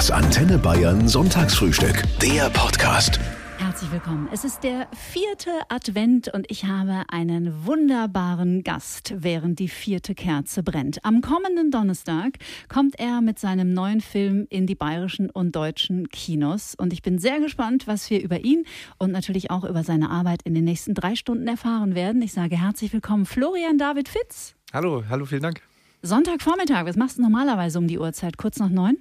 Das 0.00 0.10
Antenne 0.10 0.56
Bayern 0.56 1.08
Sonntagsfrühstück. 1.08 2.04
Der 2.22 2.48
Podcast. 2.48 3.20
Herzlich 3.58 3.92
willkommen. 3.92 4.30
Es 4.32 4.44
ist 4.44 4.64
der 4.64 4.88
vierte 4.94 5.50
Advent 5.68 6.32
und 6.32 6.50
ich 6.50 6.64
habe 6.64 7.02
einen 7.08 7.66
wunderbaren 7.66 8.62
Gast, 8.62 9.12
während 9.18 9.58
die 9.58 9.68
vierte 9.68 10.14
Kerze 10.14 10.62
brennt. 10.62 11.04
Am 11.04 11.20
kommenden 11.20 11.70
Donnerstag 11.70 12.38
kommt 12.70 12.98
er 12.98 13.20
mit 13.20 13.38
seinem 13.38 13.74
neuen 13.74 14.00
Film 14.00 14.46
in 14.48 14.66
die 14.66 14.74
bayerischen 14.74 15.28
und 15.28 15.54
deutschen 15.54 16.08
Kinos. 16.08 16.74
Und 16.74 16.94
ich 16.94 17.02
bin 17.02 17.18
sehr 17.18 17.38
gespannt, 17.38 17.86
was 17.86 18.08
wir 18.08 18.22
über 18.22 18.40
ihn 18.40 18.64
und 18.96 19.12
natürlich 19.12 19.50
auch 19.50 19.64
über 19.64 19.84
seine 19.84 20.08
Arbeit 20.08 20.40
in 20.44 20.54
den 20.54 20.64
nächsten 20.64 20.94
drei 20.94 21.14
Stunden 21.14 21.46
erfahren 21.46 21.94
werden. 21.94 22.22
Ich 22.22 22.32
sage 22.32 22.58
herzlich 22.58 22.94
willkommen, 22.94 23.26
Florian 23.26 23.76
David 23.76 24.08
Fitz. 24.08 24.54
Hallo, 24.72 25.04
hallo, 25.10 25.26
vielen 25.26 25.42
Dank. 25.42 25.60
Sonntagvormittag, 26.00 26.86
was 26.86 26.96
machst 26.96 27.18
du 27.18 27.22
normalerweise 27.22 27.78
um 27.78 27.86
die 27.86 27.98
Uhrzeit? 27.98 28.38
Kurz 28.38 28.58
nach 28.58 28.70
neun? 28.70 28.96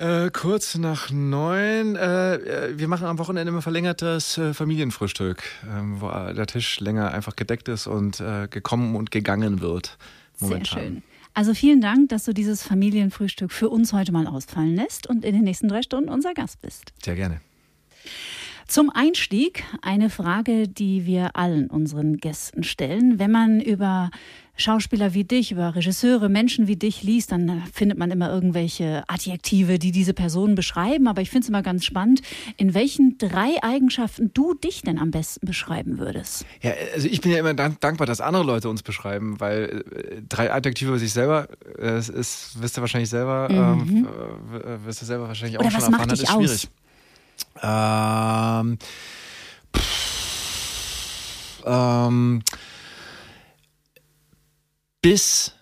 Äh, 0.00 0.30
kurz 0.32 0.78
nach 0.78 1.10
neun. 1.10 1.94
Äh, 1.94 2.36
äh, 2.36 2.78
wir 2.78 2.88
machen 2.88 3.06
am 3.06 3.18
Wochenende 3.18 3.50
immer 3.50 3.60
verlängertes 3.60 4.38
äh, 4.38 4.54
Familienfrühstück, 4.54 5.42
ähm, 5.70 6.00
wo 6.00 6.08
der 6.08 6.46
Tisch 6.46 6.80
länger 6.80 7.12
einfach 7.12 7.36
gedeckt 7.36 7.68
ist 7.68 7.86
und 7.86 8.18
äh, 8.18 8.48
gekommen 8.48 8.96
und 8.96 9.10
gegangen 9.10 9.60
wird. 9.60 9.98
Momentan. 10.38 10.64
Sehr 10.64 10.82
schön. 10.82 11.02
Also 11.34 11.52
vielen 11.52 11.82
Dank, 11.82 12.08
dass 12.08 12.24
du 12.24 12.32
dieses 12.32 12.62
Familienfrühstück 12.62 13.52
für 13.52 13.68
uns 13.68 13.92
heute 13.92 14.10
mal 14.10 14.26
ausfallen 14.26 14.74
lässt 14.74 15.06
und 15.06 15.22
in 15.22 15.34
den 15.34 15.44
nächsten 15.44 15.68
drei 15.68 15.82
Stunden 15.82 16.08
unser 16.08 16.32
Gast 16.32 16.62
bist. 16.62 16.94
Sehr 17.04 17.16
gerne. 17.16 17.42
Zum 18.66 18.88
Einstieg 18.88 19.64
eine 19.82 20.08
Frage, 20.08 20.66
die 20.66 21.04
wir 21.04 21.36
allen 21.36 21.68
unseren 21.68 22.16
Gästen 22.16 22.62
stellen. 22.62 23.18
Wenn 23.18 23.32
man 23.32 23.60
über 23.60 24.10
Schauspieler 24.60 25.14
wie 25.14 25.24
dich, 25.24 25.52
über 25.52 25.74
Regisseure, 25.74 26.28
Menschen 26.28 26.66
wie 26.68 26.76
dich 26.76 27.02
liest, 27.02 27.32
dann 27.32 27.62
findet 27.72 27.98
man 27.98 28.10
immer 28.10 28.30
irgendwelche 28.30 29.04
Adjektive, 29.08 29.78
die 29.78 29.90
diese 29.92 30.14
Personen 30.14 30.54
beschreiben. 30.54 31.08
Aber 31.08 31.22
ich 31.22 31.30
finde 31.30 31.44
es 31.44 31.48
immer 31.48 31.62
ganz 31.62 31.84
spannend, 31.84 32.22
in 32.56 32.74
welchen 32.74 33.18
drei 33.18 33.62
Eigenschaften 33.62 34.32
du 34.34 34.54
dich 34.54 34.82
denn 34.82 34.98
am 34.98 35.10
besten 35.10 35.46
beschreiben 35.46 35.98
würdest. 35.98 36.44
Ja, 36.62 36.72
also 36.94 37.08
ich 37.08 37.20
bin 37.20 37.32
ja 37.32 37.38
immer 37.38 37.54
dank 37.54 37.80
dankbar, 37.80 38.06
dass 38.06 38.20
andere 38.20 38.44
Leute 38.44 38.68
uns 38.68 38.82
beschreiben, 38.82 39.40
weil 39.40 39.84
äh, 39.92 40.22
drei 40.28 40.52
Adjektive 40.52 40.90
über 40.90 40.98
sich 40.98 41.12
selber, 41.12 41.48
das 41.78 42.08
äh, 42.08 42.18
ist, 42.18 42.60
wirst 42.60 42.76
du 42.76 42.80
wahrscheinlich 42.80 43.10
selber, 43.10 43.48
mhm. 43.48 44.06
äh, 44.06 44.86
wirst 44.86 45.02
du 45.02 45.06
selber 45.06 45.28
wahrscheinlich 45.28 45.58
auch 45.58 45.62
Oder 45.62 45.70
schon 45.70 45.80
was 45.80 45.88
erfahren, 45.88 46.08
macht 46.08 46.12
dich 46.12 46.20
das 46.20 46.30
ist 46.30 46.36
aus? 46.36 46.44
schwierig. 46.44 46.68
Ähm, 47.62 48.78
pff, 49.76 51.62
ähm, 51.66 52.42
bis, 55.02 55.54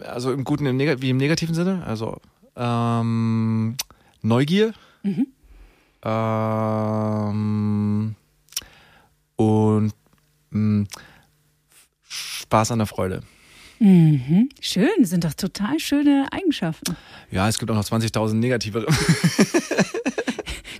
also 0.00 0.32
im 0.32 0.44
guten 0.44 0.66
im 0.66 0.78
wie 0.78 1.10
im 1.10 1.16
negativen 1.16 1.54
Sinne, 1.54 1.84
also 1.86 2.20
ähm, 2.56 3.76
Neugier 4.22 4.72
Mhm. 5.02 5.26
ähm, 6.92 8.14
und 9.36 9.92
mh, 10.50 10.86
Spaß 12.08 12.70
an 12.70 12.78
der 12.78 12.86
Freude. 12.86 13.22
Mhm. 13.80 14.48
Schön, 14.60 14.88
sind 15.04 15.24
doch 15.24 15.34
total 15.34 15.80
schöne 15.80 16.28
Eigenschaften. 16.30 16.96
Ja, 17.32 17.48
es 17.48 17.58
gibt 17.58 17.68
auch 17.70 17.74
noch 17.74 17.84
20.000 17.84 18.34
negativere. 18.34 18.86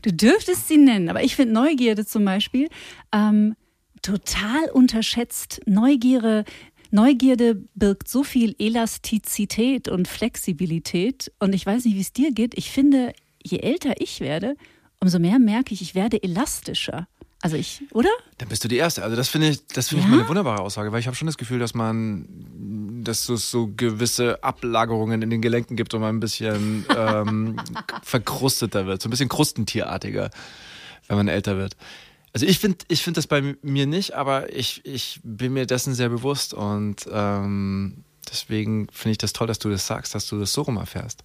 Du 0.03 0.13
dürftest 0.13 0.69
sie 0.69 0.79
nennen, 0.79 1.09
aber 1.09 1.23
ich 1.25 1.35
finde 1.37 1.55
Neugierde 1.55 2.05
zum 2.05 2.25
Beispiel 2.25 2.69
ähm, 3.13 3.55
total 4.03 4.69
unterschätzt. 4.73 5.61
Neugierde, 5.67 6.45
Neugierde 6.93 7.63
birgt 7.75 8.07
so 8.07 8.23
viel 8.23 8.55
Elastizität 8.59 9.89
und 9.89 10.07
Flexibilität. 10.09 11.33
Und 11.39 11.55
ich 11.55 11.65
weiß 11.67 11.85
nicht, 11.87 11.97
wie 11.97 12.01
es 12.01 12.13
dir 12.13 12.33
geht. 12.33 12.57
Ich 12.57 12.71
finde, 12.71 13.13
je 13.43 13.59
älter 13.59 13.95
ich 13.99 14.21
werde, 14.21 14.57
umso 15.01 15.19
mehr 15.19 15.39
merke 15.39 15.75
ich, 15.75 15.83
ich 15.83 15.95
werde 15.95 16.23
elastischer. 16.23 17.09
Also 17.41 17.57
ich, 17.57 17.83
oder? 17.91 18.11
Dann 18.39 18.49
bist 18.49 18.63
du 18.63 18.69
die 18.69 18.77
Erste. 18.77 19.03
Also 19.03 19.17
das 19.17 19.29
finde 19.29 19.49
ich, 19.49 19.67
das 19.67 19.89
finde 19.89 20.03
Ja? 20.03 20.07
ich 20.07 20.11
mal 20.13 20.21
eine 20.21 20.29
wunderbare 20.29 20.61
Aussage, 20.63 20.93
weil 20.93 21.01
ich 21.01 21.07
habe 21.09 21.17
schon 21.17 21.27
das 21.27 21.39
Gefühl, 21.39 21.59
dass 21.59 21.75
man, 21.75 22.29
dass 23.03 23.29
es 23.29 23.51
so 23.51 23.73
gewisse 23.77 24.45
Ablagerungen 24.45 25.23
in 25.23 25.31
den 25.31 25.43
Gelenken 25.43 25.75
gibt 25.77 25.93
und 25.95 26.03
man 26.03 26.15
ein 26.15 26.21
bisschen 26.21 26.85
ähm, 26.97 27.57
verkrusteter 28.03 28.87
wird, 28.87 29.03
so 29.03 29.09
ein 29.09 29.11
bisschen 29.11 29.29
krustentierartiger, 29.29 30.31
wenn 31.09 31.17
man 31.17 31.27
älter 31.27 31.57
wird. 31.57 31.77
Also 32.33 32.47
ich 32.47 32.59
finde, 32.59 32.79
ich 32.89 33.03
finde 33.03 33.19
das 33.19 33.27
bei 33.27 33.57
mir 33.63 33.87
nicht, 33.87 34.15
aber 34.15 34.55
ich, 34.55 34.85
ich 34.85 35.21
bin 35.23 35.53
mir 35.53 35.67
dessen 35.67 35.95
sehr 35.95 36.09
bewusst 36.09 36.55
und 36.55 37.07
ähm, 37.13 38.05
deswegen 38.31 38.89
finde 38.91 39.13
ich 39.13 39.19
das 39.19 39.35
toll, 39.35 39.47
dass 39.47 39.59
du 39.59 39.69
das 39.69 39.87
sagst, 39.87 40.15
dass 40.15 40.27
du 40.27 40.39
das 40.39 40.53
so 40.53 40.63
rum 40.63 40.79
erfährst. 40.79 41.25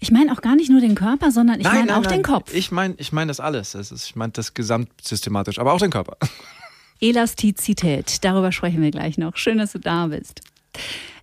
Ich 0.00 0.10
meine 0.10 0.32
auch 0.32 0.40
gar 0.40 0.56
nicht 0.56 0.70
nur 0.70 0.80
den 0.80 0.94
Körper, 0.94 1.30
sondern 1.30 1.60
ich 1.60 1.66
meine 1.66 1.96
auch 1.96 2.06
den 2.06 2.22
Kopf. 2.22 2.52
Ich 2.52 2.70
meine, 2.70 2.94
ich 2.98 3.12
meine 3.12 3.28
das 3.28 3.40
alles. 3.40 3.72
Das 3.72 3.92
ist, 3.92 4.06
ich 4.06 4.16
meine 4.16 4.32
das 4.32 4.54
gesamtsystematisch, 4.54 5.58
aber 5.58 5.72
auch 5.72 5.78
den 5.78 5.90
Körper. 5.90 6.16
Elastizität, 7.00 8.24
darüber 8.24 8.52
sprechen 8.52 8.82
wir 8.82 8.90
gleich 8.90 9.16
noch. 9.16 9.36
Schön, 9.36 9.58
dass 9.58 9.72
du 9.72 9.78
da 9.78 10.08
bist. 10.08 10.40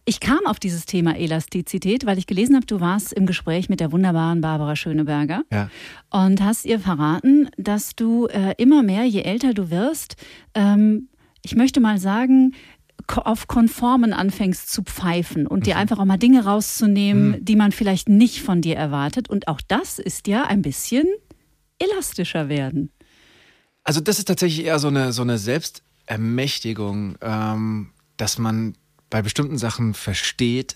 Ich 0.09 0.21
kam 0.21 0.39
auf 0.45 0.57
dieses 0.57 0.85
Thema 0.85 1.17
Elastizität, 1.17 2.05
weil 2.05 2.17
ich 2.17 2.27
gelesen 2.27 2.55
habe, 2.55 2.65
du 2.65 2.79
warst 2.79 3.11
im 3.11 3.25
Gespräch 3.25 3.67
mit 3.67 3.81
der 3.81 3.91
wunderbaren 3.91 4.39
Barbara 4.39 4.77
Schöneberger 4.77 5.41
Ja. 5.51 5.69
und 6.09 6.41
hast 6.41 6.63
ihr 6.63 6.79
verraten, 6.79 7.49
dass 7.57 7.93
du 7.93 8.27
äh, 8.27 8.53
immer 8.57 8.83
mehr, 8.83 9.03
je 9.03 9.23
älter 9.23 9.53
du 9.53 9.69
wirst, 9.69 10.15
ähm, 10.53 11.09
ich 11.41 11.55
möchte 11.57 11.81
mal 11.81 11.97
sagen, 11.97 12.53
auf 13.15 13.47
Konformen 13.47 14.13
anfängst 14.13 14.71
zu 14.71 14.81
pfeifen 14.81 15.45
und 15.45 15.65
dir 15.65 15.75
einfach 15.75 15.99
auch 15.99 16.05
mal 16.05 16.15
Dinge 16.17 16.45
rauszunehmen, 16.45 17.43
die 17.43 17.57
man 17.57 17.73
vielleicht 17.73 18.07
nicht 18.07 18.41
von 18.41 18.61
dir 18.61 18.77
erwartet. 18.77 19.29
Und 19.29 19.49
auch 19.49 19.59
das 19.67 19.99
ist 19.99 20.27
ja 20.27 20.43
ein 20.45 20.61
bisschen 20.61 21.05
elastischer 21.79 22.47
werden. 22.47 22.91
Also 23.83 23.99
das 23.99 24.19
ist 24.19 24.25
tatsächlich 24.29 24.65
eher 24.65 24.79
so 24.79 24.87
eine, 24.87 25.11
so 25.11 25.21
eine 25.21 25.37
Selbstermächtigung, 25.37 27.17
ähm, 27.21 27.91
dass 28.15 28.37
man 28.39 28.73
bei 29.09 29.21
bestimmten 29.21 29.57
Sachen 29.57 29.93
versteht, 29.93 30.75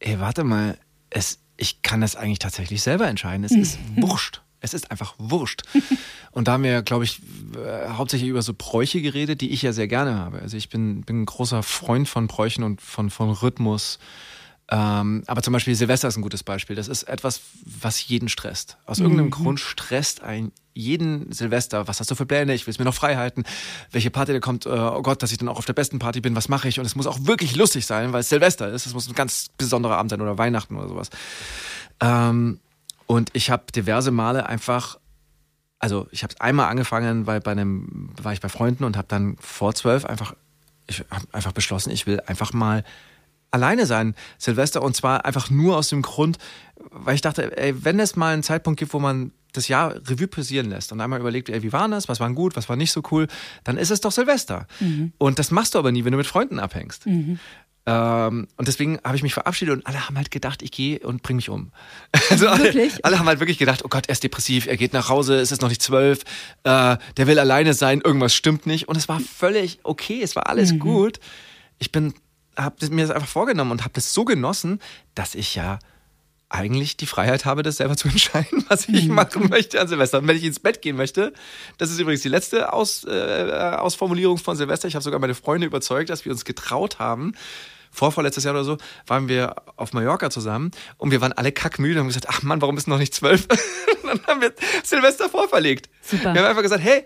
ey, 0.00 0.20
warte 0.20 0.44
mal, 0.44 0.78
es, 1.10 1.38
ich 1.56 1.82
kann 1.82 2.00
das 2.00 2.16
eigentlich 2.16 2.38
tatsächlich 2.38 2.82
selber 2.82 3.08
entscheiden. 3.08 3.44
Es 3.44 3.52
ist 3.52 3.78
wurscht. 3.96 4.42
Es 4.60 4.74
ist 4.74 4.90
einfach 4.90 5.14
wurscht. 5.18 5.62
Und 6.30 6.48
da 6.48 6.52
haben 6.52 6.62
wir, 6.62 6.82
glaube 6.82 7.04
ich, 7.04 7.20
äh, 7.56 7.88
hauptsächlich 7.90 8.30
über 8.30 8.42
so 8.42 8.54
Bräuche 8.56 9.02
geredet, 9.02 9.40
die 9.40 9.50
ich 9.50 9.62
ja 9.62 9.72
sehr 9.72 9.88
gerne 9.88 10.14
habe. 10.16 10.38
Also 10.40 10.56
ich 10.56 10.68
bin, 10.68 11.02
bin 11.02 11.22
ein 11.22 11.26
großer 11.26 11.62
Freund 11.62 12.08
von 12.08 12.26
Bräuchen 12.26 12.62
und 12.62 12.80
von, 12.80 13.10
von 13.10 13.30
Rhythmus. 13.30 13.98
Ähm, 14.72 15.22
aber 15.26 15.42
zum 15.42 15.52
Beispiel 15.52 15.74
Silvester 15.74 16.08
ist 16.08 16.16
ein 16.16 16.22
gutes 16.22 16.42
Beispiel. 16.42 16.74
Das 16.74 16.88
ist 16.88 17.02
etwas, 17.02 17.42
was 17.62 18.08
jeden 18.08 18.30
stresst. 18.30 18.78
Aus 18.86 19.00
irgendeinem 19.00 19.28
Grund 19.30 19.60
stresst 19.60 20.22
ein 20.22 20.50
jeden 20.72 21.30
Silvester. 21.30 21.86
Was 21.88 22.00
hast 22.00 22.10
du 22.10 22.14
für 22.14 22.24
Pläne? 22.24 22.54
Ich 22.54 22.66
will 22.66 22.72
es 22.72 22.78
mir 22.78 22.86
noch 22.86 22.94
frei 22.94 23.16
halten. 23.16 23.44
Welche 23.90 24.10
Party 24.10 24.32
da 24.32 24.40
kommt? 24.40 24.64
Äh, 24.64 24.70
oh 24.70 25.02
Gott, 25.02 25.22
dass 25.22 25.30
ich 25.30 25.36
dann 25.36 25.50
auch 25.50 25.58
auf 25.58 25.66
der 25.66 25.74
besten 25.74 25.98
Party 25.98 26.22
bin. 26.22 26.34
Was 26.36 26.48
mache 26.48 26.68
ich? 26.68 26.78
Und 26.78 26.86
es 26.86 26.96
muss 26.96 27.06
auch 27.06 27.18
wirklich 27.26 27.54
lustig 27.54 27.84
sein, 27.84 28.14
weil 28.14 28.20
es 28.20 28.30
Silvester 28.30 28.70
ist. 28.70 28.86
Es 28.86 28.94
muss 28.94 29.06
ein 29.08 29.14
ganz 29.14 29.50
besonderer 29.58 29.98
Abend 29.98 30.08
sein 30.08 30.22
oder 30.22 30.38
Weihnachten 30.38 30.74
oder 30.74 30.88
sowas. 30.88 31.10
Ähm, 32.00 32.58
und 33.06 33.28
ich 33.34 33.50
habe 33.50 33.64
diverse 33.76 34.10
Male 34.10 34.46
einfach 34.46 34.96
also 35.78 36.06
ich 36.12 36.22
habe 36.22 36.34
einmal 36.38 36.70
angefangen, 36.70 37.26
weil 37.26 37.40
bei 37.40 37.50
einem 37.50 38.10
war 38.22 38.32
ich 38.32 38.40
bei 38.40 38.48
Freunden 38.48 38.84
und 38.84 38.96
habe 38.96 39.08
dann 39.08 39.36
vor 39.40 39.74
zwölf 39.74 40.04
einfach 40.04 40.34
ich 40.86 41.04
habe 41.10 41.26
einfach 41.32 41.52
beschlossen, 41.52 41.90
ich 41.90 42.06
will 42.06 42.20
einfach 42.20 42.52
mal 42.52 42.84
alleine 43.52 43.86
sein 43.86 44.14
Silvester 44.38 44.82
und 44.82 44.96
zwar 44.96 45.24
einfach 45.24 45.50
nur 45.50 45.76
aus 45.76 45.88
dem 45.88 46.02
Grund, 46.02 46.38
weil 46.90 47.14
ich 47.14 47.20
dachte, 47.20 47.56
ey, 47.56 47.84
wenn 47.84 48.00
es 48.00 48.16
mal 48.16 48.32
einen 48.32 48.42
Zeitpunkt 48.42 48.80
gibt, 48.80 48.92
wo 48.92 48.98
man 48.98 49.32
das 49.52 49.68
Jahr 49.68 49.94
Revue 50.08 50.26
passieren 50.26 50.70
lässt 50.70 50.92
und 50.92 51.00
einmal 51.00 51.20
überlegt, 51.20 51.50
ey, 51.50 51.62
wie 51.62 51.72
war 51.72 51.86
das, 51.88 52.08
was 52.08 52.20
war 52.20 52.30
gut, 52.32 52.56
was 52.56 52.68
war 52.68 52.76
nicht 52.76 52.90
so 52.90 53.02
cool, 53.10 53.28
dann 53.64 53.76
ist 53.76 53.90
es 53.90 54.00
doch 54.00 54.10
Silvester. 54.10 54.66
Und 55.18 55.38
das 55.38 55.50
machst 55.50 55.74
du 55.74 55.78
aber 55.78 55.92
nie, 55.92 56.04
wenn 56.04 56.12
du 56.12 56.18
mit 56.18 56.26
Freunden 56.26 56.58
abhängst. 56.58 57.06
Ähm, 57.84 58.46
und 58.56 58.68
deswegen 58.68 59.00
habe 59.04 59.16
ich 59.16 59.22
mich 59.24 59.34
verabschiedet 59.34 59.74
und 59.74 59.86
alle 59.86 60.06
haben 60.06 60.16
halt 60.16 60.30
gedacht, 60.30 60.62
ich 60.62 60.70
gehe 60.70 61.00
und 61.00 61.22
bringe 61.22 61.36
mich 61.36 61.48
um. 61.50 61.72
Also 62.30 62.48
alle, 62.48 62.64
Wirklich? 62.64 63.04
alle 63.04 63.18
haben 63.18 63.26
halt 63.26 63.40
wirklich 63.40 63.58
gedacht, 63.58 63.84
oh 63.84 63.88
Gott, 63.88 64.06
er 64.06 64.12
ist 64.12 64.22
depressiv, 64.22 64.66
er 64.66 64.76
geht 64.76 64.92
nach 64.92 65.08
Hause, 65.08 65.34
es 65.40 65.50
ist 65.52 65.60
noch 65.62 65.68
nicht 65.68 65.82
zwölf, 65.82 66.20
äh, 66.62 66.96
der 67.16 67.26
will 67.26 67.38
alleine 67.38 67.74
sein, 67.74 68.00
irgendwas 68.00 68.34
stimmt 68.34 68.66
nicht. 68.66 68.88
Und 68.88 68.96
es 68.96 69.08
war 69.08 69.20
völlig 69.20 69.80
okay, 69.82 70.22
es 70.22 70.36
war 70.36 70.48
alles 70.48 70.78
gut. 70.78 71.18
Ich 71.78 71.90
bin, 71.90 72.14
habe 72.56 72.88
mir 72.90 73.02
das 73.02 73.14
einfach 73.14 73.28
vorgenommen 73.28 73.70
und 73.70 73.82
habe 73.82 73.94
das 73.94 74.12
so 74.12 74.24
genossen, 74.24 74.80
dass 75.14 75.34
ich 75.34 75.54
ja 75.54 75.78
eigentlich 76.52 76.96
die 76.96 77.06
Freiheit 77.06 77.44
habe, 77.44 77.62
das 77.62 77.78
selber 77.78 77.96
zu 77.96 78.08
entscheiden, 78.08 78.64
was 78.68 78.88
ich 78.88 79.08
machen 79.08 79.48
möchte 79.48 79.80
an 79.80 79.88
Silvester. 79.88 80.18
Und 80.18 80.28
wenn 80.28 80.36
ich 80.36 80.44
ins 80.44 80.60
Bett 80.60 80.82
gehen 80.82 80.96
möchte, 80.96 81.32
das 81.78 81.90
ist 81.90 81.98
übrigens 81.98 82.22
die 82.22 82.28
letzte 82.28 82.72
Aus, 82.72 83.04
äh, 83.04 83.74
Ausformulierung 83.78 84.38
von 84.38 84.56
Silvester. 84.56 84.88
Ich 84.88 84.94
habe 84.94 85.02
sogar 85.02 85.18
meine 85.18 85.34
Freunde 85.34 85.66
überzeugt, 85.66 86.10
dass 86.10 86.24
wir 86.24 86.32
uns 86.32 86.44
getraut 86.44 86.98
haben. 86.98 87.32
Vorvorletztes 87.90 88.44
Jahr 88.44 88.54
oder 88.54 88.64
so 88.64 88.78
waren 89.06 89.28
wir 89.28 89.54
auf 89.76 89.92
Mallorca 89.92 90.30
zusammen 90.30 90.70
und 90.96 91.10
wir 91.10 91.20
waren 91.20 91.32
alle 91.34 91.52
kackmüde 91.52 91.96
und 91.96 92.04
haben 92.04 92.08
gesagt, 92.08 92.26
ach 92.30 92.42
Mann, 92.42 92.62
warum 92.62 92.76
ist 92.78 92.88
noch 92.88 92.98
nicht 92.98 93.14
zwölf? 93.14 93.46
Dann 94.02 94.26
haben 94.26 94.40
wir 94.40 94.54
Silvester 94.82 95.28
vorverlegt. 95.28 95.90
Super. 96.00 96.32
Wir 96.32 96.40
haben 96.40 96.48
einfach 96.48 96.62
gesagt, 96.62 96.82
hey, 96.82 97.04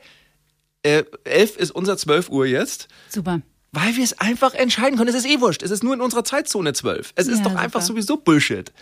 äh, 0.82 1.02
elf 1.24 1.56
ist 1.56 1.72
unser 1.72 1.96
12 1.96 2.28
Uhr 2.28 2.46
jetzt. 2.46 2.86
Super. 3.08 3.42
Weil 3.76 3.96
wir 3.96 4.04
es 4.04 4.18
einfach 4.18 4.54
entscheiden 4.54 4.96
können. 4.96 5.10
Es 5.10 5.14
ist 5.14 5.26
eh 5.26 5.40
wurscht. 5.40 5.62
Es 5.62 5.70
ist 5.70 5.84
nur 5.84 5.92
in 5.92 6.00
unserer 6.00 6.24
Zeitzone 6.24 6.72
12. 6.72 7.12
Es 7.14 7.26
ist 7.28 7.38
Ja, 7.38 7.44
doch 7.44 7.54
einfach 7.56 7.82
super. 7.82 7.94
sowieso 8.00 8.16
Bullshit. 8.16 8.72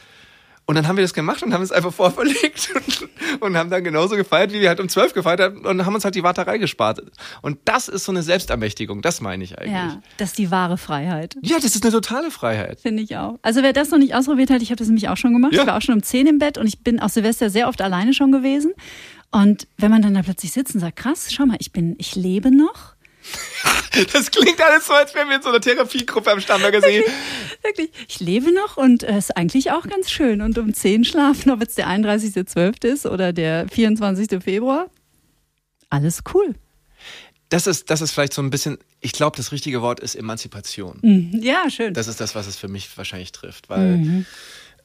Und 0.67 0.77
dann 0.77 0.89
haben 0.89 0.97
wir 0.97 1.03
das 1.05 1.13
gemacht 1.13 1.43
und 1.43 1.53
haben 1.53 1.63
es 1.63 1.73
einfach 1.73 1.93
vorverlegt 1.95 2.71
und, 2.75 3.43
und 3.43 3.57
haben 3.57 3.69
dann 3.69 3.85
genauso 3.85 4.17
gefeiert, 4.17 4.51
wie 4.53 4.61
wir 4.63 4.69
halt 4.69 4.81
um 4.81 4.89
zwölf 4.89 5.13
gefeiert 5.13 5.41
haben 5.41 5.59
und 5.67 5.85
haben 5.85 5.95
uns 5.95 6.05
halt 6.05 6.15
die 6.15 6.23
Warterei 6.23 6.57
gespart. 6.59 7.03
Und 7.43 7.59
das 7.67 7.89
ist 7.89 8.05
so 8.05 8.13
eine 8.13 8.23
Selbstermächtigung, 8.23 9.03
das 9.03 9.21
meine 9.21 9.45
ich 9.45 9.59
eigentlich. 9.59 9.73
Ja, 9.75 10.01
das 10.17 10.31
ist 10.31 10.39
die 10.39 10.51
wahre 10.51 10.79
Freiheit. 10.79 11.37
Ja, 11.43 11.57
das 11.57 11.75
ist 11.77 11.85
eine 11.85 11.93
totale 11.93 12.31
Freiheit. 12.31 12.81
Finde 12.81 13.03
ich 13.03 13.17
auch. 13.17 13.39
Also 13.43 13.63
wer 13.63 13.75
das 13.75 13.91
noch 13.91 13.99
nicht 13.99 14.15
ausprobiert 14.15 14.49
hat, 14.49 14.63
ich 14.63 14.71
habe 14.71 14.77
das 14.77 14.87
nämlich 14.87 15.09
auch 15.11 15.19
schon 15.19 15.35
gemacht. 15.35 15.53
Ja. 15.53 15.63
Ich 15.63 15.67
war 15.67 15.77
auch 15.77 15.83
schon 15.83 15.97
um 15.97 16.03
zehn 16.03 16.27
im 16.27 16.39
Bett 16.39 16.57
und 16.57 16.67
ich 16.67 16.79
bin 16.81 16.99
aus 16.99 17.13
Silvester 17.15 17.51
sehr 17.51 17.69
oft 17.69 17.83
alleine 17.83 18.15
schon 18.15 18.33
gewesen. 18.33 18.73
Und 19.33 19.67
wenn 19.77 19.91
man 19.91 20.01
dann 20.01 20.15
da 20.15 20.23
plötzlich 20.23 20.53
sitzt 20.53 20.75
und 20.75 20.81
sagt, 20.81 20.97
krass, 20.97 21.27
schau 21.31 21.45
mal, 21.45 21.57
ich 21.59 21.73
bin, 21.73 21.95
ich 21.99 22.15
lebe 22.15 22.51
noch. 22.57 22.94
Das 24.13 24.31
klingt 24.31 24.61
alles 24.61 24.87
so, 24.87 24.93
als 24.93 25.15
wären 25.15 25.29
wir 25.29 25.37
in 25.37 25.43
so 25.43 25.51
einer 25.51 25.61
Therapiegruppe 25.61 26.31
am 26.31 26.41
Stammagazin. 26.41 27.05
Wirklich, 27.63 27.91
ich 28.09 28.21
lebe 28.21 28.53
noch 28.53 28.77
und 28.77 29.03
es 29.05 29.11
äh, 29.11 29.19
ist 29.19 29.37
eigentlich 29.37 29.71
auch 29.71 29.87
ganz 29.87 30.11
schön. 30.11 30.41
Und 30.41 30.59
um 30.59 30.75
10 30.75 31.05
schlafen, 31.05 31.51
ob 31.51 31.63
es 31.63 31.75
der 31.77 31.87
31.12. 31.89 32.85
ist 32.87 33.07
oder 33.07 33.33
der 33.33 33.69
24. 33.69 34.43
Februar, 34.43 34.91
alles 35.91 36.23
cool. 36.35 36.55
Das 37.51 37.67
ist, 37.69 37.89
das 37.91 38.01
ist 38.01 38.11
vielleicht 38.11 38.35
so 38.35 38.43
ein 38.43 38.51
bisschen, 38.51 38.79
ich 39.01 39.13
glaube, 39.13 39.37
das 39.37 39.53
richtige 39.53 39.81
Wort 39.81 40.01
ist 40.01 40.17
Emanzipation. 40.17 40.99
Mhm. 41.03 41.41
Ja, 41.41 41.71
schön. 41.71 41.95
Das 41.95 42.09
ist 42.09 42.21
das, 42.21 42.35
was 42.35 42.47
es 42.47 42.57
für 42.57 42.69
mich 42.69 42.97
wahrscheinlich 42.97 43.31
trifft, 43.31 43.69
weil 43.69 43.99
mhm. 43.99 44.27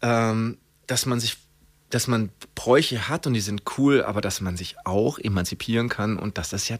ähm, 0.01 0.57
dass 0.85 1.05
man 1.05 1.19
sich 1.19 1.37
dass 1.89 2.05
man 2.05 2.29
Bräuche 2.53 3.09
hat 3.09 3.25
und 3.25 3.33
die 3.33 3.39
sind 3.39 3.63
cool, 3.77 4.03
aber 4.03 4.21
dass 4.21 4.41
man 4.41 4.55
sich 4.55 4.75
auch 4.85 5.17
emanzipieren 5.17 5.89
kann 5.89 6.17
und 6.17 6.37
dass 6.37 6.49
das 6.49 6.69
ja 6.69 6.77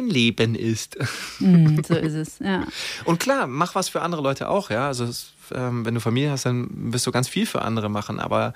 dein 0.00 0.08
Leben 0.08 0.54
ist. 0.54 0.96
Mm, 1.38 1.80
so 1.86 1.94
ist 1.94 2.14
es, 2.14 2.38
ja. 2.38 2.66
Und 3.04 3.20
klar, 3.20 3.46
mach 3.46 3.74
was 3.74 3.88
für 3.88 4.02
andere 4.02 4.22
Leute 4.22 4.48
auch, 4.48 4.70
ja. 4.70 4.86
Also 4.86 5.08
ähm, 5.52 5.84
wenn 5.84 5.94
du 5.94 6.00
Familie 6.00 6.30
hast, 6.30 6.46
dann 6.46 6.68
wirst 6.92 7.06
du 7.06 7.12
ganz 7.12 7.28
viel 7.28 7.46
für 7.46 7.62
andere 7.62 7.88
machen, 7.88 8.20
aber 8.20 8.54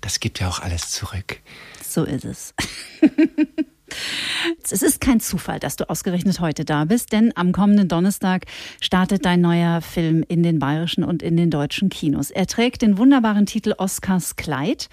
das 0.00 0.20
gibt 0.20 0.40
ja 0.40 0.48
auch 0.48 0.60
alles 0.60 0.90
zurück. 0.90 1.40
So 1.82 2.04
ist 2.04 2.24
es. 2.24 2.54
Es 4.62 4.82
ist 4.82 5.00
kein 5.00 5.18
Zufall, 5.18 5.58
dass 5.58 5.74
du 5.74 5.90
ausgerechnet 5.90 6.38
heute 6.38 6.64
da 6.64 6.84
bist, 6.84 7.12
denn 7.12 7.32
am 7.34 7.50
kommenden 7.50 7.88
Donnerstag 7.88 8.46
startet 8.80 9.24
dein 9.24 9.40
neuer 9.40 9.80
Film 9.80 10.24
in 10.28 10.44
den 10.44 10.60
bayerischen 10.60 11.02
und 11.02 11.24
in 11.24 11.36
den 11.36 11.50
deutschen 11.50 11.88
Kinos. 11.88 12.30
Er 12.30 12.46
trägt 12.46 12.82
den 12.82 12.98
wunderbaren 12.98 13.46
Titel 13.46 13.74
Oscars 13.76 14.36
Kleid. 14.36 14.88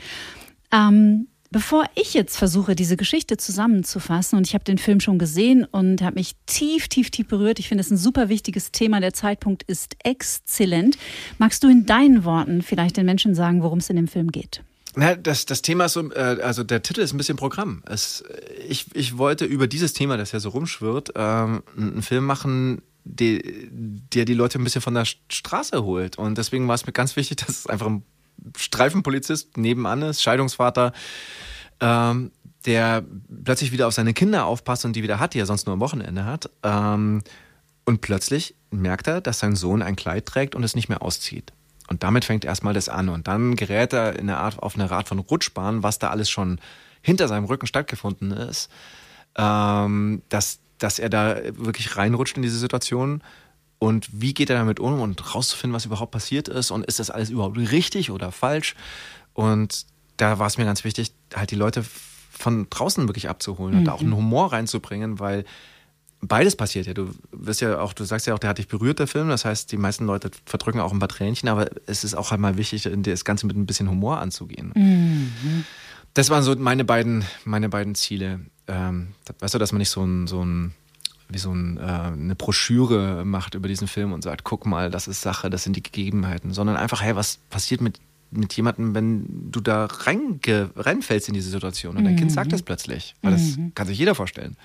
Ähm, 0.72 1.28
Bevor 1.50 1.86
ich 1.96 2.14
jetzt 2.14 2.38
versuche, 2.38 2.76
diese 2.76 2.98
Geschichte 2.98 3.38
zusammenzufassen, 3.38 4.38
und 4.38 4.46
ich 4.46 4.54
habe 4.54 4.66
den 4.66 4.78
Film 4.78 5.00
schon 5.00 5.18
gesehen 5.18 5.66
und 5.66 6.02
habe 6.02 6.16
mich 6.16 6.36
tief, 6.46 6.90
tief, 6.90 7.10
tief 7.10 7.28
berührt. 7.28 7.60
Ich 7.60 7.70
finde 7.70 7.82
es 7.82 7.90
ein 7.90 7.98
super 7.98 8.28
wichtiges 8.28 8.72
Thema. 8.72 9.00
Der 9.00 9.14
Zeitpunkt 9.14 9.64
ist 9.64 9.96
exzellent. 10.04 10.98
Magst 11.38 11.64
du 11.64 11.70
in 11.70 11.86
deinen 11.86 12.26
Worten 12.26 12.62
vielleicht 12.62 12.98
den 12.98 13.06
Menschen 13.06 13.34
sagen, 13.34 13.64
worum 13.64 13.80
es 13.80 13.90
in 13.90 13.96
dem 13.96 14.10
Film 14.10 14.32
geht? 14.32 14.62
Na, 14.96 15.16
das, 15.16 15.46
das 15.46 15.62
Thema 15.62 15.86
ist 15.86 15.94
so, 15.94 16.12
äh, 16.12 16.42
also 16.42 16.64
der 16.64 16.82
Titel 16.82 17.02
ist 17.02 17.14
ein 17.14 17.18
bisschen 17.18 17.38
Programm. 17.38 17.84
Es, 17.86 18.24
ich, 18.68 18.88
ich 18.94 19.18
wollte 19.18 19.46
über 19.46 19.68
dieses 19.68 19.94
Thema, 19.94 20.18
das 20.18 20.32
ja 20.34 20.40
so 20.40 20.50
rumschwirrt, 20.50 21.12
ähm, 21.16 21.64
einen 21.78 22.02
Film 22.02 22.26
machen, 22.26 22.82
die, 23.06 23.70
der 23.72 24.26
die 24.26 24.34
Leute 24.34 24.60
ein 24.60 24.64
bisschen 24.64 24.82
von 24.82 24.96
der 24.96 25.06
Straße 25.06 25.84
holt. 25.84 26.18
Und 26.18 26.38
deswegen 26.38 26.68
war 26.68 26.76
es 26.76 26.86
mir 26.86 26.94
ganz 26.94 27.16
wichtig, 27.16 27.38
dass 27.46 27.50
es 27.50 27.68
einfach 27.68 27.88
ein 27.88 28.04
Streifenpolizist 28.56 29.58
nebenan 29.58 30.02
ist, 30.02 30.22
Scheidungsvater, 30.22 30.94
ähm, 31.80 32.32
der 32.66 33.04
plötzlich 33.44 33.72
wieder 33.72 33.88
auf 33.88 33.94
seine 33.94 34.14
Kinder 34.14 34.46
aufpasst 34.46 34.86
und 34.86 34.96
die 34.96 35.04
wieder 35.04 35.20
hat, 35.20 35.34
die 35.34 35.40
er 35.40 35.46
sonst 35.46 35.66
nur 35.66 35.74
am 35.74 35.80
Wochenende 35.80 36.26
hat. 36.26 36.50
Ähm, 36.64 37.24
und 37.86 38.02
plötzlich 38.02 38.56
merkt 38.70 39.08
er, 39.08 39.22
dass 39.22 39.40
sein 39.40 39.56
Sohn 39.56 39.82
ein 39.82 39.96
Kleid 39.96 40.26
trägt 40.26 40.56
und 40.56 40.64
es 40.64 40.76
nicht 40.76 40.90
mehr 40.90 41.02
auszieht. 41.02 41.54
Und 41.88 42.04
damit 42.04 42.26
fängt 42.26 42.44
erstmal 42.44 42.74
das 42.74 42.90
an. 42.90 43.10
Und 43.10 43.28
dann 43.28 43.56
gerät 43.56 43.94
er 43.94 44.14
in 44.14 44.30
eine 44.30 44.38
Art, 44.38 44.60
auf 44.62 44.76
eine 44.76 44.92
Art 44.92 45.08
von 45.08 45.20
Rutschbahn, 45.20 45.84
was 45.84 46.00
da 46.00 46.10
alles 46.10 46.30
schon 46.30 46.60
hinter 47.02 47.28
seinem 47.30 47.46
Rücken 47.46 47.68
stattgefunden 47.68 48.32
ist, 48.32 48.70
ähm, 49.38 50.22
dass, 50.28 50.60
dass 50.78 51.00
er 51.00 51.10
da 51.10 51.38
wirklich 51.54 51.96
reinrutscht 51.96 52.36
in 52.36 52.44
diese 52.44 52.58
Situation 52.58 53.24
und 53.80 54.10
wie 54.12 54.34
geht 54.34 54.50
er 54.50 54.58
damit 54.58 54.80
um 54.80 55.00
und 55.02 55.36
rauszufinden, 55.36 55.76
was 55.76 55.86
überhaupt 55.86 56.12
passiert 56.12 56.48
ist 56.48 56.72
und 56.72 56.86
ist 56.86 57.00
das 57.00 57.10
alles 57.10 57.30
überhaupt 57.30 57.58
richtig 57.58 58.12
oder 58.12 58.32
falsch. 58.32 58.76
Und 59.34 59.86
da 60.18 60.40
war 60.40 60.48
es 60.48 60.58
mir 60.58 60.66
ganz 60.66 60.84
wichtig, 60.84 61.14
halt 61.36 61.52
die 61.52 61.56
Leute 61.56 61.86
von 62.32 62.68
draußen 62.70 63.08
wirklich 63.08 63.30
abzuholen 63.30 63.74
mhm. 63.74 63.80
und 63.80 63.86
da 63.86 63.92
auch 63.94 64.02
einen 64.02 64.16
Humor 64.16 64.52
reinzubringen, 64.52 65.20
weil 65.20 65.46
beides 66.22 66.56
passiert 66.56 66.88
ja. 66.88 66.94
Du 66.94 67.14
wirst 67.32 67.62
ja 67.62 67.80
auch, 67.80 67.94
du 67.94 68.04
sagst 68.04 68.26
ja 68.28 68.34
auch, 68.34 68.40
der 68.40 68.50
hat 68.50 68.58
dich 68.58 68.68
berührt, 68.68 69.00
der 69.00 69.08
Film. 69.08 69.30
Das 69.30 69.46
heißt, 69.46 69.72
die 69.72 69.78
meisten 69.78 70.06
Leute 70.06 70.32
verdrücken 70.46 70.80
auch 70.80 70.92
ein 70.92 71.00
paar 71.00 71.10
Tränchen, 71.10 71.50
aber 71.50 71.70
es 71.86 72.04
ist 72.04 72.16
auch 72.16 72.32
einmal 72.32 72.58
wichtig, 72.58 72.90
das 72.92 73.26
Ganze 73.26 73.46
mit 73.46 73.56
ein 73.56 73.66
bisschen 73.66 73.90
Humor 73.90 74.20
anzugehen. 74.20 74.72
Mhm. 74.76 75.66
Das 76.14 76.32
waren 76.32 76.42
so 76.42 76.56
meine 76.56 76.84
beiden, 76.84 77.26
meine 77.46 77.70
beiden 77.70 77.94
Ziele. 77.94 78.40
Ähm, 78.68 79.10
weißt 79.40 79.54
du, 79.54 79.60
dass 79.60 79.72
man 79.72 79.80
nicht 79.80 79.92
so 79.92 80.04
ein, 80.04 80.26
so 80.26 80.44
ein 80.44 80.74
wie 81.30 81.38
so 81.38 81.54
ein, 81.54 81.78
äh, 81.78 81.82
eine 81.82 82.36
Broschüre 82.36 83.26
macht 83.26 83.56
über 83.56 83.68
diesen 83.68 83.88
Film 83.88 84.14
und 84.14 84.24
sagt, 84.24 84.44
guck 84.44 84.66
mal, 84.66 84.90
das 84.90 85.08
ist 85.08 85.22
Sache, 85.22 85.50
das 85.50 85.64
sind 85.64 85.76
die 85.76 85.84
Gegebenheiten, 85.84 86.54
sondern 86.54 86.78
einfach, 86.78 87.02
hey, 87.02 87.16
was 87.16 87.38
passiert 87.50 87.82
mit, 87.82 88.00
mit 88.32 88.54
jemandem, 88.54 88.96
wenn 88.96 89.52
du 89.52 89.60
da 89.60 89.86
reinge, 89.86 90.70
reinfällst 90.76 91.28
in 91.28 91.34
diese 91.34 91.50
Situation 91.50 91.98
und 91.98 92.06
dein 92.06 92.16
Kind 92.16 92.32
sagt 92.32 92.48
mhm. 92.48 92.52
das 92.52 92.62
plötzlich, 92.62 93.16
weil 93.22 93.32
das 93.32 93.58
mhm. 93.58 93.74
kann 93.76 93.88
sich 93.88 93.98
jeder 93.98 94.16
vorstellen. 94.16 94.56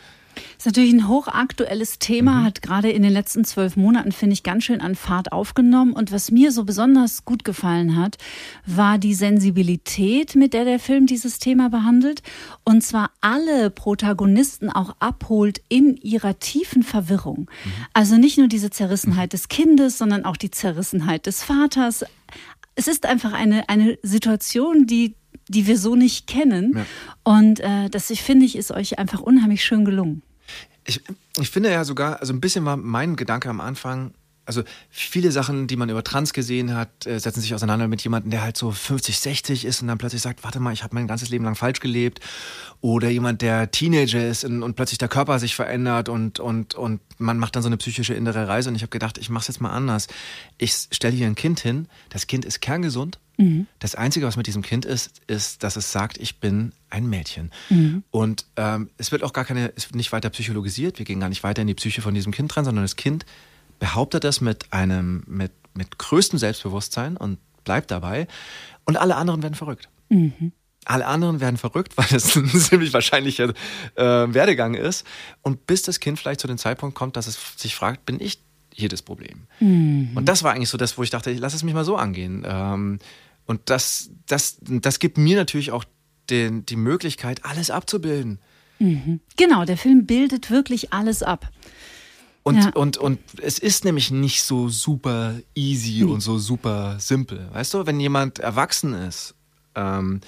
Ist 0.56 0.66
natürlich 0.66 0.92
ein 0.92 1.08
hochaktuelles 1.08 1.98
Thema, 1.98 2.40
mhm. 2.40 2.44
hat 2.44 2.62
gerade 2.62 2.90
in 2.90 3.02
den 3.02 3.12
letzten 3.12 3.44
zwölf 3.44 3.76
Monaten, 3.76 4.12
finde 4.12 4.34
ich, 4.34 4.42
ganz 4.42 4.64
schön 4.64 4.80
an 4.80 4.94
Fahrt 4.94 5.32
aufgenommen. 5.32 5.92
Und 5.92 6.12
was 6.12 6.30
mir 6.30 6.52
so 6.52 6.64
besonders 6.64 7.24
gut 7.24 7.44
gefallen 7.44 7.96
hat, 7.96 8.18
war 8.66 8.98
die 8.98 9.14
Sensibilität, 9.14 10.34
mit 10.34 10.54
der 10.54 10.64
der 10.64 10.78
Film 10.78 11.06
dieses 11.06 11.38
Thema 11.38 11.68
behandelt. 11.68 12.22
Und 12.64 12.82
zwar 12.82 13.10
alle 13.20 13.70
Protagonisten 13.70 14.70
auch 14.70 14.96
abholt 15.00 15.60
in 15.68 15.96
ihrer 15.96 16.38
tiefen 16.38 16.82
Verwirrung. 16.82 17.50
Mhm. 17.64 17.70
Also 17.92 18.16
nicht 18.16 18.38
nur 18.38 18.48
diese 18.48 18.70
Zerrissenheit 18.70 19.30
mhm. 19.30 19.36
des 19.36 19.48
Kindes, 19.48 19.98
sondern 19.98 20.24
auch 20.24 20.36
die 20.36 20.50
Zerrissenheit 20.50 21.26
des 21.26 21.42
Vaters. 21.42 22.04
Es 22.74 22.88
ist 22.88 23.04
einfach 23.04 23.32
eine, 23.32 23.68
eine 23.68 23.98
Situation, 24.02 24.86
die 24.86 25.14
die 25.48 25.66
wir 25.66 25.78
so 25.78 25.96
nicht 25.96 26.26
kennen. 26.26 26.74
Ja. 26.76 26.86
Und 27.24 27.60
äh, 27.60 27.88
das, 27.90 28.10
ich 28.10 28.22
finde 28.22 28.46
ich, 28.46 28.56
ist 28.56 28.70
euch 28.70 28.98
einfach 28.98 29.20
unheimlich 29.20 29.64
schön 29.64 29.84
gelungen. 29.84 30.22
Ich, 30.84 31.00
ich 31.38 31.50
finde 31.50 31.70
ja 31.70 31.84
sogar, 31.84 32.20
also 32.20 32.32
ein 32.32 32.40
bisschen 32.40 32.64
war 32.64 32.76
mein 32.76 33.16
Gedanke 33.16 33.48
am 33.48 33.60
Anfang, 33.60 34.12
also 34.44 34.62
viele 34.90 35.30
Sachen, 35.30 35.66
die 35.66 35.76
man 35.76 35.88
über 35.88 36.02
Trans 36.02 36.32
gesehen 36.32 36.74
hat, 36.74 37.06
äh, 37.06 37.18
setzen 37.18 37.40
sich 37.40 37.54
auseinander 37.54 37.86
mit 37.86 38.02
jemandem, 38.02 38.30
der 38.30 38.42
halt 38.42 38.56
so 38.56 38.70
50, 38.72 39.18
60 39.18 39.64
ist 39.64 39.82
und 39.82 39.88
dann 39.88 39.98
plötzlich 39.98 40.22
sagt, 40.22 40.42
warte 40.42 40.58
mal, 40.58 40.72
ich 40.72 40.82
habe 40.82 40.94
mein 40.94 41.06
ganzes 41.06 41.28
Leben 41.28 41.44
lang 41.44 41.54
falsch 41.54 41.80
gelebt. 41.80 42.20
Oder 42.80 43.10
jemand, 43.10 43.42
der 43.42 43.70
Teenager 43.70 44.26
ist 44.26 44.44
und, 44.44 44.62
und 44.64 44.74
plötzlich 44.74 44.98
der 44.98 45.08
Körper 45.08 45.38
sich 45.38 45.54
verändert 45.54 46.08
und, 46.08 46.40
und, 46.40 46.74
und 46.74 47.00
man 47.18 47.38
macht 47.38 47.54
dann 47.54 47.62
so 47.62 47.68
eine 47.68 47.76
psychische 47.76 48.14
innere 48.14 48.48
Reise. 48.48 48.68
Und 48.68 48.74
ich 48.74 48.82
habe 48.82 48.90
gedacht, 48.90 49.18
ich 49.18 49.30
mache 49.30 49.42
es 49.42 49.48
jetzt 49.48 49.60
mal 49.60 49.70
anders. 49.70 50.08
Ich 50.58 50.88
stelle 50.90 51.14
hier 51.14 51.28
ein 51.28 51.36
Kind 51.36 51.60
hin, 51.60 51.86
das 52.10 52.26
Kind 52.26 52.44
ist 52.44 52.60
kerngesund. 52.60 53.20
Mhm. 53.36 53.66
Das 53.78 53.94
Einzige, 53.94 54.26
was 54.26 54.36
mit 54.36 54.48
diesem 54.48 54.62
Kind 54.62 54.84
ist, 54.84 55.20
ist, 55.28 55.62
dass 55.62 55.76
es 55.76 55.92
sagt, 55.92 56.18
ich 56.18 56.40
bin 56.40 56.72
ein 56.90 57.08
Mädchen. 57.08 57.52
Mhm. 57.70 58.02
Und 58.10 58.46
ähm, 58.56 58.90
es 58.98 59.12
wird 59.12 59.22
auch 59.22 59.32
gar 59.32 59.44
keine, 59.44 59.72
es 59.76 59.88
wird 59.88 59.94
nicht 59.94 60.10
weiter 60.10 60.30
psychologisiert. 60.30 60.98
Wir 60.98 61.06
gehen 61.06 61.20
gar 61.20 61.28
nicht 61.28 61.44
weiter 61.44 61.62
in 61.62 61.68
die 61.68 61.74
Psyche 61.74 62.02
von 62.02 62.14
diesem 62.14 62.32
Kind 62.32 62.56
rein, 62.56 62.64
sondern 62.64 62.84
das 62.84 62.96
Kind 62.96 63.24
behauptet 63.82 64.22
das 64.22 64.40
mit 64.40 64.72
einem, 64.72 65.24
mit, 65.26 65.50
mit 65.74 65.98
größtem 65.98 66.38
Selbstbewusstsein 66.38 67.16
und 67.16 67.40
bleibt 67.64 67.90
dabei. 67.90 68.28
Und 68.84 68.96
alle 68.96 69.16
anderen 69.16 69.42
werden 69.42 69.56
verrückt. 69.56 69.88
Mhm. 70.08 70.52
Alle 70.84 71.04
anderen 71.04 71.40
werden 71.40 71.56
verrückt, 71.56 71.92
weil 71.96 72.06
es 72.12 72.36
ein 72.36 72.46
ziemlich 72.46 72.92
wahrscheinlicher 72.92 73.52
äh, 73.96 74.04
Werdegang 74.04 74.74
ist. 74.74 75.04
Und 75.42 75.66
bis 75.66 75.82
das 75.82 75.98
Kind 75.98 76.20
vielleicht 76.20 76.38
zu 76.38 76.46
dem 76.46 76.58
Zeitpunkt 76.58 76.94
kommt, 76.94 77.16
dass 77.16 77.26
es 77.26 77.36
sich 77.56 77.74
fragt, 77.74 78.06
bin 78.06 78.20
ich 78.20 78.38
hier 78.72 78.88
das 78.88 79.02
Problem? 79.02 79.48
Mhm. 79.58 80.12
Und 80.14 80.28
das 80.28 80.44
war 80.44 80.52
eigentlich 80.52 80.68
so 80.68 80.78
das, 80.78 80.96
wo 80.96 81.02
ich 81.02 81.10
dachte, 81.10 81.32
ich 81.32 81.40
lass 81.40 81.52
es 81.52 81.64
mich 81.64 81.74
mal 81.74 81.84
so 81.84 81.96
angehen. 81.96 82.46
Ähm, 82.46 83.00
und 83.46 83.62
das, 83.64 84.10
das, 84.28 84.58
das 84.60 85.00
gibt 85.00 85.18
mir 85.18 85.34
natürlich 85.34 85.72
auch 85.72 85.84
den, 86.30 86.64
die 86.66 86.76
Möglichkeit, 86.76 87.44
alles 87.44 87.68
abzubilden. 87.72 88.38
Mhm. 88.78 89.18
Genau, 89.36 89.64
der 89.64 89.76
Film 89.76 90.06
bildet 90.06 90.52
wirklich 90.52 90.92
alles 90.92 91.24
ab. 91.24 91.50
Und, 92.44 92.56
ja. 92.56 92.70
und, 92.70 92.96
und 92.96 93.20
es 93.40 93.58
ist 93.58 93.84
nämlich 93.84 94.10
nicht 94.10 94.42
so 94.42 94.68
super 94.68 95.34
easy 95.54 96.02
mhm. 96.02 96.12
und 96.12 96.20
so 96.20 96.38
super 96.38 96.98
simpel. 96.98 97.48
Weißt 97.52 97.74
du, 97.74 97.86
wenn 97.86 98.00
jemand 98.00 98.40
erwachsen 98.40 98.94
ist 98.94 99.34
ähm, 99.76 100.20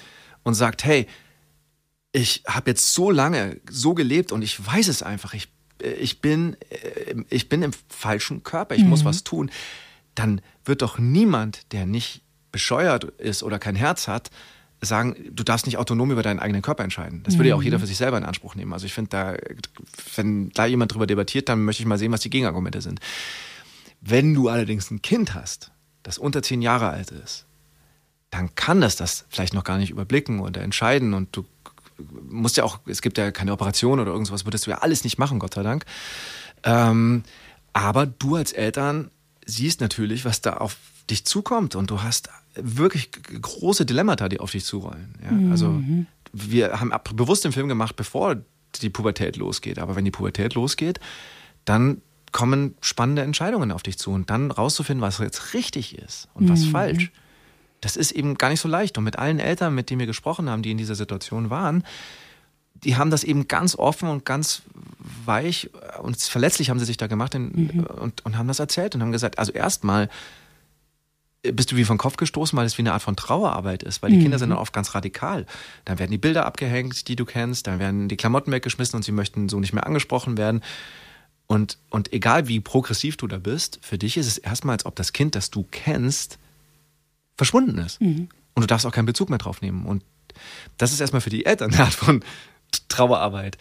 und 0.43 0.53
sagt, 0.53 0.85
hey, 0.85 1.07
ich 2.13 2.43
habe 2.47 2.71
jetzt 2.71 2.93
so 2.93 3.11
lange 3.11 3.59
so 3.69 3.93
gelebt 3.93 4.31
und 4.31 4.41
ich 4.41 4.65
weiß 4.65 4.87
es 4.87 5.03
einfach, 5.03 5.33
ich, 5.33 5.49
ich, 5.81 6.21
bin, 6.21 6.55
äh, 6.69 7.15
ich 7.29 7.49
bin 7.49 7.61
im 7.61 7.71
falschen 7.89 8.43
Körper, 8.43 8.75
ich 8.75 8.83
mhm. 8.83 8.89
muss 8.89 9.03
was 9.03 9.25
tun, 9.25 9.51
dann 10.15 10.39
wird 10.63 10.81
doch 10.81 10.97
niemand, 10.97 11.73
der 11.73 11.85
nicht 11.85 12.21
bescheuert 12.53 13.03
ist 13.03 13.43
oder 13.43 13.59
kein 13.59 13.75
Herz 13.75 14.07
hat, 14.07 14.29
sagen, 14.85 15.15
du 15.31 15.43
darfst 15.43 15.65
nicht 15.65 15.77
autonom 15.77 16.11
über 16.11 16.23
deinen 16.23 16.39
eigenen 16.39 16.61
Körper 16.61 16.83
entscheiden. 16.83 17.23
Das 17.23 17.37
würde 17.37 17.49
ja 17.49 17.55
auch 17.55 17.63
jeder 17.63 17.77
mhm. 17.77 17.81
für 17.81 17.87
sich 17.87 17.97
selber 17.97 18.17
in 18.17 18.23
Anspruch 18.23 18.55
nehmen. 18.55 18.73
Also 18.73 18.85
ich 18.85 18.93
finde, 18.93 19.09
da, 19.09 19.35
wenn 20.15 20.49
da 20.51 20.65
jemand 20.65 20.93
drüber 20.93 21.07
debattiert, 21.07 21.49
dann 21.49 21.63
möchte 21.63 21.83
ich 21.83 21.87
mal 21.87 21.97
sehen, 21.97 22.11
was 22.11 22.21
die 22.21 22.29
Gegenargumente 22.29 22.81
sind. 22.81 22.99
Wenn 24.01 24.33
du 24.33 24.49
allerdings 24.49 24.91
ein 24.91 25.01
Kind 25.01 25.33
hast, 25.33 25.71
das 26.03 26.17
unter 26.17 26.41
zehn 26.43 26.61
Jahre 26.61 26.89
alt 26.89 27.11
ist, 27.11 27.45
dann 28.29 28.53
kann 28.55 28.81
das 28.81 28.95
das 28.95 29.25
vielleicht 29.29 29.53
noch 29.53 29.63
gar 29.63 29.77
nicht 29.77 29.91
überblicken 29.91 30.39
oder 30.39 30.61
entscheiden 30.61 31.13
und 31.13 31.35
du 31.35 31.45
musst 32.29 32.57
ja 32.57 32.63
auch, 32.63 32.79
es 32.85 33.01
gibt 33.01 33.17
ja 33.17 33.31
keine 33.31 33.53
Operation 33.53 33.99
oder 33.99 34.11
irgendwas, 34.11 34.45
würdest 34.45 34.67
du 34.67 34.71
ja 34.71 34.79
alles 34.79 35.03
nicht 35.03 35.17
machen, 35.17 35.39
Gott 35.39 35.53
sei 35.53 35.63
Dank. 35.63 35.85
Ähm, 36.63 37.23
aber 37.73 38.05
du 38.05 38.35
als 38.35 38.51
Eltern 38.51 39.11
siehst 39.45 39.81
natürlich, 39.81 40.25
was 40.25 40.41
da 40.41 40.57
auf 40.57 40.77
dich 41.09 41.25
zukommt 41.25 41.75
und 41.75 41.89
du 41.89 42.01
hast 42.01 42.29
wirklich 42.55 43.11
große 43.11 43.85
Dilemmata, 43.85 44.29
die 44.29 44.39
auf 44.39 44.51
dich 44.51 44.65
zurollen. 44.65 45.15
Ja? 45.23 45.31
Mhm. 45.31 45.51
Also 45.51 45.83
wir 46.33 46.79
haben 46.79 46.91
bewusst 47.15 47.45
den 47.45 47.51
Film 47.51 47.67
gemacht, 47.67 47.95
bevor 47.95 48.37
die 48.81 48.89
Pubertät 48.89 49.37
losgeht. 49.37 49.79
Aber 49.79 49.95
wenn 49.95 50.05
die 50.05 50.11
Pubertät 50.11 50.53
losgeht, 50.53 50.99
dann 51.63 52.01
kommen 52.31 52.75
spannende 52.81 53.21
Entscheidungen 53.21 53.71
auf 53.71 53.83
dich 53.83 53.97
zu 53.97 54.11
und 54.11 54.29
dann 54.29 54.51
rauszufinden, 54.51 55.01
was 55.01 55.19
jetzt 55.19 55.53
richtig 55.53 55.97
ist 55.97 56.27
und 56.33 56.49
was 56.49 56.65
mhm. 56.65 56.71
falsch. 56.71 57.11
Das 57.79 57.95
ist 57.95 58.11
eben 58.11 58.35
gar 58.35 58.49
nicht 58.49 58.59
so 58.59 58.67
leicht. 58.67 58.97
Und 58.97 59.03
mit 59.03 59.17
allen 59.17 59.39
Eltern, 59.39 59.73
mit 59.73 59.89
denen 59.89 59.99
wir 59.99 60.07
gesprochen 60.07 60.49
haben, 60.49 60.61
die 60.61 60.71
in 60.71 60.77
dieser 60.77 60.95
Situation 60.95 61.49
waren, 61.49 61.83
die 62.83 62.97
haben 62.97 63.09
das 63.09 63.23
eben 63.23 63.47
ganz 63.47 63.75
offen 63.75 64.09
und 64.09 64.25
ganz 64.25 64.63
weich 65.25 65.69
und 66.01 66.19
verletzlich 66.21 66.69
haben 66.69 66.79
sie 66.79 66.85
sich 66.85 66.97
da 66.97 67.07
gemacht 67.07 67.35
in, 67.35 67.71
mhm. 67.73 67.83
und, 67.85 68.25
und 68.25 68.37
haben 68.37 68.47
das 68.47 68.59
erzählt 68.59 68.95
und 68.95 69.01
haben 69.01 69.11
gesagt, 69.11 69.39
also 69.39 69.51
erstmal 69.51 70.09
bist 71.51 71.71
du 71.71 71.75
wie 71.75 71.85
vom 71.85 71.97
Kopf 71.97 72.17
gestoßen, 72.17 72.57
weil 72.57 72.65
es 72.65 72.77
wie 72.77 72.81
eine 72.81 72.93
Art 72.93 73.01
von 73.01 73.15
Trauerarbeit 73.15 73.83
ist, 73.83 74.01
weil 74.01 74.11
die 74.11 74.17
mhm. 74.17 74.23
Kinder 74.23 74.39
sind 74.39 74.49
dann 74.49 74.59
oft 74.59 74.73
ganz 74.73 74.95
radikal. 74.95 75.45
Dann 75.85 75.99
werden 75.99 76.11
die 76.11 76.17
Bilder 76.17 76.45
abgehängt, 76.45 77.07
die 77.07 77.15
du 77.15 77.25
kennst, 77.25 77.67
dann 77.67 77.79
werden 77.79 78.07
die 78.07 78.17
Klamotten 78.17 78.51
weggeschmissen 78.51 78.97
und 78.97 79.03
sie 79.03 79.11
möchten 79.11 79.49
so 79.49 79.59
nicht 79.59 79.73
mehr 79.73 79.85
angesprochen 79.85 80.37
werden. 80.37 80.61
Und, 81.47 81.77
und 81.89 82.11
egal 82.11 82.47
wie 82.47 82.59
progressiv 82.59 83.17
du 83.17 83.27
da 83.27 83.37
bist, 83.37 83.79
für 83.81 83.97
dich 83.97 84.17
ist 84.17 84.27
es 84.27 84.37
erstmal, 84.37 84.73
als 84.73 84.85
ob 84.85 84.95
das 84.95 85.13
Kind, 85.13 85.35
das 85.35 85.51
du 85.51 85.65
kennst, 85.69 86.39
verschwunden 87.37 87.77
ist. 87.77 88.01
Mhm. 88.01 88.29
Und 88.53 88.61
du 88.61 88.67
darfst 88.67 88.85
auch 88.85 88.91
keinen 88.91 89.05
Bezug 89.05 89.29
mehr 89.29 89.37
drauf 89.37 89.61
nehmen. 89.61 89.85
Und 89.85 90.03
das 90.77 90.91
ist 90.91 91.01
erstmal 91.01 91.21
für 91.21 91.29
die 91.29 91.45
Eltern 91.45 91.73
eine 91.73 91.83
Art 91.83 91.93
von 91.93 92.23
Trauerarbeit. 92.87 93.57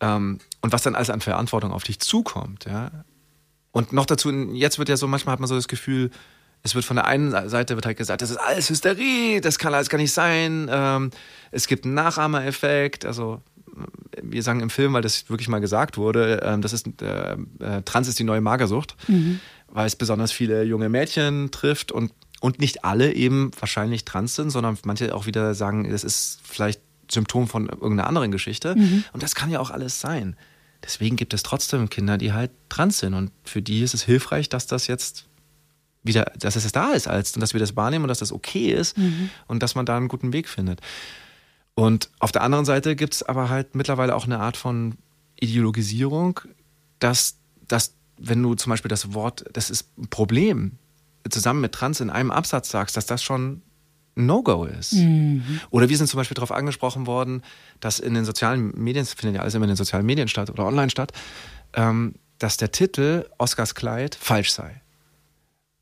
Ähm, 0.00 0.38
und 0.60 0.72
was 0.72 0.82
dann 0.82 0.94
alles 0.94 1.10
an 1.10 1.20
Verantwortung 1.20 1.72
auf 1.72 1.84
dich 1.84 2.00
zukommt, 2.00 2.66
ja. 2.66 2.90
Und 3.70 3.94
noch 3.94 4.04
dazu, 4.04 4.30
jetzt 4.30 4.78
wird 4.78 4.90
ja 4.90 4.98
so, 4.98 5.06
manchmal 5.06 5.32
hat 5.32 5.40
man 5.40 5.48
so 5.48 5.54
das 5.54 5.68
Gefühl, 5.68 6.10
es 6.62 6.74
wird 6.74 6.84
von 6.84 6.96
der 6.96 7.06
einen 7.06 7.48
Seite 7.48 7.74
wird 7.74 7.86
halt 7.86 7.96
gesagt, 7.96 8.22
das 8.22 8.30
ist 8.30 8.36
alles 8.36 8.70
Hysterie, 8.70 9.40
das 9.40 9.58
kann 9.58 9.74
alles 9.74 9.88
gar 9.88 9.98
nicht 9.98 10.12
sein. 10.12 10.68
Ähm, 10.70 11.10
es 11.50 11.66
gibt 11.66 11.84
einen 11.84 11.94
Nachahmereffekt. 11.94 13.04
Also 13.04 13.42
wir 14.22 14.42
sagen 14.42 14.60
im 14.60 14.70
Film, 14.70 14.92
weil 14.92 15.02
das 15.02 15.28
wirklich 15.28 15.48
mal 15.48 15.60
gesagt 15.60 15.96
wurde, 15.96 16.40
äh, 16.42 16.58
das 16.60 16.72
ist 16.72 16.86
äh, 17.02 17.32
äh, 17.32 17.82
Trans 17.84 18.08
ist 18.08 18.18
die 18.18 18.24
neue 18.24 18.40
Magersucht, 18.40 18.96
mhm. 19.08 19.40
weil 19.68 19.86
es 19.86 19.96
besonders 19.96 20.30
viele 20.30 20.62
junge 20.62 20.88
Mädchen 20.88 21.50
trifft 21.50 21.90
und 21.92 22.12
und 22.40 22.58
nicht 22.58 22.84
alle 22.84 23.12
eben 23.12 23.52
wahrscheinlich 23.58 24.04
trans 24.04 24.34
sind, 24.34 24.50
sondern 24.50 24.76
manche 24.84 25.14
auch 25.14 25.26
wieder 25.26 25.54
sagen, 25.54 25.88
das 25.88 26.02
ist 26.02 26.40
vielleicht 26.42 26.80
Symptom 27.08 27.46
von 27.46 27.68
irgendeiner 27.68 28.08
anderen 28.08 28.32
Geschichte. 28.32 28.74
Mhm. 28.74 29.04
Und 29.12 29.22
das 29.22 29.36
kann 29.36 29.48
ja 29.48 29.60
auch 29.60 29.70
alles 29.70 30.00
sein. 30.00 30.36
Deswegen 30.82 31.14
gibt 31.14 31.34
es 31.34 31.44
trotzdem 31.44 31.88
Kinder, 31.88 32.18
die 32.18 32.32
halt 32.32 32.50
trans 32.68 32.98
sind. 32.98 33.14
Und 33.14 33.30
für 33.44 33.62
die 33.62 33.82
ist 33.82 33.94
es 33.94 34.02
hilfreich, 34.02 34.48
dass 34.48 34.66
das 34.66 34.88
jetzt 34.88 35.26
wieder, 36.02 36.24
dass 36.38 36.56
es 36.56 36.70
da 36.72 36.92
ist 36.92 37.08
als 37.08 37.34
und 37.34 37.40
dass 37.40 37.52
wir 37.52 37.60
das 37.60 37.76
wahrnehmen 37.76 38.04
und 38.04 38.08
dass 38.08 38.18
das 38.18 38.32
okay 38.32 38.72
ist 38.72 38.98
mhm. 38.98 39.30
und 39.46 39.62
dass 39.62 39.74
man 39.74 39.86
da 39.86 39.96
einen 39.96 40.08
guten 40.08 40.32
Weg 40.32 40.48
findet. 40.48 40.80
Und 41.74 42.10
auf 42.18 42.32
der 42.32 42.42
anderen 42.42 42.64
Seite 42.64 42.96
gibt 42.96 43.14
es 43.14 43.22
aber 43.22 43.48
halt 43.48 43.74
mittlerweile 43.74 44.14
auch 44.14 44.24
eine 44.24 44.40
Art 44.40 44.56
von 44.56 44.96
Ideologisierung, 45.40 46.40
dass, 46.98 47.36
dass 47.66 47.94
wenn 48.18 48.42
du 48.42 48.54
zum 48.54 48.70
Beispiel 48.70 48.88
das 48.88 49.14
Wort, 49.14 49.44
das 49.52 49.70
ist 49.70 49.88
ein 49.98 50.08
Problem, 50.08 50.72
zusammen 51.30 51.60
mit 51.60 51.72
Trans 51.72 52.00
in 52.00 52.10
einem 52.10 52.30
Absatz 52.30 52.70
sagst, 52.70 52.96
dass 52.96 53.06
das 53.06 53.22
schon 53.22 53.62
ein 54.16 54.26
No-Go 54.26 54.64
ist. 54.64 54.94
Mhm. 54.94 55.60
Oder 55.70 55.88
wir 55.88 55.96
sind 55.96 56.08
zum 56.08 56.18
Beispiel 56.18 56.34
darauf 56.34 56.52
angesprochen 56.52 57.06
worden, 57.06 57.42
dass 57.80 57.98
in 57.98 58.14
den 58.14 58.24
sozialen 58.24 58.72
Medien, 58.76 59.04
das 59.04 59.14
findet 59.14 59.36
ja 59.36 59.42
alles 59.42 59.54
immer 59.54 59.64
in 59.64 59.70
den 59.70 59.76
sozialen 59.76 60.04
Medien 60.04 60.28
statt 60.28 60.50
oder 60.50 60.66
online 60.66 60.90
statt, 60.90 61.12
ähm, 61.74 62.14
dass 62.38 62.56
der 62.56 62.72
Titel 62.72 63.26
Oscars 63.38 63.74
Kleid 63.74 64.14
falsch 64.14 64.50
sei. 64.50 64.82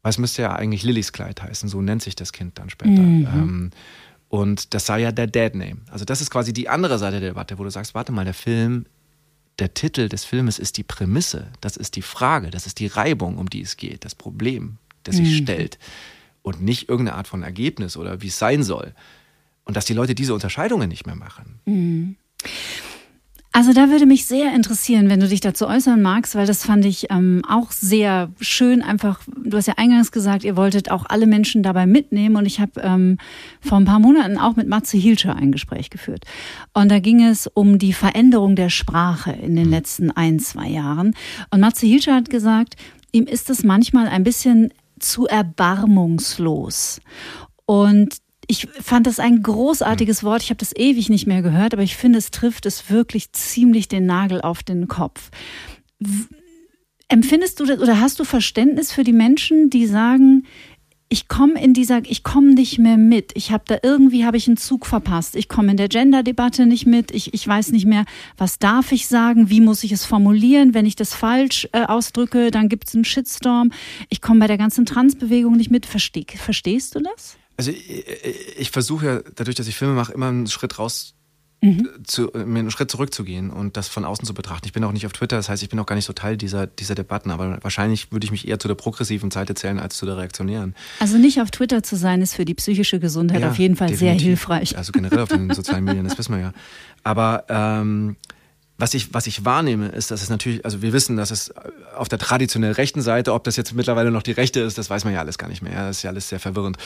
Weil 0.02 0.10
es 0.10 0.18
müsste 0.18 0.42
ja 0.42 0.54
eigentlich 0.54 0.82
Lillys 0.82 1.12
Kleid 1.12 1.42
heißen, 1.42 1.68
so 1.68 1.82
nennt 1.82 2.02
sich 2.02 2.16
das 2.16 2.32
Kind 2.32 2.58
dann 2.58 2.70
später. 2.70 3.02
Mhm. 3.02 3.26
Ähm, 3.26 3.70
und 4.28 4.74
das 4.74 4.86
sei 4.86 5.00
ja 5.00 5.12
der 5.12 5.26
Dead 5.26 5.54
Name. 5.54 5.78
Also 5.90 6.04
das 6.04 6.20
ist 6.20 6.30
quasi 6.30 6.52
die 6.52 6.68
andere 6.68 6.98
Seite 6.98 7.20
der 7.20 7.30
Debatte, 7.30 7.58
wo 7.58 7.64
du 7.64 7.70
sagst, 7.70 7.94
warte 7.94 8.12
mal, 8.12 8.24
der 8.24 8.34
Film, 8.34 8.86
der 9.58 9.74
Titel 9.74 10.08
des 10.08 10.24
Filmes 10.24 10.58
ist 10.58 10.76
die 10.76 10.84
Prämisse, 10.84 11.48
das 11.60 11.76
ist 11.76 11.96
die 11.96 12.02
Frage, 12.02 12.50
das 12.50 12.66
ist 12.66 12.78
die 12.78 12.86
Reibung, 12.86 13.38
um 13.38 13.50
die 13.50 13.60
es 13.60 13.76
geht, 13.76 14.04
das 14.04 14.14
Problem, 14.14 14.78
das 15.02 15.16
sich 15.16 15.40
mhm. 15.40 15.44
stellt 15.44 15.78
und 16.42 16.62
nicht 16.62 16.88
irgendeine 16.88 17.18
Art 17.18 17.28
von 17.28 17.42
Ergebnis 17.42 17.96
oder 17.96 18.22
wie 18.22 18.28
es 18.28 18.38
sein 18.38 18.62
soll. 18.62 18.94
Und 19.64 19.76
dass 19.76 19.84
die 19.84 19.94
Leute 19.94 20.14
diese 20.14 20.32
Unterscheidungen 20.32 20.88
nicht 20.88 21.06
mehr 21.06 21.16
machen. 21.16 21.60
Mhm. 21.66 22.16
Also 23.52 23.72
da 23.72 23.90
würde 23.90 24.06
mich 24.06 24.26
sehr 24.26 24.54
interessieren, 24.54 25.08
wenn 25.08 25.18
du 25.18 25.26
dich 25.26 25.40
dazu 25.40 25.66
äußern 25.66 26.00
magst, 26.00 26.36
weil 26.36 26.46
das 26.46 26.64
fand 26.64 26.84
ich 26.84 27.10
ähm, 27.10 27.42
auch 27.48 27.72
sehr 27.72 28.30
schön. 28.40 28.80
Einfach, 28.80 29.20
du 29.26 29.56
hast 29.56 29.66
ja 29.66 29.74
eingangs 29.76 30.12
gesagt, 30.12 30.44
ihr 30.44 30.56
wolltet 30.56 30.92
auch 30.92 31.04
alle 31.08 31.26
Menschen 31.26 31.64
dabei 31.64 31.86
mitnehmen 31.86 32.36
und 32.36 32.46
ich 32.46 32.60
habe 32.60 32.80
ähm, 32.80 33.18
vor 33.60 33.78
ein 33.78 33.84
paar 33.86 33.98
Monaten 33.98 34.38
auch 34.38 34.54
mit 34.54 34.68
Matze 34.68 34.98
Hilscher 34.98 35.34
ein 35.34 35.50
Gespräch 35.50 35.90
geführt. 35.90 36.26
Und 36.74 36.92
da 36.92 37.00
ging 37.00 37.24
es 37.24 37.48
um 37.48 37.78
die 37.78 37.92
Veränderung 37.92 38.54
der 38.54 38.70
Sprache 38.70 39.32
in 39.32 39.56
den 39.56 39.68
letzten 39.68 40.12
ein, 40.12 40.38
zwei 40.38 40.68
Jahren. 40.68 41.16
Und 41.50 41.58
Matze 41.58 41.86
Hilscher 41.86 42.14
hat 42.14 42.30
gesagt, 42.30 42.76
ihm 43.10 43.26
ist 43.26 43.50
es 43.50 43.64
manchmal 43.64 44.06
ein 44.06 44.22
bisschen 44.22 44.72
zu 45.00 45.26
erbarmungslos. 45.26 47.00
Und 47.66 48.18
ich 48.50 48.66
fand 48.82 49.06
das 49.06 49.20
ein 49.20 49.44
großartiges 49.44 50.24
Wort. 50.24 50.42
Ich 50.42 50.50
habe 50.50 50.58
das 50.58 50.74
ewig 50.74 51.08
nicht 51.08 51.24
mehr 51.28 51.40
gehört, 51.40 51.72
aber 51.72 51.84
ich 51.84 51.96
finde, 51.96 52.18
es 52.18 52.32
trifft 52.32 52.66
es 52.66 52.90
wirklich 52.90 53.30
ziemlich 53.30 53.86
den 53.86 54.06
Nagel 54.06 54.40
auf 54.40 54.64
den 54.64 54.88
Kopf. 54.88 55.30
Empfindest 57.06 57.60
du 57.60 57.64
das 57.64 57.78
oder 57.78 58.00
hast 58.00 58.18
du 58.18 58.24
Verständnis 58.24 58.90
für 58.90 59.04
die 59.04 59.12
Menschen, 59.12 59.70
die 59.70 59.86
sagen, 59.86 60.46
ich 61.08 61.28
komme 61.28 61.62
in 61.62 61.74
dieser, 61.74 62.02
ich 62.04 62.24
komme 62.24 62.54
nicht 62.54 62.80
mehr 62.80 62.96
mit. 62.96 63.30
Ich 63.36 63.52
habe 63.52 63.62
da 63.68 63.78
irgendwie 63.84 64.24
habe 64.24 64.36
ich 64.36 64.48
einen 64.48 64.56
Zug 64.56 64.84
verpasst. 64.84 65.36
Ich 65.36 65.48
komme 65.48 65.70
in 65.70 65.76
der 65.76 65.88
Gender-Debatte 65.88 66.66
nicht 66.66 66.86
mit. 66.86 67.12
Ich, 67.12 67.32
ich 67.32 67.46
weiß 67.46 67.70
nicht 67.70 67.86
mehr, 67.86 68.04
was 68.36 68.58
darf 68.58 68.90
ich 68.90 69.06
sagen, 69.06 69.48
wie 69.48 69.60
muss 69.60 69.84
ich 69.84 69.92
es 69.92 70.04
formulieren. 70.04 70.74
Wenn 70.74 70.86
ich 70.86 70.96
das 70.96 71.14
falsch 71.14 71.68
äh, 71.72 71.84
ausdrücke, 71.84 72.50
dann 72.50 72.68
gibt 72.68 72.88
es 72.88 72.94
einen 72.96 73.04
Shitstorm. 73.04 73.70
Ich 74.08 74.20
komme 74.20 74.40
bei 74.40 74.46
der 74.48 74.58
ganzen 74.58 74.86
Transbewegung 74.86 75.56
nicht 75.56 75.70
mit. 75.70 75.86
Versteh, 75.86 76.26
verstehst 76.36 76.96
du 76.96 77.00
das? 77.00 77.36
Also 77.60 77.72
ich, 77.72 78.58
ich 78.58 78.70
versuche 78.70 79.06
ja 79.06 79.20
dadurch, 79.34 79.56
dass 79.56 79.68
ich 79.68 79.76
Filme 79.76 79.94
mache, 79.94 80.12
immer 80.12 80.28
einen 80.28 80.46
Schritt 80.46 80.78
raus 80.78 81.14
Mhm. 81.62 81.88
Zu, 82.04 82.30
mir 82.32 82.60
einen 82.60 82.70
Schritt 82.70 82.90
zurückzugehen 82.90 83.50
und 83.50 83.76
das 83.76 83.86
von 83.86 84.06
außen 84.06 84.24
zu 84.24 84.32
betrachten. 84.32 84.66
Ich 84.66 84.72
bin 84.72 84.82
auch 84.82 84.92
nicht 84.92 85.04
auf 85.04 85.12
Twitter, 85.12 85.36
das 85.36 85.50
heißt, 85.50 85.62
ich 85.62 85.68
bin 85.68 85.78
auch 85.78 85.84
gar 85.84 85.94
nicht 85.94 86.06
so 86.06 86.14
Teil 86.14 86.38
dieser, 86.38 86.66
dieser 86.66 86.94
Debatten, 86.94 87.30
aber 87.30 87.58
wahrscheinlich 87.62 88.12
würde 88.12 88.24
ich 88.24 88.30
mich 88.30 88.48
eher 88.48 88.58
zu 88.58 88.66
der 88.66 88.76
progressiven 88.76 89.30
Seite 89.30 89.54
zählen 89.54 89.78
als 89.78 89.98
zu 89.98 90.06
der 90.06 90.16
reaktionären. 90.16 90.74
Also 91.00 91.18
nicht 91.18 91.38
auf 91.42 91.50
Twitter 91.50 91.82
zu 91.82 91.96
sein, 91.96 92.22
ist 92.22 92.34
für 92.34 92.46
die 92.46 92.54
psychische 92.54 92.98
Gesundheit 92.98 93.42
ja, 93.42 93.50
auf 93.50 93.58
jeden 93.58 93.76
Fall 93.76 93.88
definitiv. 93.88 94.20
sehr 94.20 94.26
hilfreich. 94.26 94.78
Also 94.78 94.92
generell 94.92 95.18
auf 95.18 95.28
den 95.28 95.52
sozialen 95.52 95.84
Medien, 95.84 96.04
das 96.04 96.16
wissen 96.16 96.34
wir 96.34 96.40
ja. 96.40 96.52
Aber 97.02 97.44
ähm, 97.50 98.16
was 98.80 98.94
ich, 98.94 99.12
was 99.12 99.26
ich 99.26 99.44
wahrnehme, 99.44 99.88
ist, 99.88 100.10
dass 100.10 100.22
es 100.22 100.30
natürlich, 100.30 100.64
also 100.64 100.82
wir 100.82 100.92
wissen, 100.92 101.16
dass 101.16 101.30
es 101.30 101.52
auf 101.96 102.08
der 102.08 102.18
traditionell 102.18 102.72
rechten 102.72 103.02
Seite, 103.02 103.34
ob 103.34 103.44
das 103.44 103.56
jetzt 103.56 103.74
mittlerweile 103.74 104.10
noch 104.10 104.22
die 104.22 104.32
rechte 104.32 104.60
ist, 104.60 104.78
das 104.78 104.90
weiß 104.90 105.04
man 105.04 105.12
ja 105.12 105.20
alles 105.20 105.38
gar 105.38 105.48
nicht 105.48 105.62
mehr. 105.62 105.86
Das 105.86 105.98
ist 105.98 106.02
ja 106.02 106.10
alles 106.10 106.28
sehr 106.28 106.40
verwirrend. 106.40 106.76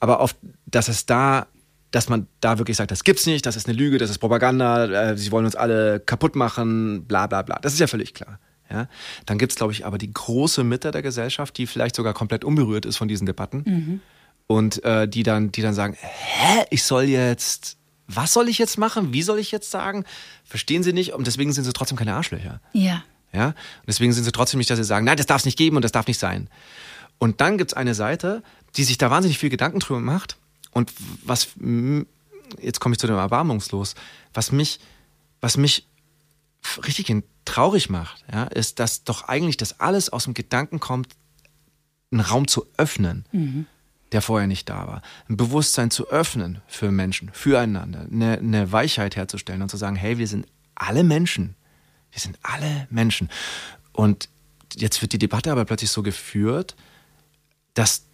Aber 0.00 0.20
auf, 0.20 0.34
dass 0.66 0.88
es 0.88 1.06
da 1.06 1.46
dass 1.92 2.08
man 2.08 2.26
da 2.40 2.58
wirklich 2.58 2.76
sagt, 2.76 2.90
das 2.90 3.04
gibt's 3.04 3.26
nicht, 3.26 3.46
das 3.46 3.56
ist 3.56 3.68
eine 3.68 3.76
Lüge, 3.76 3.96
das 3.96 4.10
ist 4.10 4.18
Propaganda, 4.18 5.12
äh, 5.12 5.16
sie 5.16 5.30
wollen 5.32 5.46
uns 5.46 5.56
alle 5.56 6.00
kaputt 6.00 6.36
machen, 6.36 7.04
bla 7.06 7.26
bla 7.26 7.42
bla. 7.42 7.58
Das 7.62 7.72
ist 7.72 7.78
ja 7.78 7.86
völlig 7.86 8.12
klar. 8.12 8.38
Ja? 8.70 8.88
Dann 9.24 9.38
gibt's, 9.38 9.56
glaube 9.56 9.72
ich, 9.72 9.86
aber 9.86 9.96
die 9.96 10.12
große 10.12 10.64
Mitte 10.64 10.90
der 10.90 11.02
Gesellschaft, 11.02 11.56
die 11.56 11.66
vielleicht 11.66 11.96
sogar 11.96 12.12
komplett 12.12 12.44
unberührt 12.44 12.84
ist 12.84 12.96
von 12.96 13.08
diesen 13.08 13.26
Debatten 13.26 13.62
mhm. 13.64 14.00
und 14.46 14.84
äh, 14.84 15.08
die, 15.08 15.22
dann, 15.22 15.52
die 15.52 15.62
dann 15.62 15.74
sagen, 15.74 15.96
hä, 15.98 16.64
ich 16.70 16.82
soll 16.82 17.04
jetzt, 17.04 17.78
was 18.06 18.32
soll 18.32 18.48
ich 18.48 18.58
jetzt 18.58 18.78
machen, 18.78 19.12
wie 19.12 19.22
soll 19.22 19.38
ich 19.38 19.50
jetzt 19.50 19.70
sagen? 19.70 20.04
Verstehen 20.44 20.82
sie 20.82 20.92
nicht 20.92 21.12
und 21.12 21.26
deswegen 21.26 21.52
sind 21.52 21.64
sie 21.64 21.72
trotzdem 21.72 21.98
keine 21.98 22.14
Arschlöcher. 22.14 22.60
Ja. 22.72 23.04
Ja? 23.32 23.48
Und 23.48 23.54
deswegen 23.88 24.12
sind 24.12 24.24
sie 24.24 24.32
trotzdem 24.32 24.58
nicht, 24.58 24.70
dass 24.70 24.78
sie 24.78 24.84
sagen, 24.84 25.04
nein, 25.04 25.16
das 25.16 25.26
darf 25.26 25.40
es 25.40 25.44
nicht 25.44 25.58
geben 25.58 25.76
und 25.76 25.82
das 25.82 25.92
darf 25.92 26.06
nicht 26.06 26.18
sein. 26.18 26.48
Und 27.18 27.40
dann 27.40 27.58
gibt's 27.58 27.74
eine 27.74 27.94
Seite, 27.94 28.42
die 28.76 28.84
sich 28.84 28.98
da 28.98 29.10
wahnsinnig 29.10 29.38
viel 29.38 29.50
Gedanken 29.50 29.80
drüber 29.80 30.00
macht 30.00 30.36
und 30.70 30.92
was, 31.24 31.48
jetzt 32.60 32.80
komme 32.80 32.92
ich 32.92 32.98
zu 32.98 33.06
dem 33.06 33.16
Erbarmungslos, 33.16 33.94
was 34.34 34.52
mich, 34.52 34.78
was 35.40 35.56
mich 35.56 35.86
richtig 36.86 37.12
traurig 37.44 37.88
macht, 37.88 38.24
ja, 38.32 38.44
ist, 38.44 38.78
dass 38.78 39.04
doch 39.04 39.22
eigentlich 39.22 39.56
das 39.56 39.80
alles 39.80 40.10
aus 40.10 40.24
dem 40.24 40.34
Gedanken 40.34 40.80
kommt, 40.80 41.14
einen 42.10 42.20
Raum 42.20 42.48
zu 42.48 42.66
öffnen, 42.76 43.24
mhm. 43.32 43.66
Der 44.12 44.22
vorher 44.22 44.46
nicht 44.46 44.68
da 44.68 44.86
war. 44.86 45.02
Ein 45.28 45.36
Bewusstsein 45.36 45.90
zu 45.90 46.08
öffnen 46.08 46.62
für 46.66 46.90
Menschen, 46.90 47.30
füreinander, 47.32 48.06
eine, 48.10 48.38
eine 48.38 48.72
Weichheit 48.72 49.16
herzustellen 49.16 49.62
und 49.62 49.70
zu 49.70 49.76
sagen, 49.76 49.96
hey, 49.96 50.18
wir 50.18 50.28
sind 50.28 50.46
alle 50.74 51.04
Menschen. 51.04 51.56
Wir 52.12 52.20
sind 52.20 52.38
alle 52.42 52.86
Menschen. 52.90 53.28
Und 53.92 54.28
jetzt 54.74 55.02
wird 55.02 55.12
die 55.12 55.18
Debatte 55.18 55.50
aber 55.50 55.64
plötzlich 55.64 55.90
so 55.90 56.02
geführt, 56.02 56.76
dass 57.74 58.06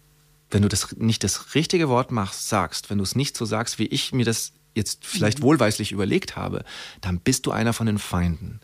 wenn 0.49 0.61
du 0.61 0.67
das 0.67 0.95
nicht 0.97 1.23
das 1.23 1.55
richtige 1.55 1.89
Wort 1.89 2.11
machst, 2.11 2.49
sagst, 2.49 2.89
wenn 2.89 2.97
du 2.97 3.03
es 3.03 3.15
nicht 3.15 3.35
so 3.35 3.45
sagst, 3.45 3.79
wie 3.79 3.87
ich 3.87 4.13
mir 4.13 4.25
das 4.25 4.53
jetzt 4.75 5.05
vielleicht 5.05 5.41
wohlweislich 5.41 5.91
überlegt 5.91 6.35
habe, 6.35 6.63
dann 7.01 7.19
bist 7.19 7.45
du 7.45 7.51
einer 7.51 7.73
von 7.73 7.85
den 7.85 7.99
Feinden. 7.99 8.59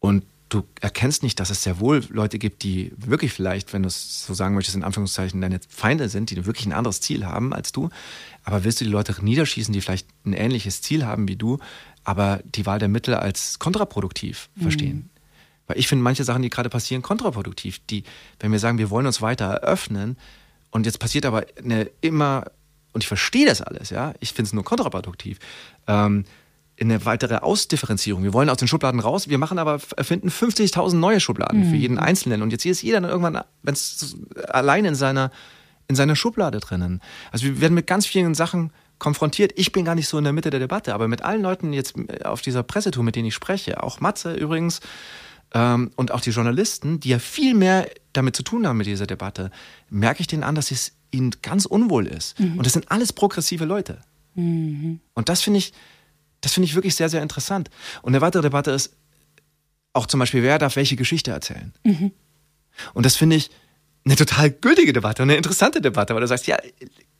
Und 0.00 0.24
du 0.48 0.64
erkennst 0.80 1.22
nicht, 1.22 1.40
dass 1.40 1.50
es 1.50 1.62
sehr 1.62 1.80
wohl 1.80 2.02
Leute 2.10 2.38
gibt, 2.38 2.62
die 2.62 2.92
wirklich 2.96 3.32
vielleicht, 3.32 3.72
wenn 3.72 3.82
du 3.82 3.88
es 3.88 4.26
so 4.26 4.34
sagen 4.34 4.54
möchtest, 4.54 4.76
in 4.76 4.84
Anführungszeichen 4.84 5.40
deine 5.40 5.60
Feinde 5.68 6.08
sind, 6.08 6.30
die 6.30 6.46
wirklich 6.46 6.66
ein 6.66 6.72
anderes 6.72 7.00
Ziel 7.00 7.26
haben 7.26 7.52
als 7.52 7.72
du. 7.72 7.90
Aber 8.44 8.64
willst 8.64 8.80
du 8.80 8.84
die 8.84 8.90
Leute 8.90 9.14
niederschießen, 9.20 9.72
die 9.72 9.80
vielleicht 9.80 10.08
ein 10.24 10.32
ähnliches 10.32 10.80
Ziel 10.80 11.04
haben 11.04 11.28
wie 11.28 11.36
du, 11.36 11.58
aber 12.04 12.40
die 12.44 12.66
Wahl 12.66 12.78
der 12.78 12.88
Mittel 12.88 13.14
als 13.14 13.58
kontraproduktiv 13.58 14.48
verstehen? 14.60 15.10
Weil 15.66 15.78
ich 15.78 15.86
finde 15.86 16.02
manche 16.02 16.24
Sachen, 16.24 16.42
die 16.42 16.50
gerade 16.50 16.70
passieren, 16.70 17.02
kontraproduktiv. 17.02 17.78
Die, 17.90 18.04
wenn 18.40 18.50
wir 18.50 18.58
sagen, 18.58 18.78
wir 18.78 18.90
wollen 18.90 19.06
uns 19.06 19.20
weiter 19.20 19.44
eröffnen 19.44 20.16
und 20.70 20.86
jetzt 20.86 20.98
passiert 20.98 21.26
aber 21.26 21.44
eine 21.62 21.90
immer, 22.00 22.46
und 22.92 23.04
ich 23.04 23.08
verstehe 23.08 23.46
das 23.46 23.60
alles, 23.60 23.90
ja, 23.90 24.14
ich 24.20 24.30
finde 24.32 24.48
es 24.48 24.52
nur 24.54 24.64
kontraproduktiv, 24.64 25.38
ähm, 25.86 26.24
eine 26.80 27.04
weitere 27.04 27.36
Ausdifferenzierung. 27.36 28.22
Wir 28.22 28.32
wollen 28.32 28.50
aus 28.50 28.58
den 28.58 28.68
Schubladen 28.68 29.00
raus, 29.00 29.28
wir 29.28 29.38
machen 29.38 29.58
aber, 29.58 29.80
erfinden 29.96 30.28
50.000 30.28 30.94
neue 30.96 31.20
Schubladen 31.20 31.68
für 31.70 31.76
jeden 31.76 31.98
Einzelnen. 31.98 32.42
Und 32.42 32.52
jetzt 32.52 32.64
ist 32.64 32.82
jeder 32.82 33.00
dann 33.00 33.10
irgendwann, 33.10 33.42
wenn 33.62 33.74
es 33.74 34.16
allein 34.48 34.84
in 34.84 34.94
seiner, 34.94 35.30
in 35.88 35.96
seiner 35.96 36.16
Schublade 36.16 36.60
drinnen. 36.60 37.00
Also 37.32 37.46
wir 37.46 37.60
werden 37.60 37.74
mit 37.74 37.86
ganz 37.86 38.06
vielen 38.06 38.34
Sachen 38.34 38.72
konfrontiert. 38.98 39.52
Ich 39.56 39.72
bin 39.72 39.84
gar 39.84 39.94
nicht 39.94 40.08
so 40.08 40.18
in 40.18 40.24
der 40.24 40.32
Mitte 40.32 40.50
der 40.50 40.60
Debatte, 40.60 40.94
aber 40.94 41.08
mit 41.08 41.22
allen 41.22 41.42
Leuten 41.42 41.72
jetzt 41.72 41.94
auf 42.24 42.42
dieser 42.42 42.62
Pressetour, 42.62 43.02
mit 43.02 43.16
denen 43.16 43.28
ich 43.28 43.34
spreche, 43.34 43.82
auch 43.82 44.00
Matze 44.00 44.34
übrigens, 44.34 44.80
ähm, 45.54 45.90
und 45.96 46.12
auch 46.12 46.20
die 46.20 46.30
Journalisten, 46.30 47.00
die 47.00 47.08
ja 47.08 47.18
viel 47.18 47.54
mehr 47.54 47.88
damit 48.12 48.36
zu 48.36 48.42
tun 48.42 48.66
haben 48.66 48.76
mit 48.76 48.86
dieser 48.86 49.06
Debatte, 49.06 49.50
merke 49.88 50.20
ich 50.20 50.26
denen 50.26 50.42
an, 50.42 50.54
dass 50.54 50.70
es 50.70 50.92
ihnen 51.10 51.30
ganz 51.42 51.64
unwohl 51.64 52.06
ist. 52.06 52.38
Und 52.38 52.66
das 52.66 52.74
sind 52.74 52.90
alles 52.90 53.12
progressive 53.12 53.64
Leute. 53.64 53.98
Und 55.14 55.28
das 55.28 55.40
finde 55.40 55.58
ich, 55.58 55.72
das 56.40 56.52
finde 56.54 56.66
ich 56.66 56.74
wirklich 56.74 56.94
sehr, 56.94 57.08
sehr 57.08 57.22
interessant. 57.22 57.70
Und 58.02 58.12
eine 58.14 58.20
weitere 58.20 58.42
Debatte 58.42 58.70
ist 58.70 58.94
auch 59.92 60.06
zum 60.06 60.20
Beispiel, 60.20 60.42
wer 60.42 60.58
darf 60.58 60.76
welche 60.76 60.96
Geschichte 60.96 61.30
erzählen? 61.30 61.72
Und 62.94 63.06
das 63.06 63.16
finde 63.16 63.36
ich 63.36 63.50
eine 64.04 64.16
total 64.16 64.50
gültige 64.50 64.92
Debatte 64.92 65.22
und 65.22 65.28
eine 65.30 65.36
interessante 65.36 65.80
Debatte, 65.80 66.14
weil 66.14 66.20
du 66.20 66.28
sagst, 66.28 66.46
ja, 66.46 66.56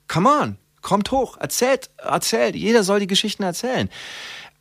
come 0.07 0.29
on, 0.29 0.57
kommt 0.81 1.11
hoch, 1.11 1.37
erzählt, 1.39 1.91
erzählt, 1.99 2.55
jeder 2.55 2.85
soll 2.85 3.01
die 3.01 3.07
Geschichten 3.07 3.43
erzählen. 3.43 3.89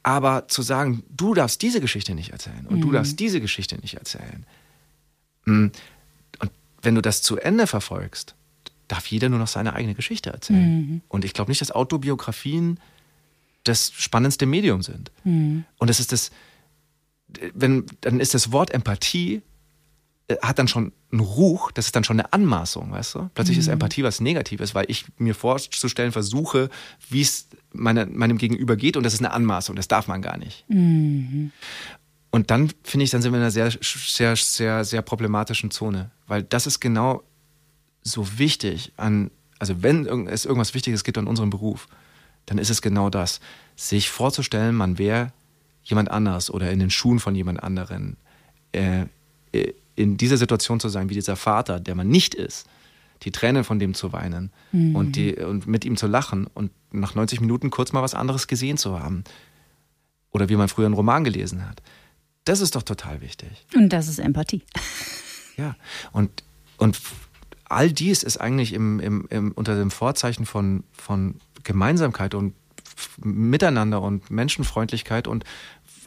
Aber 0.04 0.48
zu 0.48 0.62
sagen, 0.62 1.04
du 1.10 1.34
darfst 1.34 1.62
diese 1.62 1.82
Geschichte 1.82 2.16
nicht 2.16 2.32
erzählen 2.32 2.66
und 2.68 2.82
du 2.82 2.92
darfst 2.92 3.20
diese 3.20 3.42
Geschichte 3.42 3.76
nicht 3.78 3.96
erzählen. 3.96 4.46
Mm, 5.46 5.68
Und 6.40 6.52
wenn 6.82 6.96
du 6.96 7.02
das 7.02 7.22
zu 7.22 7.38
Ende 7.38 7.68
verfolgst, 7.68 8.36
darf 8.88 9.06
jeder 9.08 9.28
nur 9.30 9.40
noch 9.40 9.48
seine 9.48 9.74
eigene 9.74 9.96
Geschichte 9.96 10.30
erzählen. 10.32 11.02
Und 11.10 11.26
ich 11.26 11.34
glaube 11.34 11.52
nicht, 11.52 11.60
dass 11.62 11.72
Autobiografien 11.72 12.80
das 13.68 13.92
spannendste 13.96 14.46
Medium 14.46 14.82
sind. 14.82 15.12
Und 15.78 15.90
es 15.90 16.00
ist 16.00 16.12
das, 16.12 16.32
wenn, 17.54 17.86
dann 18.02 18.20
ist 18.20 18.34
das 18.34 18.52
Wort 18.52 18.72
Empathie 18.72 19.42
äh, 20.28 20.38
hat 20.42 20.60
dann 20.60 20.68
schon 20.68 20.92
einen 21.12 21.22
Ruch, 21.22 21.72
das 21.72 21.86
ist 21.86 21.96
dann 21.96 22.04
schon 22.04 22.20
eine 22.20 22.34
Anmaßung, 22.34 22.92
weißt 22.92 23.16
du? 23.16 23.30
Plötzlich 23.34 23.58
ist 23.58 23.68
Empathie 23.68 24.04
was 24.04 24.20
Negatives, 24.20 24.76
weil 24.76 24.86
ich 24.90 25.06
mir 25.18 25.34
vorzustellen 25.34 26.12
versuche, 26.12 26.70
wie 27.10 27.22
es 27.22 27.48
meine, 27.72 28.06
meinem 28.06 28.38
Gegenüber 28.38 28.76
geht 28.76 28.98
und 28.98 29.04
das 29.04 29.14
ist 29.14 29.20
eine 29.22 29.32
Anmaßung, 29.32 29.76
das 29.76 29.88
darf 29.88 30.08
man 30.08 30.22
gar 30.22 30.38
nicht. 30.38 30.66
Und 32.30 32.52
dann 32.52 32.72
finde 32.84 33.06
ich, 33.06 33.10
dann 33.10 33.22
sind 33.22 33.32
wir 33.32 33.38
in 33.38 33.44
einer 33.44 33.52
sehr, 33.52 33.72
sehr, 33.82 34.36
sehr, 34.36 34.84
sehr 34.84 35.02
problematischen 35.02 35.72
Zone, 35.72 36.12
weil 36.28 36.44
das 36.44 36.68
ist 36.68 36.82
genau 36.82 37.24
so 38.04 38.38
wichtig 38.38 38.92
an, 38.98 39.32
also 39.60 39.82
wenn 39.82 40.28
es 40.28 40.46
irgendwas 40.46 40.74
Wichtiges 40.74 41.04
gibt 41.06 41.18
an 41.18 41.28
unserem 41.28 41.50
Beruf, 41.50 41.88
dann 42.48 42.58
ist 42.58 42.72
es 42.72 42.82
genau 42.82 43.10
das, 43.10 43.40
sich 43.76 44.10
vorzustellen, 44.10 44.76
man 44.76 44.98
wäre 44.98 45.32
jemand 45.84 46.10
anders 46.10 46.50
oder 46.50 46.72
in 46.72 46.80
den 46.80 46.90
Schuhen 46.90 47.20
von 47.20 47.36
jemand 47.36 47.62
anderen, 47.62 48.18
äh, 48.72 49.06
äh, 49.52 49.74
in 49.96 50.18
dieser 50.18 50.38
Situation 50.38 50.80
zu 50.80 50.90
sein, 50.90 51.10
wie 51.10 51.14
dieser 51.14 51.36
Vater, 51.36 51.80
der 51.80 51.96
man 51.96 52.08
nicht 52.08 52.36
ist, 52.36 52.68
die 53.24 53.32
Tränen 53.32 53.64
von 53.64 53.80
dem 53.80 53.94
zu 53.94 54.14
weinen 54.14 54.52
und, 54.72 55.16
die, 55.16 55.36
und 55.36 55.66
mit 55.66 55.86
ihm 55.86 55.98
zu 55.98 56.06
lachen 56.06 56.46
und 56.54 56.72
nach 56.92 57.16
90 57.16 57.42
Minuten 57.42 57.72
kurz 57.72 57.92
mal 57.92 58.04
was 58.04 58.14
anderes 58.14 58.48
gesehen 58.48 58.78
zu 58.78 59.00
haben. 59.00 59.24
Oder 60.30 60.50
wie 60.50 60.56
man 60.56 60.68
früher 60.68 60.86
einen 60.86 60.94
Roman 60.94 61.24
gelesen 61.24 61.68
hat. 61.68 61.82
Das 62.46 62.62
ist 62.62 62.76
doch 62.76 62.84
total 62.84 63.22
wichtig. 63.22 63.66
Und 63.76 63.90
das 63.90 64.08
ist 64.08 64.20
Empathie. 64.20 64.64
Ja, 65.58 65.76
und, 66.12 66.44
und 66.78 67.02
all 67.66 67.92
dies 67.92 68.22
ist 68.22 68.38
eigentlich 68.38 68.74
im, 68.74 69.00
im, 69.00 69.28
im, 69.32 69.52
unter 69.54 69.76
dem 69.76 69.90
Vorzeichen 69.90 70.46
von, 70.46 70.84
von 70.92 71.42
Gemeinsamkeit 71.68 72.34
und 72.34 72.54
Miteinander 73.24 74.02
und 74.02 74.32
Menschenfreundlichkeit 74.32 75.28
und 75.28 75.44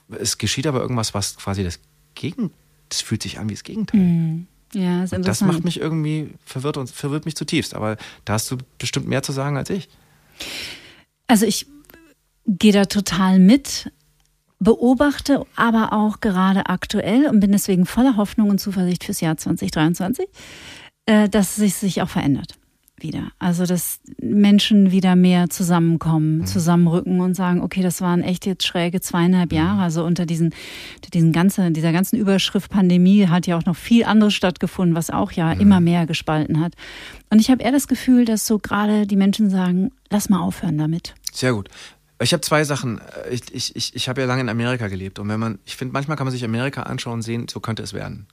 es 0.08 0.38
geschieht 0.38 0.66
aber 0.66 0.80
irgendwas, 0.80 1.14
was 1.14 1.36
quasi 1.36 1.62
das 1.62 1.78
Gegen, 2.14 2.50
das 2.88 3.02
fühlt 3.02 3.22
sich 3.22 3.38
an 3.38 3.48
wie 3.48 3.54
das 3.54 3.62
Gegenteil. 3.62 4.46
Ja, 4.72 5.04
ist 5.04 5.12
Und 5.12 5.26
das 5.26 5.40
macht 5.42 5.64
mich 5.64 5.78
irgendwie 5.78 6.30
verwirrt 6.44 6.76
und 6.76 6.90
verwirrt 6.90 7.26
mich 7.26 7.36
zutiefst. 7.36 7.74
Aber 7.74 7.96
da 8.24 8.34
hast 8.34 8.50
du 8.50 8.56
bestimmt 8.78 9.06
mehr 9.06 9.22
zu 9.22 9.32
sagen 9.32 9.56
als 9.56 9.70
ich. 9.70 9.88
Also 11.26 11.46
ich 11.46 11.66
gehe 12.46 12.72
da 12.72 12.86
total 12.86 13.38
mit, 13.38 13.92
beobachte 14.58 15.44
aber 15.56 15.92
auch 15.92 16.20
gerade 16.20 16.66
aktuell 16.66 17.26
und 17.26 17.40
bin 17.40 17.52
deswegen 17.52 17.84
voller 17.86 18.16
Hoffnung 18.16 18.50
und 18.50 18.58
Zuversicht 18.58 19.04
fürs 19.04 19.20
Jahr 19.20 19.36
2023, 19.36 20.26
äh, 21.06 21.28
dass 21.28 21.58
es 21.58 21.80
sich 21.80 22.02
auch 22.02 22.08
verändert. 22.08 22.59
Wieder. 23.02 23.32
Also, 23.38 23.66
dass 23.66 24.00
Menschen 24.20 24.90
wieder 24.90 25.16
mehr 25.16 25.48
zusammenkommen, 25.50 26.46
zusammenrücken 26.46 27.20
und 27.20 27.34
sagen, 27.34 27.62
okay, 27.62 27.82
das 27.82 28.00
waren 28.00 28.22
echt 28.22 28.46
jetzt 28.46 28.66
schräge 28.66 29.00
zweieinhalb 29.00 29.52
Jahre. 29.52 29.82
Also 29.82 30.04
unter 30.04 30.26
diesen, 30.26 30.54
unter 30.96 31.10
diesen 31.12 31.32
ganzen, 31.32 31.72
dieser 31.74 31.92
ganzen 31.92 32.16
Überschrift 32.16 32.70
Pandemie 32.70 33.26
hat 33.26 33.46
ja 33.46 33.56
auch 33.56 33.64
noch 33.64 33.76
viel 33.76 34.04
anderes 34.04 34.34
stattgefunden, 34.34 34.94
was 34.94 35.10
auch 35.10 35.32
ja 35.32 35.52
immer 35.52 35.80
mehr 35.80 36.06
gespalten 36.06 36.60
hat. 36.60 36.74
Und 37.30 37.38
ich 37.38 37.50
habe 37.50 37.62
eher 37.62 37.72
das 37.72 37.88
Gefühl, 37.88 38.24
dass 38.24 38.46
so 38.46 38.58
gerade 38.58 39.06
die 39.06 39.16
Menschen 39.16 39.50
sagen, 39.50 39.92
lass 40.10 40.28
mal 40.28 40.40
aufhören 40.40 40.78
damit. 40.78 41.14
Sehr 41.32 41.52
gut. 41.52 41.68
Ich 42.22 42.34
habe 42.34 42.42
zwei 42.42 42.64
Sachen. 42.64 43.00
Ich, 43.30 43.42
ich, 43.54 43.76
ich, 43.76 43.96
ich 43.96 44.08
habe 44.08 44.20
ja 44.20 44.26
lange 44.26 44.42
in 44.42 44.48
Amerika 44.50 44.88
gelebt. 44.88 45.18
Und 45.18 45.28
wenn 45.28 45.40
man, 45.40 45.58
ich 45.64 45.76
finde, 45.76 45.92
manchmal 45.92 46.16
kann 46.16 46.26
man 46.26 46.32
sich 46.32 46.44
Amerika 46.44 46.82
anschauen 46.82 47.14
und 47.14 47.22
sehen, 47.22 47.48
so 47.48 47.60
könnte 47.60 47.82
es 47.82 47.94
werden. 47.94 48.26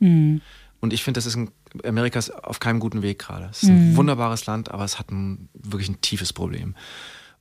Und 0.80 0.94
ich 0.94 1.04
finde, 1.04 1.18
das 1.18 1.26
ist 1.26 1.36
ein, 1.36 1.52
Amerika 1.84 2.20
ist 2.20 2.32
auf 2.32 2.60
keinem 2.60 2.80
guten 2.80 3.02
Weg 3.02 3.20
gerade. 3.20 3.48
Es 3.52 3.64
ist 3.64 3.70
ein 3.70 3.96
wunderbares 3.96 4.46
Land, 4.46 4.72
aber 4.72 4.84
es 4.84 5.00
hat 5.00 5.12
ein, 5.12 5.50
wirklich 5.54 5.90
ein 5.90 6.02
tiefes 6.02 6.34
Problem. 6.34 6.76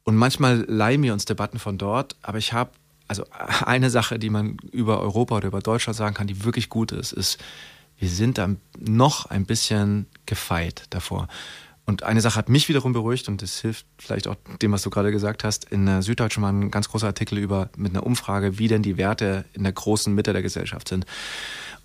Und 0.05 0.16
manchmal 0.16 0.64
leihen 0.68 1.03
wir 1.03 1.12
uns 1.12 1.25
Debatten 1.25 1.59
von 1.59 1.79
dort, 1.79 2.16
aber 2.22 2.38
ich 2.38 2.53
habe, 2.53 2.70
also 3.09 3.25
eine 3.64 3.90
Sache, 3.90 4.18
die 4.18 4.31
man 4.31 4.57
über 4.72 5.01
Europa 5.01 5.37
oder 5.37 5.49
über 5.49 5.61
Deutschland 5.61 5.96
sagen 5.96 6.14
kann, 6.14 6.27
die 6.27 6.44
wirklich 6.44 6.68
gut 6.68 6.92
ist, 6.92 7.12
ist, 7.12 7.38
wir 7.99 8.09
sind 8.09 8.38
da 8.38 8.51
noch 8.79 9.27
ein 9.27 9.46
bisschen 9.46 10.07
gefeit 10.27 10.85
davor. 10.90 11.29
Und 11.87 12.03
eine 12.03 12.20
Sache 12.20 12.37
hat 12.37 12.49
mich 12.49 12.68
wiederum 12.68 12.92
beruhigt 12.92 13.29
und 13.29 13.42
das 13.42 13.61
hilft 13.61 13.87
vielleicht 13.96 14.27
auch 14.27 14.35
dem, 14.61 14.72
was 14.72 14.83
du 14.83 14.90
gerade 14.90 15.12
gesagt 15.12 15.44
hast. 15.44 15.66
In 15.66 15.87
der 15.87 16.03
Süddeutschen 16.03 16.42
war 16.42 16.53
ein 16.53 16.72
ganz 16.72 16.88
großer 16.88 17.07
Artikel 17.07 17.38
über 17.38 17.70
mit 17.77 17.92
einer 17.92 18.05
Umfrage, 18.05 18.59
wie 18.59 18.66
denn 18.66 18.83
die 18.83 18.96
Werte 18.96 19.44
in 19.53 19.62
der 19.62 19.72
großen 19.72 20.12
Mitte 20.12 20.33
der 20.33 20.42
Gesellschaft 20.42 20.88
sind. 20.88 21.07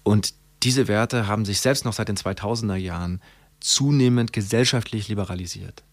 Und 0.01 0.33
diese 0.63 0.87
Werte 0.87 1.27
haben 1.27 1.45
sich 1.45 1.59
selbst 1.59 1.85
noch 1.85 1.93
seit 1.93 2.07
den 2.07 2.17
2000er 2.17 2.75
Jahren 2.75 3.21
zunehmend 3.59 4.33
gesellschaftlich 4.33 5.07
liberalisiert. 5.07 5.83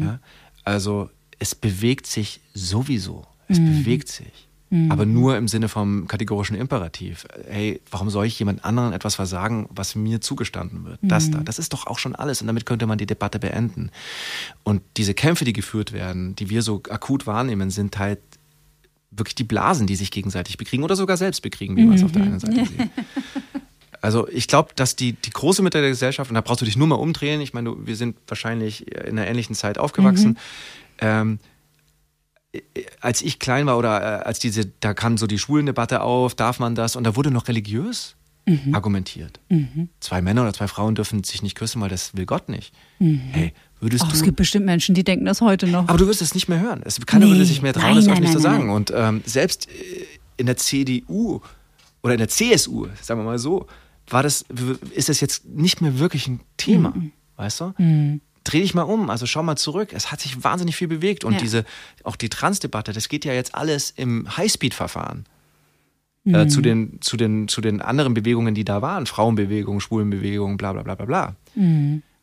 Ja? 0.00 0.20
Also 0.64 1.10
es 1.38 1.54
bewegt 1.54 2.06
sich 2.06 2.40
sowieso. 2.54 3.26
Es 3.48 3.58
bewegt 3.58 4.08
sich. 4.08 4.48
Aber 4.88 5.04
nur 5.04 5.36
im 5.36 5.48
Sinne 5.48 5.68
vom 5.68 6.06
kategorischen 6.06 6.56
Imperativ. 6.56 7.26
Hey, 7.48 7.80
warum 7.90 8.08
soll 8.08 8.26
ich 8.26 8.38
jemand 8.38 8.64
anderen 8.64 8.92
etwas 8.92 9.16
versagen, 9.16 9.68
was 9.70 9.96
mir 9.96 10.20
zugestanden 10.20 10.84
wird? 10.84 11.00
Das 11.02 11.28
da, 11.28 11.38
das 11.38 11.58
ist 11.58 11.72
doch 11.72 11.88
auch 11.88 11.98
schon 11.98 12.14
alles. 12.14 12.40
Und 12.40 12.46
damit 12.46 12.66
könnte 12.66 12.86
man 12.86 12.96
die 12.96 13.06
Debatte 13.06 13.40
beenden. 13.40 13.90
Und 14.62 14.82
diese 14.96 15.12
Kämpfe, 15.12 15.44
die 15.44 15.52
geführt 15.52 15.92
werden, 15.92 16.36
die 16.36 16.50
wir 16.50 16.62
so 16.62 16.80
akut 16.88 17.26
wahrnehmen, 17.26 17.70
sind 17.70 17.98
halt 17.98 18.20
wirklich 19.10 19.34
die 19.34 19.44
Blasen, 19.44 19.88
die 19.88 19.96
sich 19.96 20.12
gegenseitig 20.12 20.56
bekriegen 20.56 20.84
oder 20.84 20.94
sogar 20.94 21.16
selbst 21.16 21.42
bekriegen, 21.42 21.76
wie 21.76 21.84
man 21.84 21.96
es 21.96 22.04
auf 22.04 22.12
der 22.12 22.22
einen 22.22 22.38
Seite 22.38 22.64
sieht. 22.64 22.90
Also 24.00 24.28
ich 24.28 24.48
glaube, 24.48 24.70
dass 24.76 24.96
die, 24.96 25.12
die 25.12 25.30
große 25.30 25.62
Mitte 25.62 25.80
der 25.80 25.90
Gesellschaft, 25.90 26.30
und 26.30 26.34
da 26.34 26.40
brauchst 26.40 26.60
du 26.60 26.64
dich 26.64 26.76
nur 26.76 26.86
mal 26.86 26.94
umdrehen, 26.96 27.40
ich 27.40 27.52
meine, 27.52 27.74
wir 27.86 27.96
sind 27.96 28.16
wahrscheinlich 28.26 28.90
in 28.94 29.18
einer 29.18 29.26
ähnlichen 29.26 29.54
Zeit 29.54 29.78
aufgewachsen, 29.78 30.38
ähm, 30.98 31.38
als 33.00 33.22
ich 33.22 33.38
klein 33.38 33.66
war 33.66 33.78
oder 33.78 34.00
äh, 34.00 34.24
als 34.24 34.38
diese, 34.40 34.66
da 34.80 34.92
kam 34.94 35.18
so 35.18 35.26
die 35.26 35.38
Schwulendebatte 35.38 36.00
auf, 36.00 36.34
darf 36.34 36.58
man 36.58 36.74
das? 36.74 36.96
Und 36.96 37.04
da 37.04 37.14
wurde 37.16 37.30
noch 37.30 37.48
religiös 37.48 38.16
argumentiert. 38.72 39.38
Zwei 40.00 40.20
Männer 40.22 40.42
oder 40.42 40.52
zwei 40.52 40.66
Frauen 40.66 40.96
dürfen 40.96 41.22
sich 41.22 41.40
nicht 41.40 41.54
küssen, 41.54 41.80
weil 41.80 41.88
das 41.88 42.16
will 42.16 42.26
Gott 42.26 42.48
nicht. 42.48 42.74
Hey, 42.98 43.52
würdest 43.78 44.02
Ach, 44.04 44.10
du. 44.10 44.16
es 44.16 44.24
gibt 44.24 44.38
bestimmt 44.38 44.66
Menschen, 44.66 44.92
die 44.96 45.04
denken 45.04 45.24
das 45.24 45.40
heute 45.40 45.68
noch. 45.68 45.86
Aber 45.86 45.98
du 45.98 46.08
wirst 46.08 46.20
es 46.20 46.34
nicht 46.34 46.48
mehr 46.48 46.58
hören. 46.58 46.82
Es, 46.84 46.98
keiner 47.06 47.26
Nee. 47.26 47.32
würde 47.32 47.44
sich 47.44 47.62
mehr 47.62 47.72
trauen, 47.72 47.84
Nein, 47.84 47.94
das 47.96 48.06
nein, 48.06 48.12
öffentlich 48.14 48.32
nein, 48.32 48.42
zu 48.42 48.42
sagen. 48.42 48.70
Und 48.70 48.92
ähm, 48.92 49.22
selbst 49.24 49.68
äh, 49.68 49.72
in 50.36 50.46
der 50.46 50.56
CDU 50.56 51.40
oder 52.02 52.14
in 52.14 52.18
der 52.18 52.28
CSU, 52.28 52.88
sagen 53.00 53.20
wir 53.20 53.24
mal 53.24 53.38
so, 53.38 53.68
war 54.10 54.22
das, 54.22 54.44
ist 54.94 55.08
das 55.08 55.20
jetzt 55.20 55.46
nicht 55.46 55.80
mehr 55.80 55.98
wirklich 55.98 56.26
ein 56.28 56.40
Thema. 56.56 56.90
Mhm. 56.90 57.12
Weißt 57.36 57.60
du? 57.60 58.20
dreh 58.44 58.60
dich 58.62 58.74
mal 58.74 58.82
um, 58.82 59.10
also 59.10 59.26
schau 59.26 59.42
mal 59.42 59.56
zurück. 59.56 59.92
Es 59.92 60.10
hat 60.10 60.20
sich 60.20 60.42
wahnsinnig 60.42 60.74
viel 60.76 60.88
bewegt 60.88 61.24
und 61.24 61.34
Ja. 61.34 61.38
diese, 61.40 61.64
auch 62.04 62.16
die 62.16 62.30
Transdebatte, 62.30 62.92
das 62.92 63.08
geht 63.08 63.24
ja 63.24 63.32
jetzt 63.32 63.54
alles 63.54 63.90
im 63.90 64.36
Highspeed-Verfahren. 64.36 65.26
Äh, 66.24 66.48
zu, 66.48 66.60
den, 66.60 66.98
zu, 67.00 67.16
den, 67.16 67.48
zu 67.48 67.60
den 67.60 67.80
anderen 67.80 68.12
Bewegungen, 68.12 68.54
die 68.54 68.64
da 68.64 68.82
waren, 68.82 69.06
Frauenbewegung, 69.06 69.80
Schwulenbewegung, 69.80 70.58
bla 70.58 70.72
bla 70.72 70.82
bla 70.82 70.94
bla 70.94 71.06
bla. 71.06 71.36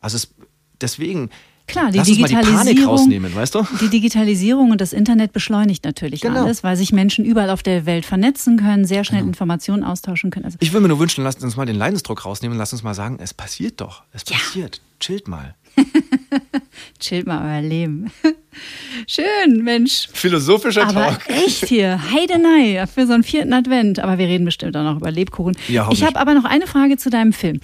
Also 0.00 0.16
es, 0.16 0.34
deswegen, 0.80 1.30
Klar, 1.68 1.90
die 1.92 1.98
lass 1.98 2.08
uns 2.08 2.18
mal 2.18 2.26
die 2.28 2.34
Panik 2.34 2.46
Digitalisierung, 2.48 2.96
rausnehmen, 2.96 3.34
weißt 3.34 3.54
du? 3.54 3.66
die 3.80 3.88
Digitalisierung 3.88 4.70
und 4.72 4.80
das 4.80 4.92
Internet 4.92 5.32
beschleunigt 5.32 5.84
natürlich 5.84 6.22
Genau. 6.22 6.42
alles, 6.44 6.64
weil 6.64 6.76
sich 6.76 6.92
Menschen 6.92 7.24
überall 7.24 7.50
auf 7.50 7.62
der 7.62 7.86
Welt 7.86 8.04
vernetzen 8.06 8.56
können, 8.58 8.84
sehr 8.84 9.04
schnell 9.04 9.22
Informationen 9.22 9.84
austauschen 9.84 10.30
können. 10.30 10.46
Also, 10.46 10.56
Ich 10.60 10.72
würde 10.72 10.82
mir 10.82 10.88
nur 10.88 10.98
wünschen, 10.98 11.22
lasst 11.24 11.42
uns 11.44 11.56
mal 11.56 11.66
den 11.66 11.76
Leidensdruck 11.76 12.24
rausnehmen 12.24 12.54
und 12.54 12.58
lasst 12.58 12.72
uns 12.72 12.82
mal 12.82 12.94
sagen, 12.94 13.18
es 13.20 13.32
passiert 13.34 13.80
doch. 13.80 14.02
Es 14.12 14.24
passiert. 14.24 14.80
Chillt 14.98 15.28
mal. 15.28 15.54
chillt 16.98 17.26
mal 17.26 17.44
euer 17.44 17.62
Leben. 17.62 18.10
Schön, 19.06 19.62
Mensch. 19.62 20.08
Philosophischer 20.12 20.86
Aber 20.88 21.18
echt 21.28 21.66
hier, 21.66 22.00
Heidenei, 22.12 22.84
für 22.86 23.06
so 23.06 23.12
einen 23.12 23.22
vierten 23.22 23.52
Advent. 23.52 24.00
Aber 24.00 24.18
wir 24.18 24.26
reden 24.26 24.44
bestimmt 24.44 24.76
auch 24.76 24.82
noch 24.82 24.96
über 24.96 25.10
Lebkuchen. 25.10 25.56
Ja, 25.68 25.88
ich 25.92 26.02
habe 26.02 26.18
aber 26.18 26.34
noch 26.34 26.44
eine 26.44 26.66
Frage 26.66 26.96
zu 26.96 27.10
deinem 27.10 27.32
Film. 27.32 27.60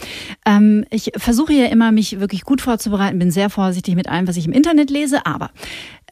Ähm, 0.47 0.85
ich 0.91 1.13
versuche 1.17 1.53
ja 1.53 1.67
immer, 1.67 1.93
mich 1.93 2.21
wirklich 2.21 2.43
gut 2.43 2.61
vorzubereiten, 2.61 3.19
bin 3.19 3.31
sehr 3.31 3.51
vorsichtig 3.51 3.95
mit 3.97 4.09
allem, 4.09 4.29
was 4.29 4.37
ich 4.37 4.47
im 4.47 4.53
Internet 4.53 4.91
lese. 4.91 5.27
Aber 5.27 5.51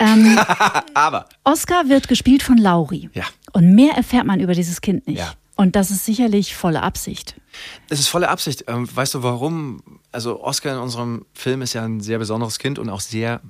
ähm, 0.00 0.38
Aber. 0.94 1.26
Oscar 1.44 1.88
wird 1.88 2.08
gespielt 2.08 2.42
von 2.42 2.58
Lauri. 2.58 3.10
Ja. 3.14 3.24
Und 3.52 3.74
mehr 3.74 3.94
erfährt 3.94 4.26
man 4.26 4.40
über 4.40 4.54
dieses 4.54 4.80
Kind 4.80 5.06
nicht. 5.06 5.18
Ja. 5.18 5.32
Und 5.56 5.76
das 5.76 5.90
ist 5.90 6.04
sicherlich 6.04 6.56
volle 6.56 6.82
Absicht. 6.82 7.36
Es 7.88 8.00
ist 8.00 8.08
volle 8.08 8.28
Absicht. 8.28 8.64
Ähm, 8.66 8.88
weißt 8.92 9.14
du 9.14 9.22
warum? 9.22 9.82
Also 10.12 10.42
Oscar 10.42 10.74
in 10.74 10.78
unserem 10.78 11.26
Film 11.34 11.62
ist 11.62 11.72
ja 11.72 11.84
ein 11.84 12.00
sehr 12.00 12.18
besonderes 12.18 12.58
Kind 12.58 12.78
und 12.78 12.88
auch 12.90 13.00
sehr, 13.00 13.40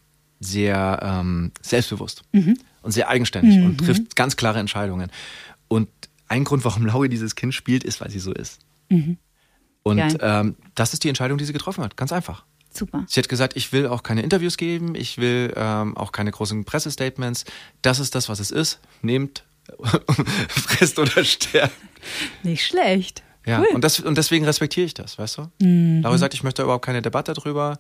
sehr 0.41 1.01
ähm, 1.03 1.53
selbstbewusst 1.61 2.23
und 2.83 2.93
sehr 2.93 3.09
eigenständig 3.09 3.59
und 3.65 3.79
trifft 3.79 4.17
ganz 4.17 4.37
klare 4.37 4.59
Entscheidungen. 4.59 5.11
Und 5.69 5.89
ein 6.29 6.45
Grund, 6.45 6.65
warum 6.65 6.87
Laurie 6.87 7.09
dieses 7.09 7.35
Kind 7.35 7.55
spielt, 7.55 7.85
ist, 7.85 8.01
weil 8.01 8.11
sie 8.11 8.19
so 8.21 8.33
ist. 8.33 8.61
Und 9.83 9.97
Geil. 9.97 10.19
ähm, 10.21 10.57
das 10.75 10.93
ist 10.95 11.05
die 11.05 11.09
Entscheidung, 11.09 11.39
die 11.39 11.45
sie 11.45 11.53
getroffen 11.53 11.83
hat. 11.83 11.97
Ganz 11.97 12.13
einfach. 12.13 12.45
Super. 12.73 13.05
Sie 13.07 13.21
hat 13.21 13.29
gesagt, 13.29 13.57
ich 13.57 13.73
will 13.73 13.87
auch 13.87 14.03
keine 14.03 14.23
Interviews 14.23 14.57
geben, 14.57 14.95
ich 14.95 15.19
will 15.19 15.53
ähm, 15.57 15.97
auch 15.97 16.13
keine 16.13 16.31
großen 16.31 16.65
Pressestatements. 16.65 17.45
Das 17.83 17.99
ist 17.99 18.15
das, 18.15 18.29
was 18.29 18.41
es 18.41 18.51
ist. 18.51 18.81
Nehmt, 19.03 19.45
fresst 20.49 20.99
oder 20.99 21.25
sterbt. 21.25 21.75
Nicht 22.43 22.65
schlecht. 22.67 23.23
Ja, 23.47 23.61
Cool. 23.61 23.67
und, 23.75 23.83
das, 23.85 23.99
und 24.01 24.17
deswegen 24.19 24.45
respektiere 24.45 24.87
ich 24.87 24.95
das, 24.95 25.19
weißt 25.19 25.39
du? 25.39 25.65
Mhm. 25.67 26.03
Laura 26.03 26.17
sagt, 26.19 26.35
ich 26.35 26.43
möchte 26.45 26.63
überhaupt 26.63 26.85
keine 26.85 27.03
Debatte 27.03 27.33
drüber 27.33 27.79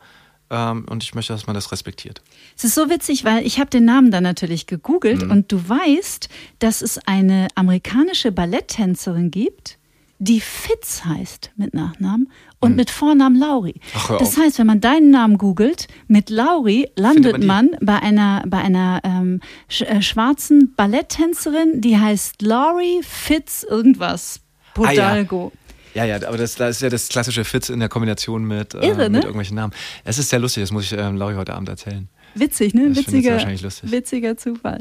ähm, 0.51 0.87
und 0.91 1.03
ich 1.05 1.15
möchte, 1.15 1.33
dass 1.33 1.47
man 1.47 1.55
das 1.55 1.71
respektiert. 1.73 2.21
Es 2.57 2.65
ist 2.65 2.75
so 2.75 2.91
witzig, 2.91 3.25
weil 3.25 3.47
ich 3.47 3.59
habe 3.61 3.71
den 3.71 3.85
Namen 3.85 4.11
dann 4.11 4.25
natürlich 4.25 4.67
gegoogelt 4.67 5.25
Mhm. 5.25 5.31
und 5.31 5.53
du 5.53 5.69
weißt, 5.69 6.29
dass 6.59 6.83
es 6.83 6.99
eine 7.07 7.49
amerikanische 7.55 8.33
Balletttänzerin 8.33 9.31
gibt, 9.31 9.79
die 10.19 10.41
Fitz 10.41 11.05
heißt 11.05 11.51
mit 11.57 11.75
Nachnamen 11.75 12.29
und 12.61 12.77
mit 12.77 12.91
Vornamen 12.91 13.37
Lauri. 13.37 13.75
Ach, 13.97 14.19
das 14.19 14.37
heißt, 14.37 14.61
wenn 14.61 14.69
man 14.69 14.81
deinen 14.81 15.11
Namen 15.11 15.37
googelt, 15.37 15.89
mit 16.07 16.31
Lauri 16.31 16.89
landet 16.95 17.39
man, 17.45 17.71
man 17.71 17.77
bei 17.81 17.99
einer, 17.99 18.45
bei 18.47 18.59
einer 18.59 19.01
ähm, 19.03 19.41
sch 19.69 19.83
äh, 19.83 20.01
schwarzen 20.01 20.75
Balletttänzerin, 20.77 21.81
die 21.81 21.99
heißt 21.99 22.41
Lauri 22.43 23.01
Fitz 23.03 23.67
irgendwas. 23.69 24.42
Ah, 24.77 24.93
ja. 24.93 25.09
Podalgo. 25.09 25.53
Ja, 25.95 26.05
ja, 26.05 26.17
aber 26.27 26.39
das, 26.39 26.55
das 26.55 26.77
ist 26.77 26.83
ja 26.83 26.89
das 26.89 27.09
klassische 27.09 27.45
Fitz 27.45 27.69
in 27.69 27.79
der 27.81 27.89
Kombination 27.89 28.45
mit, 28.45 28.75
äh, 28.75 28.87
Irre, 28.87 29.03
ne? 29.05 29.11
mit 29.11 29.25
irgendwelchen 29.25 29.57
Namen. 29.57 29.75
Es 30.05 30.19
ist 30.19 30.31
sehr 30.31 30.39
lustig, 30.39 30.63
das 30.63 30.73
muss 30.73 30.85
ich 30.85 30.93
ähm, 30.99 31.17
Lauri 31.17 31.35
heute 31.35 31.55
Abend 31.55 31.69
erzählen. 31.69 32.09
Witzig, 32.35 32.73
ne? 32.73 32.89
Das 32.89 32.99
Witziger, 32.99 33.33
wahrscheinlich 33.33 33.61
lustig. 33.61 33.91
witziger 33.91 34.39
Zufall. 34.39 34.81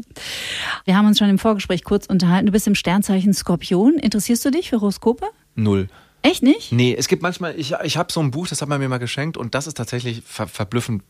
Wir 0.86 0.96
haben 0.96 1.06
uns 1.06 1.18
schon 1.20 1.30
im 1.30 1.38
Vorgespräch 1.38 1.84
kurz 1.84 2.06
unterhalten. 2.06 2.46
Du 2.46 2.54
bist 2.54 2.66
im 2.66 2.76
Sternzeichen 2.76 3.34
Skorpion. 3.34 3.96
Interessierst 3.96 4.46
du 4.46 4.52
dich 4.52 4.70
für 4.70 4.80
Horoskope? 4.80 5.26
Null. 5.56 5.90
Echt 6.22 6.44
nicht? 6.44 6.72
Nee, 6.72 6.96
es 6.98 7.08
gibt 7.08 7.24
manchmal, 7.24 7.60
ich, 7.60 7.74
ich 7.84 7.98
habe 7.98 8.12
so 8.12 8.22
ein 8.22 8.32
Buch, 8.32 8.48
das 8.48 8.62
hat 8.62 8.70
man 8.70 8.80
mir 8.80 8.88
mal 8.88 9.00
geschenkt 9.00 9.38
und 9.38 9.56
das 9.56 9.68
ist 9.68 9.76
tatsächlich 9.76 10.22
ver 10.26 10.48
verblüffend 10.48 11.04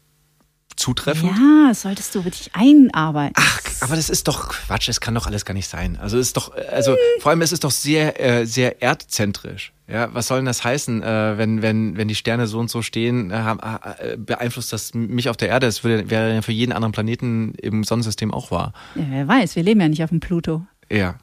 zutreffend. 0.75 1.31
Ja, 1.31 1.67
das 1.69 1.81
solltest 1.81 2.13
du 2.15 2.23
wirklich 2.23 2.51
einarbeiten. 2.53 3.33
Ach, 3.37 3.59
aber 3.81 3.95
das 3.95 4.09
ist 4.09 4.27
doch 4.27 4.49
Quatsch, 4.49 4.89
es 4.89 5.01
kann 5.01 5.15
doch 5.15 5.27
alles 5.27 5.45
gar 5.45 5.53
nicht 5.53 5.67
sein. 5.67 5.97
Also 5.99 6.17
es 6.17 6.27
ist 6.27 6.37
doch, 6.37 6.51
also 6.71 6.95
vor 7.19 7.31
allem 7.31 7.41
es 7.41 7.51
ist 7.51 7.63
doch 7.63 7.71
sehr, 7.71 8.19
äh, 8.21 8.45
sehr 8.45 8.81
erdzentrisch. 8.81 9.73
Ja, 9.87 10.13
was 10.13 10.27
soll 10.27 10.37
denn 10.37 10.45
das 10.45 10.63
heißen, 10.63 11.03
äh, 11.03 11.37
wenn, 11.37 11.61
wenn, 11.61 11.97
wenn 11.97 12.07
die 12.07 12.15
Sterne 12.15 12.47
so 12.47 12.59
und 12.59 12.69
so 12.69 12.81
stehen, 12.81 13.29
äh, 13.31 13.51
äh, 13.51 14.17
beeinflusst 14.17 14.71
das 14.71 14.93
mich 14.93 15.27
auf 15.27 15.35
der 15.35 15.49
Erde? 15.49 15.65
Das 15.65 15.83
würde, 15.83 16.09
wäre 16.09 16.33
ja 16.35 16.41
für 16.41 16.53
jeden 16.53 16.71
anderen 16.71 16.93
Planeten 16.93 17.53
im 17.55 17.83
Sonnensystem 17.83 18.33
auch 18.33 18.51
wahr. 18.51 18.73
Ja, 18.95 19.03
wer 19.09 19.27
weiß, 19.27 19.55
wir 19.55 19.63
leben 19.63 19.81
ja 19.81 19.89
nicht 19.89 20.03
auf 20.03 20.09
dem 20.09 20.21
Pluto. 20.21 20.65
Ja. 20.89 21.15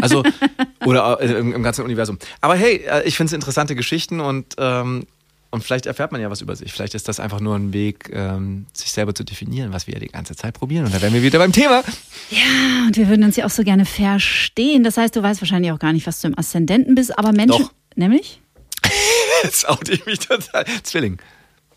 Also, 0.00 0.22
oder 0.84 1.20
äh, 1.20 1.38
im, 1.38 1.54
im 1.54 1.62
ganzen 1.62 1.84
Universum. 1.84 2.18
Aber 2.40 2.54
hey, 2.54 2.84
äh, 2.86 3.04
ich 3.04 3.16
finde 3.16 3.28
es 3.28 3.32
interessante 3.32 3.76
Geschichten 3.76 4.20
und, 4.20 4.54
ähm, 4.58 5.06
und 5.56 5.62
vielleicht 5.64 5.86
erfährt 5.86 6.12
man 6.12 6.20
ja 6.20 6.30
was 6.30 6.40
über 6.40 6.54
sich. 6.54 6.72
Vielleicht 6.72 6.94
ist 6.94 7.08
das 7.08 7.18
einfach 7.18 7.40
nur 7.40 7.56
ein 7.56 7.72
Weg, 7.72 8.08
ähm, 8.12 8.66
sich 8.72 8.92
selber 8.92 9.14
zu 9.14 9.24
definieren, 9.24 9.72
was 9.72 9.86
wir 9.88 9.94
ja 9.94 10.00
die 10.00 10.06
ganze 10.06 10.36
Zeit 10.36 10.54
probieren. 10.54 10.84
Und 10.86 10.94
da 10.94 11.02
wären 11.02 11.12
wir 11.12 11.22
wieder 11.22 11.38
beim 11.40 11.50
Thema. 11.52 11.82
Ja, 12.30 12.84
und 12.86 12.96
wir 12.96 13.08
würden 13.08 13.24
uns 13.24 13.34
ja 13.36 13.44
auch 13.46 13.50
so 13.50 13.64
gerne 13.64 13.84
verstehen. 13.84 14.84
Das 14.84 14.96
heißt, 14.96 15.16
du 15.16 15.22
weißt 15.22 15.40
wahrscheinlich 15.42 15.72
auch 15.72 15.78
gar 15.80 15.92
nicht, 15.92 16.06
was 16.06 16.20
du 16.20 16.28
im 16.28 16.38
Aszendenten 16.38 16.94
bist, 16.94 17.18
aber 17.18 17.32
Menschen. 17.32 17.62
Doch. 17.64 17.72
Nämlich? 17.96 18.40
Jetzt 19.42 19.68
oute 19.68 19.92
ich 19.92 20.06
mich 20.06 20.18
total. 20.20 20.64
Zwilling. 20.82 21.18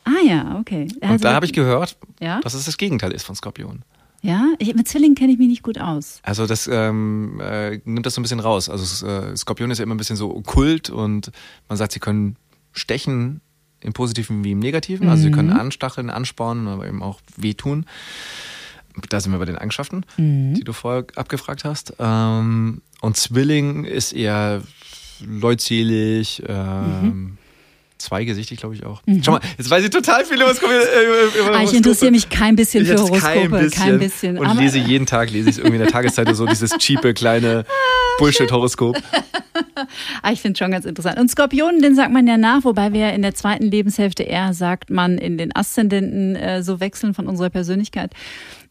Ah 0.06 0.26
ja, 0.26 0.58
okay. 0.60 0.88
Und 1.02 1.04
Also- 1.10 1.24
da 1.24 1.34
habe 1.34 1.46
ich 1.46 1.54
gehört, 1.54 1.98
Ja? 2.20 2.40
dass 2.42 2.54
es 2.54 2.66
das 2.66 2.78
Gegenteil 2.78 3.12
ist 3.12 3.24
von 3.24 3.36
Skorpion. 3.36 3.84
Ja, 4.22 4.48
ich, 4.58 4.76
mit 4.76 4.86
Zwillingen 4.88 5.16
kenne 5.16 5.32
ich 5.32 5.38
mich 5.38 5.48
nicht 5.48 5.64
gut 5.64 5.80
aus. 5.80 6.20
Also 6.24 6.46
das 6.46 6.68
ähm, 6.72 7.40
äh, 7.42 7.80
nimmt 7.86 8.06
das 8.06 8.16
so 8.16 8.20
ein 8.20 8.24
bisschen 8.24 8.42
raus. 8.42 8.70
Also 8.70 9.06
äh, 9.08 9.36
Skorpion 9.38 9.72
ist 9.72 9.78
ja 9.78 9.84
immer 9.84 9.96
ein 9.96 9.98
bisschen 9.98 10.18
so 10.18 10.36
okkult 10.36 10.90
und 10.90 11.32
man 11.70 11.78
sagt, 11.78 11.94
sie 11.94 12.00
können 12.02 12.36
stechen 12.74 13.40
im 13.82 13.94
Positiven 13.94 14.44
wie 14.44 14.52
im 14.52 14.60
Negativen. 14.60 15.10
Also 15.10 15.24
sie 15.24 15.32
können 15.32 15.52
anstacheln, 15.52 16.10
anspornen, 16.10 16.68
aber 16.68 16.88
eben 16.88 17.02
auch 17.02 17.20
wehtun. 17.38 17.86
Da 19.10 19.20
sind 19.22 19.32
wir 19.32 19.40
bei 19.40 19.46
den 19.46 19.58
Eigenschaften, 19.58 20.04
die 20.18 20.64
du 20.64 20.74
vorher 20.74 21.06
abgefragt 21.16 21.64
hast. 21.64 21.94
Ähm, 22.00 22.82
und 23.02 23.16
Zwilling 23.18 23.86
ist 23.86 24.12
eher 24.12 24.62
leutselig, 25.26 26.44
ähm, 26.48 27.38
zweigesichtig, 27.98 28.60
glaube 28.60 28.76
ich 28.76 28.86
auch. 28.86 29.02
Schau 29.22 29.34
mal, 29.34 29.42
jetzt 29.58 29.70
weiß 29.70 29.84
ich 29.84 29.90
total 29.90 30.26
viel 30.26 30.38
über. 30.38 30.52
Äh, 30.52 31.40
über 31.40 31.58
Ah, 31.58 31.64
ich 31.64 31.74
interessiere 31.74 32.12
mich 32.12 32.30
kein 32.30 32.56
bisschen 32.56 32.86
für 32.86 32.98
Horoskope. 32.98 33.70
Kein 33.72 34.00
bisschen. 34.00 34.38
Und 34.38 34.48
aber, 34.48 34.62
lese 34.62 34.78
jeden 34.80 35.06
Tag, 35.06 35.32
lese 35.32 35.50
ich 35.50 35.58
irgendwie 35.58 35.76
in 35.76 35.82
der 35.84 35.92
Tageszeitung 35.92 36.36
so 36.36 36.46
dieses 36.46 36.72
cheape, 36.78 37.14
kleine 37.14 37.66
Bullshit-Horoskop. 38.18 38.98
Ah, 40.22 40.32
ich 40.32 40.42
finde 40.42 40.58
schon 40.58 40.72
ganz 40.72 40.86
interessant. 40.86 41.18
Und 41.18 41.30
Skorpionen, 41.30 41.82
den 41.82 41.96
sagt 41.96 42.12
man 42.12 42.28
ja 42.28 42.38
nach, 42.38 42.64
wobei 42.64 42.94
wir 42.94 43.14
in 43.14 43.22
der 43.22 43.34
zweiten 43.36 43.66
Lebenshälfte 43.66 44.24
eher, 44.24 44.54
sagt 44.54 44.90
man, 44.90 45.18
in 45.18 45.38
den 45.38 45.56
Aszendenten 45.56 46.36
äh, 46.36 46.62
so 46.64 46.80
wechseln 46.80 47.14
von 47.14 47.28
unserer 47.28 47.50
Persönlichkeit. 47.50 48.12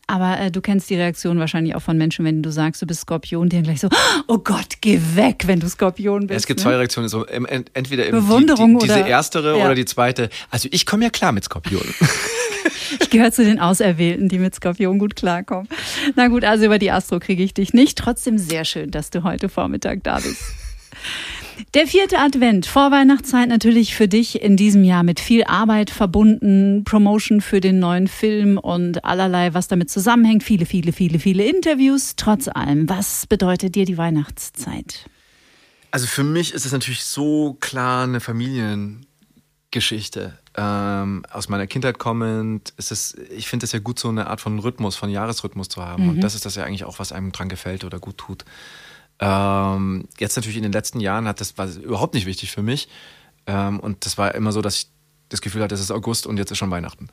Aber 0.07 0.41
äh, 0.41 0.51
du 0.51 0.61
kennst 0.63 0.89
die 0.89 0.95
Reaktion 0.95 1.39
wahrscheinlich 1.39 1.75
auch 1.75 1.83
von 1.83 1.99
Menschen, 1.99 2.25
wenn 2.25 2.43
du 2.43 2.51
sagst, 2.51 2.81
du 2.81 2.87
bist 2.87 3.03
Skorpion, 3.03 3.49
die 3.51 3.57
dann 3.57 3.65
gleich 3.65 3.81
so, 3.81 3.89
oh 4.27 4.39
Gott, 4.39 4.81
geh 4.81 4.99
weg, 5.15 5.45
wenn 5.47 5.61
du 5.61 5.69
Skorpion 5.69 6.27
bist. 6.27 6.41
Es 6.41 6.47
gibt 6.47 6.61
ne? 6.61 6.65
zwei 6.65 6.77
Reaktionen, 6.77 7.09
so 7.09 7.25
en- 7.27 7.65
entweder 7.75 8.07
eben 8.07 8.19
Bewunderung 8.19 8.79
die, 8.79 8.87
die, 8.87 8.89
diese 8.89 9.01
oder- 9.01 9.09
erstere 9.09 9.59
ja. 9.59 9.65
oder 9.65 9.75
die 9.75 9.85
zweite. 9.85 10.31
Also 10.51 10.69
ich 10.73 10.87
komme 10.87 11.05
ja 11.05 11.11
klar 11.11 11.33
mit 11.33 11.45
Skorpion. 11.45 11.83
Ich 13.01 13.11
gehöre 13.11 13.33
zu 13.33 13.45
den 13.45 13.61
Auserwählten, 13.61 14.29
die 14.29 14.39
mit 14.39 14.55
Skorpion 14.55 14.99
gut 14.99 15.15
klarkommen. 15.17 15.69
Na 16.17 16.29
gut, 16.29 16.45
also 16.45 16.65
über 16.67 16.79
die 16.79 16.91
Astro 16.91 17.19
kriege 17.21 17.43
ich 17.43 17.53
dich 17.53 17.75
nicht. 17.75 17.99
Trotzdem 17.99 18.39
sehr 18.39 18.65
schön, 18.65 18.91
dass 18.91 19.11
du 19.11 19.25
heute 19.25 19.49
Vormittag 19.49 20.03
da 20.05 20.17
bist. 20.17 20.43
Der 21.75 21.87
vierte 21.87 22.19
Advent, 22.19 22.67
Vorweihnachtszeit 22.67 23.49
natürlich 23.49 23.95
für 23.95 24.09
dich 24.09 24.41
in 24.41 24.57
diesem 24.57 24.85
Jahr 24.85 25.03
mit 25.03 25.21
viel 25.21 25.45
Arbeit 25.45 25.91
verbunden, 25.91 26.85
Promotion 26.85 27.41
für 27.41 27.61
den 27.61 27.79
neuen 27.79 28.07
Film 28.07 28.59
und 28.59 29.05
allerlei, 29.05 29.55
was 29.55 29.69
damit 29.69 29.91
zusammenhängt. 29.91 30.45
Viele, 30.45 30.67
viele, 30.67 30.93
viele, 30.93 31.19
viele 31.19 31.45
Interviews. 31.45 32.15
Trotz 32.17 32.49
allem, 32.49 32.89
was 32.89 33.27
bedeutet 33.27 33.75
dir 33.75 33.85
die 33.85 33.99
Weihnachtszeit? 33.99 35.07
Also 35.91 36.07
für 36.07 36.25
mich 36.25 36.55
ist 36.55 36.65
es 36.65 36.73
natürlich 36.73 37.05
so 37.05 37.57
klar 37.61 38.05
eine 38.05 38.21
Familiengeschichte. 38.21 40.39
Ähm, 40.57 41.25
aus 41.31 41.49
meiner 41.49 41.67
Kindheit 41.67 41.99
kommend 41.99 42.73
ist 42.77 42.93
es, 42.93 43.17
ich 43.37 43.49
finde 43.49 43.65
es 43.65 43.73
ja 43.73 43.81
gut, 43.81 43.99
so 43.99 44.09
eine 44.09 44.29
Art 44.29 44.41
von 44.41 44.59
Rhythmus, 44.59 44.97
von 44.97 45.11
Jahresrhythmus 45.11 45.69
zu 45.69 45.85
haben. 45.85 46.09
Und 46.09 46.21
das 46.21 46.35
ist 46.35 46.47
das 46.47 46.55
ja 46.55 46.65
eigentlich 46.65 46.85
auch, 46.85 46.99
was 46.99 47.13
einem 47.13 47.33
dran 47.33 47.49
gefällt 47.49 47.85
oder 47.85 47.99
gut 47.99 48.19
tut. 48.19 48.45
Ähm, 49.21 50.09
jetzt 50.19 50.37
natürlich 50.37 50.57
in 50.57 50.63
den 50.63 50.73
letzten 50.73 51.01
Jahren 51.01 51.27
hat 51.27 51.41
das 51.41 51.59
war 51.59 51.69
überhaupt 51.69 52.15
nicht 52.15 52.27
wichtig 52.27 52.51
für 52.51 52.63
mich. 52.63 52.89
Ähm, 53.47 53.81
und 53.81 54.07
das 54.07 54.19
war 54.19 54.35
immer 54.35 54.53
so, 54.53 54.63
dass 54.63 54.77
ich 54.77 54.87
das 55.29 55.41
Gefühl 55.41 55.63
hatte, 55.63 55.75
es 55.75 55.81
ist 55.81 55.91
August 55.91 56.27
und 56.27 56.37
jetzt 56.37 56.51
ist 56.51 56.59
schon 56.59 56.71
Weihnachten. 56.71 57.09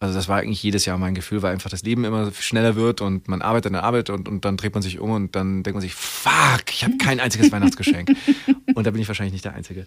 Also 0.00 0.14
das 0.14 0.28
war 0.28 0.38
eigentlich 0.38 0.62
jedes 0.62 0.84
Jahr 0.84 0.96
mein 0.96 1.14
Gefühl, 1.14 1.42
weil 1.42 1.52
einfach 1.52 1.70
das 1.70 1.82
Leben 1.82 2.04
immer 2.04 2.30
schneller 2.32 2.76
wird 2.76 3.00
und 3.00 3.26
man 3.26 3.42
arbeitet 3.42 3.72
und 3.72 3.78
arbeitet 3.78 4.10
und, 4.10 4.28
und 4.28 4.44
dann 4.44 4.56
dreht 4.56 4.74
man 4.74 4.82
sich 4.82 5.00
um 5.00 5.10
und 5.10 5.34
dann 5.34 5.64
denkt 5.64 5.74
man 5.74 5.80
sich, 5.80 5.94
fuck, 5.94 6.70
ich 6.70 6.84
habe 6.84 6.96
kein 6.98 7.18
einziges 7.18 7.50
Weihnachtsgeschenk. 7.50 8.12
Und 8.74 8.86
da 8.86 8.92
bin 8.92 9.02
ich 9.02 9.08
wahrscheinlich 9.08 9.32
nicht 9.32 9.44
der 9.44 9.54
Einzige. 9.54 9.86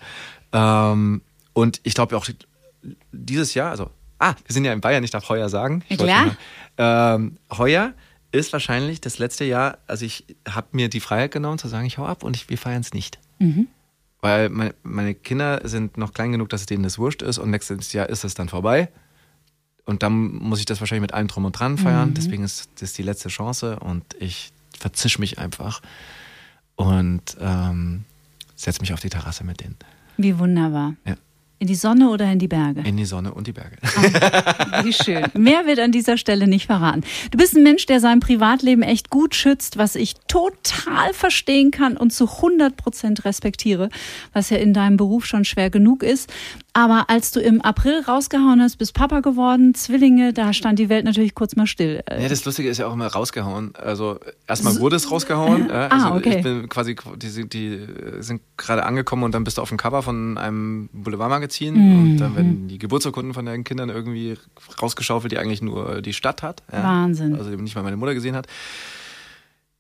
Ähm, 0.52 1.22
und 1.54 1.80
ich 1.84 1.94
glaube 1.94 2.18
auch 2.18 2.28
dieses 3.14 3.54
Jahr, 3.54 3.72
also 3.72 3.90
Ah, 4.22 4.36
wir 4.46 4.54
sind 4.54 4.66
ja 4.66 4.72
in 4.72 4.82
Bayern, 4.82 5.04
ich 5.04 5.10
darf 5.10 5.28
heuer 5.30 5.50
sagen. 5.50 5.84
Ja, 5.90 5.98
klar. 5.98 6.38
Ähm, 6.78 7.38
heuer 7.58 7.94
ist 8.32 8.54
wahrscheinlich 8.54 9.02
das 9.02 9.18
letzte 9.20 9.44
Jahr, 9.44 9.78
also 9.88 10.06
ich 10.06 10.26
habe 10.48 10.68
mir 10.72 10.90
die 10.90 11.00
Freiheit 11.00 11.32
genommen 11.32 11.58
zu 11.58 11.68
sagen, 11.68 11.86
ich 11.86 11.98
hau 11.98 12.06
ab 12.06 12.24
und 12.24 12.36
ich, 12.36 12.50
wir 12.50 12.58
feiern 12.58 12.82
es 12.82 12.94
nicht. 12.94 13.20
Mhm. 13.40 13.68
Weil 14.22 14.50
meine, 14.50 14.76
meine 14.84 15.16
Kinder 15.16 15.68
sind 15.68 15.98
noch 15.98 16.14
klein 16.14 16.32
genug, 16.32 16.50
dass 16.50 16.62
es 16.62 16.68
denen 16.68 16.84
das 16.84 17.00
wurscht 17.00 17.22
ist 17.22 17.40
und 17.40 17.50
nächstes 17.50 17.92
Jahr 17.94 18.08
ist 18.08 18.24
es 18.24 18.34
dann 18.34 18.50
vorbei. 18.50 18.90
Und 19.86 20.04
dann 20.04 20.36
muss 20.36 20.60
ich 20.60 20.66
das 20.66 20.80
wahrscheinlich 20.80 21.02
mit 21.02 21.14
allem 21.14 21.28
drum 21.28 21.46
und 21.46 21.54
dran 21.54 21.78
feiern. 21.78 22.10
Mhm. 22.10 22.14
Deswegen 22.14 22.44
ist 22.44 22.70
das 22.80 22.94
die 22.94 23.04
letzte 23.04 23.30
Chance 23.30 23.80
und 23.80 24.04
ich 24.20 24.54
verzisch 24.78 25.20
mich 25.20 25.40
einfach 25.40 25.82
und 26.76 27.38
ähm, 27.40 28.06
setze 28.56 28.82
mich 28.82 28.94
auf 28.94 29.00
die 29.00 29.10
Terrasse 29.10 29.44
mit 29.44 29.62
denen. 29.62 29.76
Wie 30.18 30.38
wunderbar. 30.38 30.94
Ja. 31.06 31.16
In 31.62 31.68
die 31.68 31.76
Sonne 31.76 32.10
oder 32.10 32.26
in 32.32 32.40
die 32.40 32.48
Berge? 32.48 32.82
In 32.82 32.98
die 32.98 33.06
Sonne 33.06 33.36
und 33.36 33.46
die 33.46 33.52
Berge. 33.52 33.76
Wie 34.84 34.92
schön. 34.94 35.28
Mehr 35.38 35.68
wird 35.68 35.78
an 35.78 35.92
dieser 35.92 36.18
Stelle 36.18 36.48
nicht 36.48 36.66
verraten. 36.66 37.04
Du 37.30 37.38
bist 37.38 37.56
ein 37.56 37.62
Mensch, 37.62 37.86
der 37.86 38.00
sein 38.00 38.20
Privatleben 38.20 38.82
echt 38.82 39.12
gut 39.12 39.36
schützt, 39.36 39.78
was 39.78 39.96
ich 39.96 40.16
total 40.28 41.14
verstehen 41.14 41.70
kann 41.70 41.98
und 41.98 42.12
zu 42.14 42.28
100 42.28 42.76
Prozent 42.76 43.26
respektiere, 43.26 43.90
was 44.34 44.50
ja 44.50 44.58
in 44.58 44.74
deinem 44.74 44.98
Beruf 44.98 45.28
schon 45.28 45.46
schwer 45.46 45.70
genug 45.70 46.02
ist. 46.02 46.34
Aber 46.74 47.10
als 47.10 47.32
du 47.32 47.40
im 47.42 47.62
April 47.62 48.00
rausgehauen 48.08 48.60
hast, 48.62 48.78
bist 48.78 48.94
Papa 48.96 49.20
geworden, 49.20 49.76
Zwillinge, 49.76 50.34
da 50.34 50.54
stand 50.54 50.80
die 50.80 50.88
Welt 50.90 51.04
natürlich 51.06 51.36
kurz 51.36 51.56
mal 51.58 51.68
still. 51.68 52.02
Ja, 52.10 52.28
das 52.30 52.44
Lustige 52.46 52.70
ist 52.70 52.78
ja 52.80 52.88
auch 52.88 52.94
immer 52.94 53.08
rausgehauen. 53.08 53.74
Also 53.76 54.18
erstmal 54.48 54.80
wurde 54.80 54.96
es 54.96 55.12
rausgehauen. 55.12 55.70
Ah, 55.72 55.88
also 55.90 56.16
okay. 56.16 56.38
Ich 56.38 56.44
bin 56.44 56.70
quasi, 56.70 56.96
die, 57.18 57.28
sind- 57.30 57.54
die 57.54 57.86
sind 58.20 58.42
gerade 58.58 58.84
angekommen 58.86 59.24
und 59.24 59.36
dann 59.36 59.44
bist 59.44 59.58
du 59.58 59.62
auf 59.62 59.70
dem 59.70 59.78
Cover 59.78 60.02
von 60.02 60.38
einem 60.40 60.90
Boulevardmagazin 60.94 61.51
und 61.60 62.18
dann 62.18 62.36
werden 62.36 62.68
die 62.68 62.78
Geburtsurkunden 62.78 63.34
von 63.34 63.46
deinen 63.46 63.64
Kindern 63.64 63.90
irgendwie 63.90 64.38
rausgeschaufelt, 64.82 65.32
die 65.32 65.38
eigentlich 65.38 65.62
nur 65.62 66.02
die 66.02 66.14
Stadt 66.14 66.44
hat. 66.44 66.64
Ja. 66.72 66.84
Wahnsinn. 66.84 67.36
Also 67.36 67.50
nicht 67.52 67.76
mal 67.76 67.84
meine 67.84 67.98
Mutter 67.98 68.14
gesehen 68.14 68.36
hat. 68.36 68.48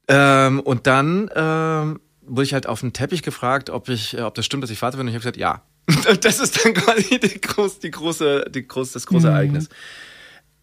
Ähm, 0.07 0.59
und 0.59 0.87
dann 0.87 1.29
ähm, 1.35 1.99
wurde 2.21 2.43
ich 2.43 2.53
halt 2.53 2.67
auf 2.67 2.81
den 2.81 2.93
Teppich 2.93 3.23
gefragt, 3.23 3.69
ob 3.69 3.89
ich, 3.89 4.17
äh, 4.17 4.21
ob 4.21 4.35
das 4.35 4.45
stimmt, 4.45 4.63
dass 4.63 4.69
ich 4.69 4.79
Vater 4.79 4.97
bin. 4.97 5.07
Und 5.07 5.09
ich 5.09 5.15
habe 5.15 5.21
gesagt, 5.21 5.37
ja. 5.37 5.61
Und 6.09 6.25
das 6.25 6.39
ist 6.39 6.63
dann 6.63 6.73
quasi 6.73 7.19
die 7.19 7.39
groß, 7.39 7.79
die 7.79 7.91
große, 7.91 8.45
die 8.53 8.67
groß, 8.67 8.91
das 8.91 9.05
große 9.05 9.27
Ereignis. 9.27 9.69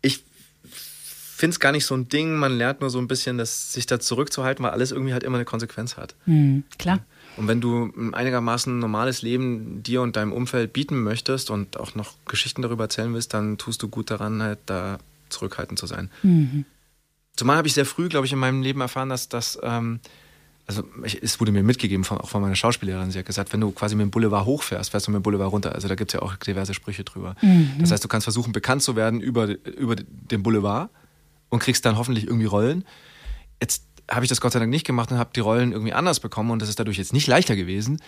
Ich 0.02 0.24
finde 1.38 1.54
es 1.54 1.60
gar 1.60 1.72
nicht 1.72 1.86
so 1.86 1.94
ein 1.94 2.08
Ding. 2.08 2.36
Man 2.36 2.56
lernt 2.56 2.80
nur 2.80 2.90
so 2.90 2.98
ein 2.98 3.08
bisschen, 3.08 3.38
dass 3.38 3.72
sich 3.72 3.86
da 3.86 4.00
zurückzuhalten, 4.00 4.64
weil 4.64 4.72
alles 4.72 4.92
irgendwie 4.92 5.12
halt 5.12 5.22
immer 5.22 5.36
eine 5.36 5.44
Konsequenz 5.44 5.96
hat. 5.96 6.14
Hm, 6.24 6.64
klar. 6.78 7.00
Und 7.38 7.46
wenn 7.46 7.60
du 7.60 7.92
ein 7.96 8.14
einigermaßen 8.14 8.78
normales 8.78 9.22
Leben 9.22 9.82
dir 9.82 10.02
und 10.02 10.16
deinem 10.16 10.32
Umfeld 10.32 10.72
bieten 10.72 11.02
möchtest 11.02 11.50
und 11.50 11.78
auch 11.78 11.94
noch 11.94 12.14
Geschichten 12.26 12.62
darüber 12.62 12.84
erzählen 12.84 13.14
willst, 13.14 13.32
dann 13.32 13.58
tust 13.58 13.82
du 13.82 13.88
gut 13.88 14.10
daran, 14.10 14.42
halt 14.42 14.58
da 14.66 14.98
zurückhaltend 15.28 15.78
zu 15.78 15.86
sein. 15.86 16.10
Zumal 17.36 17.56
habe 17.56 17.68
ich 17.68 17.74
sehr 17.74 17.86
früh, 17.86 18.08
glaube 18.08 18.26
ich, 18.26 18.32
in 18.32 18.38
meinem 18.38 18.62
Leben 18.62 18.80
erfahren, 18.80 19.08
dass 19.08 19.28
das, 19.28 19.58
ähm, 19.62 20.00
also 20.66 20.82
ich, 21.04 21.22
es 21.22 21.38
wurde 21.38 21.52
mir 21.52 21.62
mitgegeben, 21.62 22.02
von, 22.02 22.18
auch 22.18 22.28
von 22.28 22.42
meiner 22.42 22.56
Schauspielerin, 22.56 23.12
sie 23.12 23.20
hat 23.20 23.26
gesagt, 23.26 23.52
wenn 23.52 23.60
du 23.60 23.70
quasi 23.70 23.94
mit 23.94 24.02
dem 24.02 24.10
Boulevard 24.10 24.44
hochfährst, 24.44 24.90
fährst 24.90 25.06
du 25.06 25.12
mit 25.12 25.20
dem 25.20 25.22
Boulevard 25.22 25.52
runter. 25.52 25.72
Also 25.74 25.86
da 25.86 25.94
gibt 25.94 26.10
es 26.10 26.14
ja 26.14 26.22
auch 26.22 26.34
diverse 26.36 26.74
Sprüche 26.74 27.04
drüber. 27.04 27.36
Das 27.80 27.92
heißt, 27.92 28.02
du 28.02 28.08
kannst 28.08 28.24
versuchen, 28.24 28.52
bekannt 28.52 28.82
zu 28.82 28.96
werden 28.96 29.20
über, 29.20 29.46
über 29.64 29.94
den 29.94 30.42
Boulevard 30.42 30.90
und 31.50 31.60
kriegst 31.60 31.84
dann 31.84 31.96
hoffentlich 31.96 32.26
irgendwie 32.26 32.46
Rollen. 32.46 32.84
Jetzt 33.60 33.84
habe 34.10 34.24
ich 34.24 34.28
das 34.28 34.40
Gott 34.40 34.52
sei 34.52 34.58
Dank 34.58 34.70
nicht 34.70 34.86
gemacht 34.86 35.10
und 35.10 35.18
habe 35.18 35.30
die 35.34 35.40
Rollen 35.40 35.72
irgendwie 35.72 35.92
anders 35.92 36.20
bekommen 36.20 36.50
und 36.50 36.62
das 36.62 36.68
ist 36.68 36.78
dadurch 36.80 36.98
jetzt 36.98 37.12
nicht 37.12 37.26
leichter 37.26 37.56
gewesen. 37.56 38.00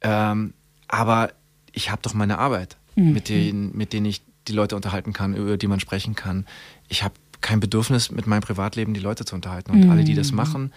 Ähm, 0.00 0.54
aber 0.88 1.32
ich 1.72 1.90
habe 1.90 2.02
doch 2.02 2.14
meine 2.14 2.38
Arbeit, 2.38 2.76
mit, 2.94 3.28
denen, 3.28 3.76
mit 3.76 3.92
denen 3.92 4.06
ich 4.06 4.20
die 4.48 4.52
Leute 4.52 4.76
unterhalten 4.76 5.12
kann, 5.12 5.34
über 5.34 5.56
die 5.56 5.66
man 5.66 5.80
sprechen 5.80 6.14
kann. 6.14 6.46
Ich 6.88 7.02
habe 7.02 7.14
kein 7.40 7.60
Bedürfnis, 7.60 8.10
mit 8.10 8.26
meinem 8.26 8.42
Privatleben 8.42 8.92
die 8.94 9.00
Leute 9.00 9.24
zu 9.24 9.34
unterhalten. 9.34 9.70
Und 9.70 9.90
alle, 9.90 10.04
die 10.04 10.14
das 10.14 10.32
machen, 10.32 10.72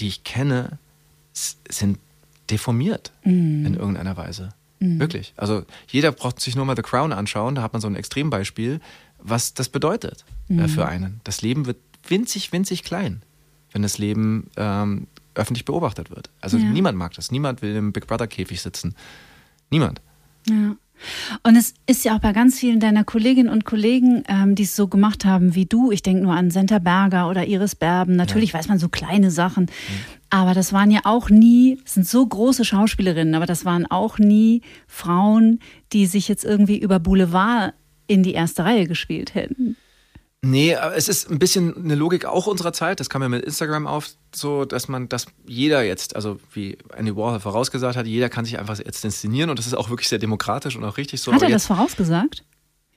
die 0.00 0.08
ich 0.08 0.24
kenne, 0.24 0.78
sind 1.32 1.98
deformiert 2.50 3.12
in 3.66 3.74
irgendeiner 3.74 4.16
Weise. 4.16 4.50
Wirklich. 4.98 5.32
Also 5.36 5.64
jeder 5.88 6.12
braucht 6.12 6.40
sich 6.40 6.56
nur 6.56 6.64
mal 6.64 6.76
The 6.76 6.82
Crown 6.82 7.12
anschauen, 7.12 7.54
da 7.54 7.62
hat 7.62 7.72
man 7.72 7.80
so 7.80 7.88
ein 7.88 7.96
Extrembeispiel, 7.96 8.80
was 9.18 9.54
das 9.54 9.68
bedeutet 9.68 10.24
äh, 10.48 10.68
für 10.68 10.86
einen. 10.86 11.20
Das 11.24 11.42
Leben 11.42 11.66
wird 11.66 11.78
winzig, 12.06 12.52
winzig 12.52 12.82
klein, 12.82 13.22
wenn 13.74 13.82
das 13.82 13.98
Leben 13.98 14.48
ähm, 14.56 15.06
öffentlich 15.34 15.66
beobachtet 15.66 16.10
wird. 16.10 16.30
Also 16.40 16.56
Ja. 16.56 16.64
niemand 16.70 16.96
mag 16.96 17.12
das. 17.12 17.30
Niemand 17.30 17.60
will 17.60 17.74
im 17.76 17.92
Big 17.92 18.06
Brother 18.06 18.26
Käfig 18.26 18.62
sitzen. 18.62 18.94
Niemand. 19.70 20.00
Ja. 20.48 20.76
Und 21.42 21.56
es 21.56 21.74
ist 21.86 22.04
ja 22.04 22.14
auch 22.14 22.20
bei 22.20 22.32
ganz 22.32 22.58
vielen 22.58 22.78
deiner 22.78 23.02
Kolleginnen 23.02 23.48
und 23.48 23.64
Kollegen, 23.64 24.22
ähm, 24.28 24.54
die 24.54 24.62
es 24.62 24.76
so 24.76 24.86
gemacht 24.86 25.24
haben 25.24 25.56
wie 25.56 25.66
du. 25.66 25.90
Ich 25.90 26.02
denke 26.02 26.22
nur 26.22 26.34
an 26.34 26.50
Senta 26.52 26.78
Berger 26.78 27.28
oder 27.28 27.46
Iris 27.46 27.74
Berben. 27.74 28.14
Natürlich 28.14 28.54
weiß 28.54 28.68
man 28.68 28.78
so 28.78 28.88
kleine 28.88 29.32
Sachen. 29.32 29.66
Aber 30.30 30.54
das 30.54 30.72
waren 30.72 30.90
ja 30.92 31.00
auch 31.04 31.30
nie, 31.30 31.78
es 31.84 31.94
sind 31.94 32.06
so 32.06 32.24
große 32.24 32.64
Schauspielerinnen, 32.64 33.34
aber 33.34 33.46
das 33.46 33.64
waren 33.64 33.86
auch 33.90 34.18
nie 34.18 34.62
Frauen, 34.86 35.58
die 35.92 36.06
sich 36.06 36.28
jetzt 36.28 36.44
irgendwie 36.44 36.78
über 36.78 37.00
Boulevard 37.00 37.74
in 38.06 38.22
die 38.22 38.32
erste 38.32 38.64
Reihe 38.64 38.86
gespielt 38.86 39.34
hätten. 39.34 39.76
Nee, 40.44 40.76
aber 40.76 40.96
es 40.96 41.08
ist 41.08 41.30
ein 41.30 41.38
bisschen 41.38 41.76
eine 41.84 41.94
Logik 41.94 42.24
auch 42.26 42.46
unserer 42.46 42.72
Zeit. 42.72 43.00
Das 43.00 43.08
kam 43.08 43.22
ja 43.22 43.28
mit 43.28 43.44
Instagram 43.44 43.86
auf, 43.86 44.08
so 44.34 44.64
dass 44.64 44.88
man, 44.88 45.08
dass 45.08 45.26
jeder 45.46 45.82
jetzt, 45.82 46.14
also 46.16 46.38
wie 46.52 46.76
Andy 46.96 47.16
Warhol 47.16 47.40
vorausgesagt 47.40 47.96
hat, 47.96 48.06
jeder 48.06 48.28
kann 48.28 48.44
sich 48.44 48.58
einfach 48.58 48.78
jetzt 48.78 49.04
inszenieren 49.04 49.50
und 49.50 49.58
das 49.58 49.66
ist 49.66 49.74
auch 49.74 49.90
wirklich 49.90 50.08
sehr 50.08 50.18
demokratisch 50.18 50.76
und 50.76 50.84
auch 50.84 50.96
richtig 50.96 51.20
so. 51.20 51.32
Hat 51.32 51.38
Aber 51.40 51.46
er 51.50 51.52
das 51.52 51.62
jetzt, 51.62 51.76
vorausgesagt? 51.76 52.44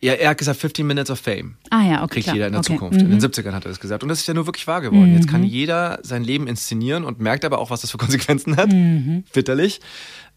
ja, 0.02 0.14
er 0.14 0.30
hat 0.30 0.38
gesagt, 0.38 0.60
15 0.60 0.86
Minutes 0.86 1.10
of 1.10 1.20
Fame 1.20 1.56
Ah 1.72 1.82
ja, 1.84 2.04
okay. 2.04 2.14
kriegt 2.16 2.24
klar. 2.26 2.36
jeder 2.36 2.48
in 2.48 2.54
der 2.54 2.60
okay. 2.60 2.74
Zukunft. 2.74 3.02
In 3.02 3.10
den 3.10 3.18
Mhm. 3.18 3.24
70ern 3.26 3.54
hat 3.54 3.66
er 3.66 3.70
das 3.70 3.80
gesagt. 3.80 4.04
Und 4.04 4.10
das 4.10 4.20
ist 4.20 4.28
ja 4.28 4.34
nur 4.34 4.46
wirklich 4.46 4.68
wahr 4.68 4.82
geworden. 4.82 5.14
Jetzt 5.16 5.28
kann 5.28 5.44
jeder 5.44 6.00
sein 6.04 6.24
Leben 6.24 6.46
inszenieren 6.48 7.04
und 7.04 7.20
merkt 7.20 7.46
aber 7.46 7.58
auch, 7.60 7.70
was 7.72 7.82
das 7.82 7.90
für 7.92 7.98
Konsequenzen 8.38 8.58
hat. 8.58 8.72
Mhm. 8.72 9.24
Bitterlich. 9.34 9.80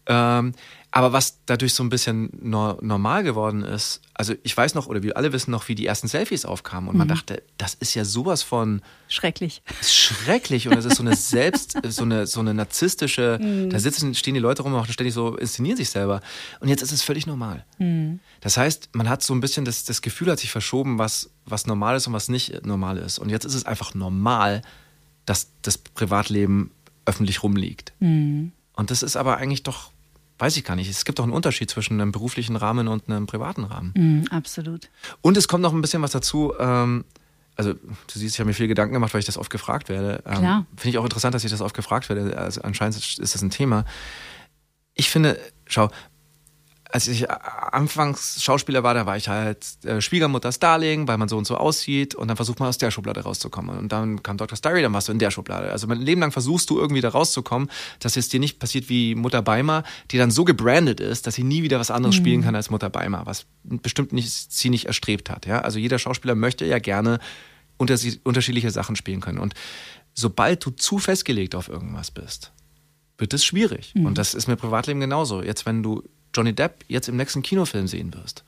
Ähm, 0.07 0.53
aber 0.93 1.13
was 1.13 1.39
dadurch 1.45 1.73
so 1.73 1.83
ein 1.83 1.89
bisschen 1.89 2.29
nor 2.41 2.77
normal 2.81 3.23
geworden 3.23 3.63
ist, 3.63 4.01
also 4.13 4.33
ich 4.43 4.55
weiß 4.55 4.75
noch, 4.75 4.87
oder 4.87 5.01
wir 5.03 5.15
alle 5.15 5.31
wissen 5.31 5.49
noch, 5.49 5.69
wie 5.69 5.75
die 5.75 5.85
ersten 5.85 6.09
Selfies 6.09 6.43
aufkamen. 6.43 6.89
Und 6.89 6.97
man 6.97 7.07
Mhm. 7.07 7.11
dachte, 7.11 7.43
das 7.57 7.75
ist 7.75 7.93
ja 7.93 8.03
sowas 8.03 8.43
von 8.43 8.81
Schrecklich. 9.07 9.61
schrecklich 9.81 10.67
und 10.67 10.73
es 10.77 10.83
ist 10.83 10.97
so 10.97 11.03
eine 11.03 11.15
selbst, 11.15 11.77
so 11.87 12.03
eine, 12.03 12.27
so 12.27 12.41
eine 12.41 12.53
narzisstische, 12.53 13.39
da 13.69 13.79
sitzen, 13.79 14.13
stehen 14.15 14.33
die 14.33 14.41
Leute 14.41 14.63
rum 14.63 14.73
und 14.73 14.79
machen 14.79 14.91
ständig 14.91 15.13
so, 15.13 15.37
inszenieren 15.37 15.77
sich 15.77 15.89
selber. 15.89 16.19
Und 16.59 16.67
jetzt 16.67 16.81
ist 16.81 16.91
es 16.91 17.01
völlig 17.03 17.25
normal. 17.25 17.65
Das 18.41 18.57
heißt, 18.57 18.89
man 18.93 19.07
hat 19.07 19.23
so 19.23 19.33
ein 19.33 19.39
bisschen 19.39 19.63
das, 19.63 19.85
das 19.85 20.01
Gefühl 20.01 20.29
hat 20.29 20.39
sich 20.39 20.51
verschoben, 20.51 20.97
was, 20.97 21.29
was 21.45 21.67
normal 21.67 21.95
ist 21.95 22.07
und 22.07 22.13
was 22.13 22.27
nicht 22.27 22.65
normal 22.65 22.97
ist. 22.97 23.17
Und 23.17 23.29
jetzt 23.29 23.45
ist 23.45 23.53
es 23.55 23.65
einfach 23.65 23.93
normal, 23.93 24.61
dass 25.25 25.51
das 25.61 25.77
Privatleben 25.77 26.71
öffentlich 27.05 27.43
rumliegt. 27.43 27.93
Und 28.01 28.51
das 28.91 29.03
ist 29.03 29.15
aber 29.15 29.37
eigentlich 29.37 29.63
doch, 29.63 29.91
weiß 30.41 30.57
ich 30.57 30.63
gar 30.63 30.75
nicht, 30.75 30.89
es 30.89 31.05
gibt 31.05 31.19
doch 31.19 31.23
einen 31.23 31.33
Unterschied 31.33 31.69
zwischen 31.69 32.01
einem 32.01 32.11
beruflichen 32.11 32.55
Rahmen 32.55 32.87
und 32.87 33.07
einem 33.07 33.27
privaten 33.27 33.63
Rahmen. 33.63 33.93
Mhm, 33.95 34.27
absolut. 34.31 34.89
Und 35.21 35.37
es 35.37 35.47
kommt 35.47 35.61
noch 35.61 35.73
ein 35.73 35.81
bisschen 35.81 36.01
was 36.01 36.11
dazu. 36.11 36.53
Ähm, 36.59 37.05
also, 37.55 37.73
du 37.73 37.79
siehst, 38.07 38.35
ich 38.35 38.39
habe 38.39 38.47
mir 38.47 38.53
viel 38.53 38.67
Gedanken 38.67 38.93
gemacht, 38.93 39.13
weil 39.13 39.19
ich 39.19 39.25
das 39.25 39.37
oft 39.37 39.51
gefragt 39.51 39.87
werde. 39.87 40.23
Ähm, 40.25 40.39
Klar. 40.39 40.65
Finde 40.75 40.89
ich 40.89 40.97
auch 40.97 41.03
interessant, 41.03 41.35
dass 41.35 41.43
ich 41.43 41.51
das 41.51 41.61
oft 41.61 41.75
gefragt 41.75 42.09
werde. 42.09 42.37
Also, 42.37 42.61
anscheinend 42.61 42.97
ist 42.97 43.19
das 43.19 43.41
ein 43.41 43.51
Thema. 43.51 43.85
Ich 44.95 45.09
finde, 45.09 45.39
schau, 45.67 45.89
als 46.91 47.07
ich 47.07 47.23
äh, 47.23 47.27
anfangs 47.71 48.43
Schauspieler 48.43 48.83
war, 48.83 48.93
da 48.93 49.05
war 49.05 49.17
ich 49.17 49.27
halt 49.27 49.65
äh, 49.83 50.01
Schwiegermutters 50.01 50.59
Darling, 50.59 51.07
weil 51.07 51.17
man 51.17 51.29
so 51.29 51.37
und 51.37 51.45
so 51.45 51.57
aussieht 51.57 52.15
und 52.15 52.27
dann 52.27 52.35
versucht 52.37 52.59
man 52.59 52.69
aus 52.69 52.77
der 52.77 52.91
Schublade 52.91 53.21
rauszukommen. 53.21 53.77
Und 53.77 53.91
dann 53.91 54.21
kam 54.23 54.37
Dr. 54.37 54.57
Starry, 54.57 54.81
dann 54.81 54.93
warst 54.93 55.07
du 55.07 55.11
in 55.11 55.19
der 55.19 55.31
Schublade. 55.31 55.71
Also 55.71 55.87
mein 55.87 55.99
Leben 55.99 56.21
lang 56.21 56.31
versuchst 56.31 56.69
du 56.69 56.79
irgendwie 56.79 57.01
da 57.01 57.09
rauszukommen, 57.09 57.69
dass 57.99 58.17
es 58.17 58.29
dir 58.29 58.39
nicht 58.39 58.59
passiert 58.59 58.89
wie 58.89 59.15
Mutter 59.15 59.41
Beimer, 59.41 59.83
die 60.11 60.17
dann 60.17 60.31
so 60.31 60.43
gebrandet 60.43 60.99
ist, 60.99 61.27
dass 61.27 61.35
sie 61.35 61.43
nie 61.43 61.63
wieder 61.63 61.79
was 61.79 61.91
anderes 61.91 62.15
spielen 62.15 62.41
kann 62.43 62.55
als 62.55 62.69
Mutter 62.69 62.89
Beimer, 62.89 63.25
was 63.25 63.45
bestimmt 63.63 64.13
nicht, 64.13 64.29
sie 64.31 64.69
nicht 64.69 64.85
erstrebt 64.85 65.29
hat. 65.29 65.45
Ja? 65.45 65.59
Also 65.61 65.79
jeder 65.79 65.99
Schauspieler 65.99 66.35
möchte 66.35 66.65
ja 66.65 66.79
gerne 66.79 67.19
unterschied- 67.77 68.19
unterschiedliche 68.23 68.71
Sachen 68.71 68.95
spielen 68.95 69.21
können. 69.21 69.39
Und 69.39 69.53
sobald 70.13 70.65
du 70.65 70.71
zu 70.71 70.97
festgelegt 70.97 71.55
auf 71.55 71.69
irgendwas 71.69 72.11
bist, 72.11 72.51
wird 73.17 73.33
es 73.33 73.45
schwierig. 73.45 73.93
Und 73.95 74.17
das 74.17 74.33
ist 74.33 74.47
mit 74.47 74.59
Privatleben 74.59 74.99
genauso. 74.99 75.43
Jetzt, 75.43 75.65
wenn 75.65 75.83
du 75.83 76.03
Johnny 76.33 76.53
Depp 76.53 76.83
jetzt 76.87 77.09
im 77.09 77.17
nächsten 77.17 77.41
Kinofilm 77.41 77.87
sehen 77.87 78.13
wirst, 78.13 78.43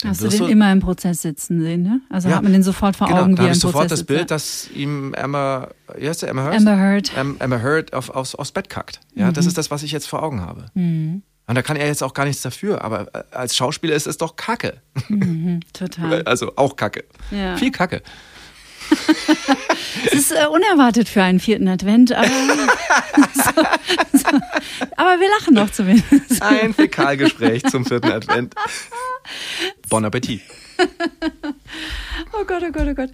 dann 0.00 0.10
Hast 0.10 0.22
du 0.22 0.28
den 0.28 0.48
immer 0.48 0.72
im 0.72 0.80
Prozess 0.80 1.22
sitzen 1.22 1.60
sehen, 1.62 1.82
ne? 1.82 2.00
Also 2.10 2.28
Ja. 2.28 2.36
hat 2.36 2.42
man 2.42 2.52
den 2.52 2.62
sofort 2.64 2.96
vor 2.96 3.06
genau, 3.06 3.20
Augen, 3.22 3.32
wie 3.34 3.38
habe 3.38 3.42
er 3.48 3.52
im 3.52 3.52
ich 3.52 3.60
sofort 3.60 3.82
Prozess 3.88 3.90
das 3.90 3.98
sitzt. 4.00 4.08
Bild, 4.08 4.20
ja. 4.20 4.26
dass 4.26 4.68
ihm 4.74 5.14
Emma, 5.14 5.68
wie 5.96 6.08
heißt 6.08 6.22
der, 6.22 6.28
Emma 6.30 6.44
Hurst? 6.44 6.58
Amber 6.58 6.76
Heard. 6.76 7.12
Ähm, 7.16 7.36
Emma 7.38 7.56
Heard 7.62 7.92
auf, 7.92 8.10
aufs, 8.10 8.34
aufs 8.34 8.50
Bett 8.52 8.68
kackt. 8.68 8.98
Ja, 9.14 9.28
Mhm. 9.28 9.34
das 9.34 9.46
ist 9.46 9.56
das, 9.58 9.70
was 9.70 9.82
ich 9.84 9.92
jetzt 9.92 10.06
vor 10.08 10.22
Augen 10.22 10.40
habe. 10.40 10.66
Und 10.74 11.22
da 11.56 11.62
kann 11.62 11.76
er 11.76 11.86
jetzt 11.86 12.02
auch 12.02 12.14
gar 12.14 12.24
nichts 12.24 12.42
dafür, 12.42 12.82
aber 12.82 13.14
äh, 13.14 13.22
als 13.32 13.54
Schauspieler 13.56 13.94
ist 13.94 14.06
es 14.06 14.16
doch 14.16 14.36
Kacke. 14.36 14.80
Total. 15.72 16.22
Also 16.26 16.52
auch 16.56 16.76
Kacke. 16.76 17.04
Ja. 17.30 17.56
Viel 17.56 17.70
Kacke. 17.70 18.02
Es 20.06 20.12
ist 20.14 20.32
äh, 20.32 20.46
unerwartet 20.46 21.08
für 21.08 21.22
einen 21.22 21.40
vierten 21.40 21.68
Advent, 21.68 22.12
aber, 22.12 22.26
so, 23.34 23.62
so. 24.12 24.26
aber 24.96 25.20
wir 25.20 25.28
lachen 25.38 25.54
noch 25.54 25.70
zumindest. 25.70 26.42
Ein 26.42 26.74
Fäkalgespräch 26.74 27.64
zum 27.64 27.84
vierten 27.84 28.10
Advent. 28.10 28.54
Bon 29.88 30.04
Appetit. 30.04 30.40
oh 32.32 32.44
Gott, 32.44 32.62
oh 32.66 32.72
Gott, 32.72 32.88
oh 32.88 32.94
Gott. 32.94 33.10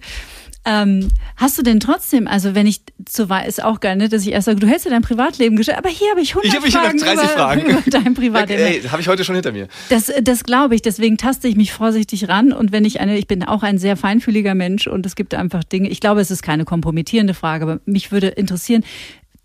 Ähm, 0.65 1.07
hast 1.37 1.57
du 1.57 1.63
denn 1.63 1.79
trotzdem, 1.79 2.27
also 2.27 2.53
wenn 2.53 2.67
ich 2.67 2.81
zu 3.05 3.29
weit, 3.29 3.47
ist 3.47 3.63
auch 3.63 3.79
geil, 3.79 3.95
ne, 3.95 4.09
dass 4.09 4.23
ich 4.23 4.33
erst 4.33 4.45
sage, 4.45 4.59
du 4.59 4.67
hältst 4.67 4.85
ja 4.85 4.91
dein 4.91 5.01
Privatleben 5.01 5.55
gestellt, 5.55 5.77
aber 5.77 5.89
hier 5.89 6.11
habe 6.11 6.21
ich 6.21 6.35
100 6.35 6.53
Ich 6.53 6.73
noch 6.73 6.81
Fragen 6.81 6.97
30 6.99 7.13
über, 7.13 7.27
Fragen. 7.29 7.61
über 7.61 7.81
dein 7.87 8.13
Privatleben. 8.13 8.63
Ey, 8.63 8.81
habe 8.83 9.01
ich 9.01 9.07
heute 9.07 9.23
schon 9.23 9.35
hinter 9.35 9.53
mir. 9.53 9.69
Das, 9.89 10.11
das 10.21 10.43
glaube 10.43 10.75
ich, 10.75 10.81
deswegen 10.81 11.17
taste 11.17 11.47
ich 11.47 11.55
mich 11.55 11.71
vorsichtig 11.71 12.27
ran 12.27 12.51
und 12.51 12.71
wenn 12.73 12.83
ich 12.83 12.99
eine, 12.99 13.17
ich 13.17 13.25
bin 13.27 13.43
auch 13.43 13.63
ein 13.63 13.77
sehr 13.77 13.95
feinfühliger 13.95 14.53
Mensch 14.53 14.85
und 14.87 15.05
es 15.05 15.15
gibt 15.15 15.33
einfach 15.33 15.63
Dinge, 15.63 15.89
ich 15.89 16.01
glaube, 16.01 16.19
es 16.19 16.29
ist 16.29 16.43
keine 16.43 16.65
kompromittierende 16.65 17.33
Frage, 17.33 17.63
aber 17.63 17.79
mich 17.85 18.11
würde 18.11 18.27
interessieren, 18.27 18.83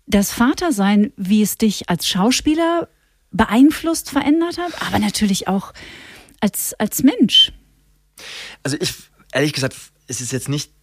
das 0.07 0.31
Vatersein, 0.31 1.13
wie 1.15 1.41
es 1.41 1.57
dich 1.57 1.89
als 1.89 2.07
Schauspieler 2.07 2.89
beeinflusst, 3.31 4.09
verändert 4.09 4.57
hat, 4.57 4.73
aber 4.85 4.99
natürlich 4.99 5.47
auch 5.47 5.73
als, 6.39 6.73
als 6.77 7.03
Mensch. 7.03 7.51
Also 8.63 8.77
ich, 8.79 8.93
ehrlich 9.31 9.53
gesagt, 9.53 9.75
es 10.07 10.21
ist 10.21 10.31
jetzt 10.31 10.49
nicht 10.49 10.74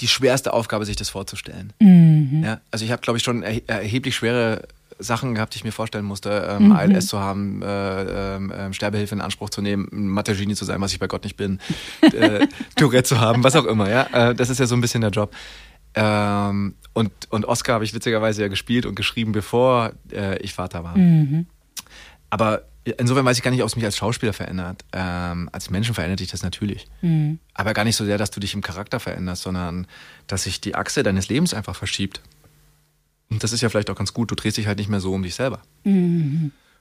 die 0.00 0.08
schwerste 0.08 0.52
Aufgabe, 0.52 0.84
sich 0.84 0.96
das 0.96 1.08
vorzustellen. 1.10 1.72
Mhm. 1.80 2.42
Ja, 2.44 2.60
also 2.70 2.84
ich 2.84 2.90
habe, 2.90 3.02
glaube 3.02 3.16
ich, 3.18 3.22
schon 3.22 3.42
erhe 3.42 3.62
erheblich 3.66 4.16
schwere 4.16 4.66
Sachen 4.98 5.34
gehabt, 5.34 5.54
die 5.54 5.58
ich 5.58 5.64
mir 5.64 5.72
vorstellen 5.72 6.04
musste, 6.04 6.46
ähm, 6.48 6.66
Mhm. 6.66 6.72
ALS 6.72 7.06
zu 7.06 7.18
haben, 7.18 7.62
äh, 7.62 8.36
ähm, 8.36 8.72
Sterbehilfe 8.72 9.14
in 9.14 9.20
Anspruch 9.20 9.50
zu 9.50 9.60
nehmen, 9.60 9.88
ein 9.92 10.08
Mathe-Genie 10.08 10.54
zu 10.54 10.64
sein, 10.64 10.80
was 10.80 10.92
ich 10.92 11.00
bei 11.00 11.08
Gott 11.08 11.24
nicht 11.24 11.36
bin, 11.36 11.58
äh, 12.00 12.46
Tourette 12.76 13.08
zu 13.08 13.20
haben, 13.20 13.42
was 13.42 13.56
auch 13.56 13.64
immer. 13.64 13.90
Ja, 13.90 14.30
äh, 14.30 14.34
das 14.34 14.50
ist 14.50 14.60
ja 14.60 14.66
so 14.66 14.74
ein 14.76 14.80
bisschen 14.80 15.00
der 15.00 15.10
Job. 15.10 15.34
Ähm, 15.96 16.74
und, 16.92 17.10
und 17.30 17.44
Oscar 17.44 17.74
habe 17.74 17.84
ich 17.84 17.94
witzigerweise 17.94 18.42
ja 18.42 18.48
gespielt 18.48 18.86
und 18.86 18.94
geschrieben, 18.94 19.32
bevor 19.32 19.92
äh, 20.12 20.38
ich 20.38 20.54
Vater 20.54 20.84
war. 20.84 20.96
Aber 22.30 22.62
insofern 22.84 23.24
weiß 23.24 23.36
ich 23.38 23.42
gar 23.42 23.50
nicht, 23.50 23.62
ob 23.62 23.68
es 23.68 23.76
mich 23.76 23.84
als 23.84 23.96
Schauspieler 23.96 24.32
verändert. 24.32 24.84
Ähm, 24.92 25.48
als 25.52 25.70
Menschen 25.70 25.94
verändert 25.94 26.20
dich 26.20 26.30
das 26.30 26.42
natürlich. 26.42 26.86
Aber 27.54 27.74
gar 27.74 27.84
nicht 27.84 27.96
so 27.96 28.04
sehr, 28.04 28.18
dass 28.18 28.30
du 28.30 28.40
dich 28.40 28.54
im 28.54 28.60
Charakter 28.62 29.00
veränderst, 29.00 29.42
sondern 29.42 29.86
dass 30.26 30.44
sich 30.44 30.60
die 30.60 30.74
Achse 30.74 31.02
deines 31.02 31.28
Lebens 31.28 31.54
einfach 31.54 31.76
verschiebt. 31.76 32.20
Und 33.30 33.42
das 33.42 33.52
ist 33.52 33.60
ja 33.62 33.68
vielleicht 33.70 33.90
auch 33.90 33.96
ganz 33.96 34.12
gut. 34.12 34.30
Du 34.30 34.34
drehst 34.34 34.56
dich 34.58 34.66
halt 34.66 34.78
nicht 34.78 34.88
mehr 34.90 35.00
so 35.00 35.12
um 35.12 35.22
dich 35.22 35.34
selber. 35.34 35.62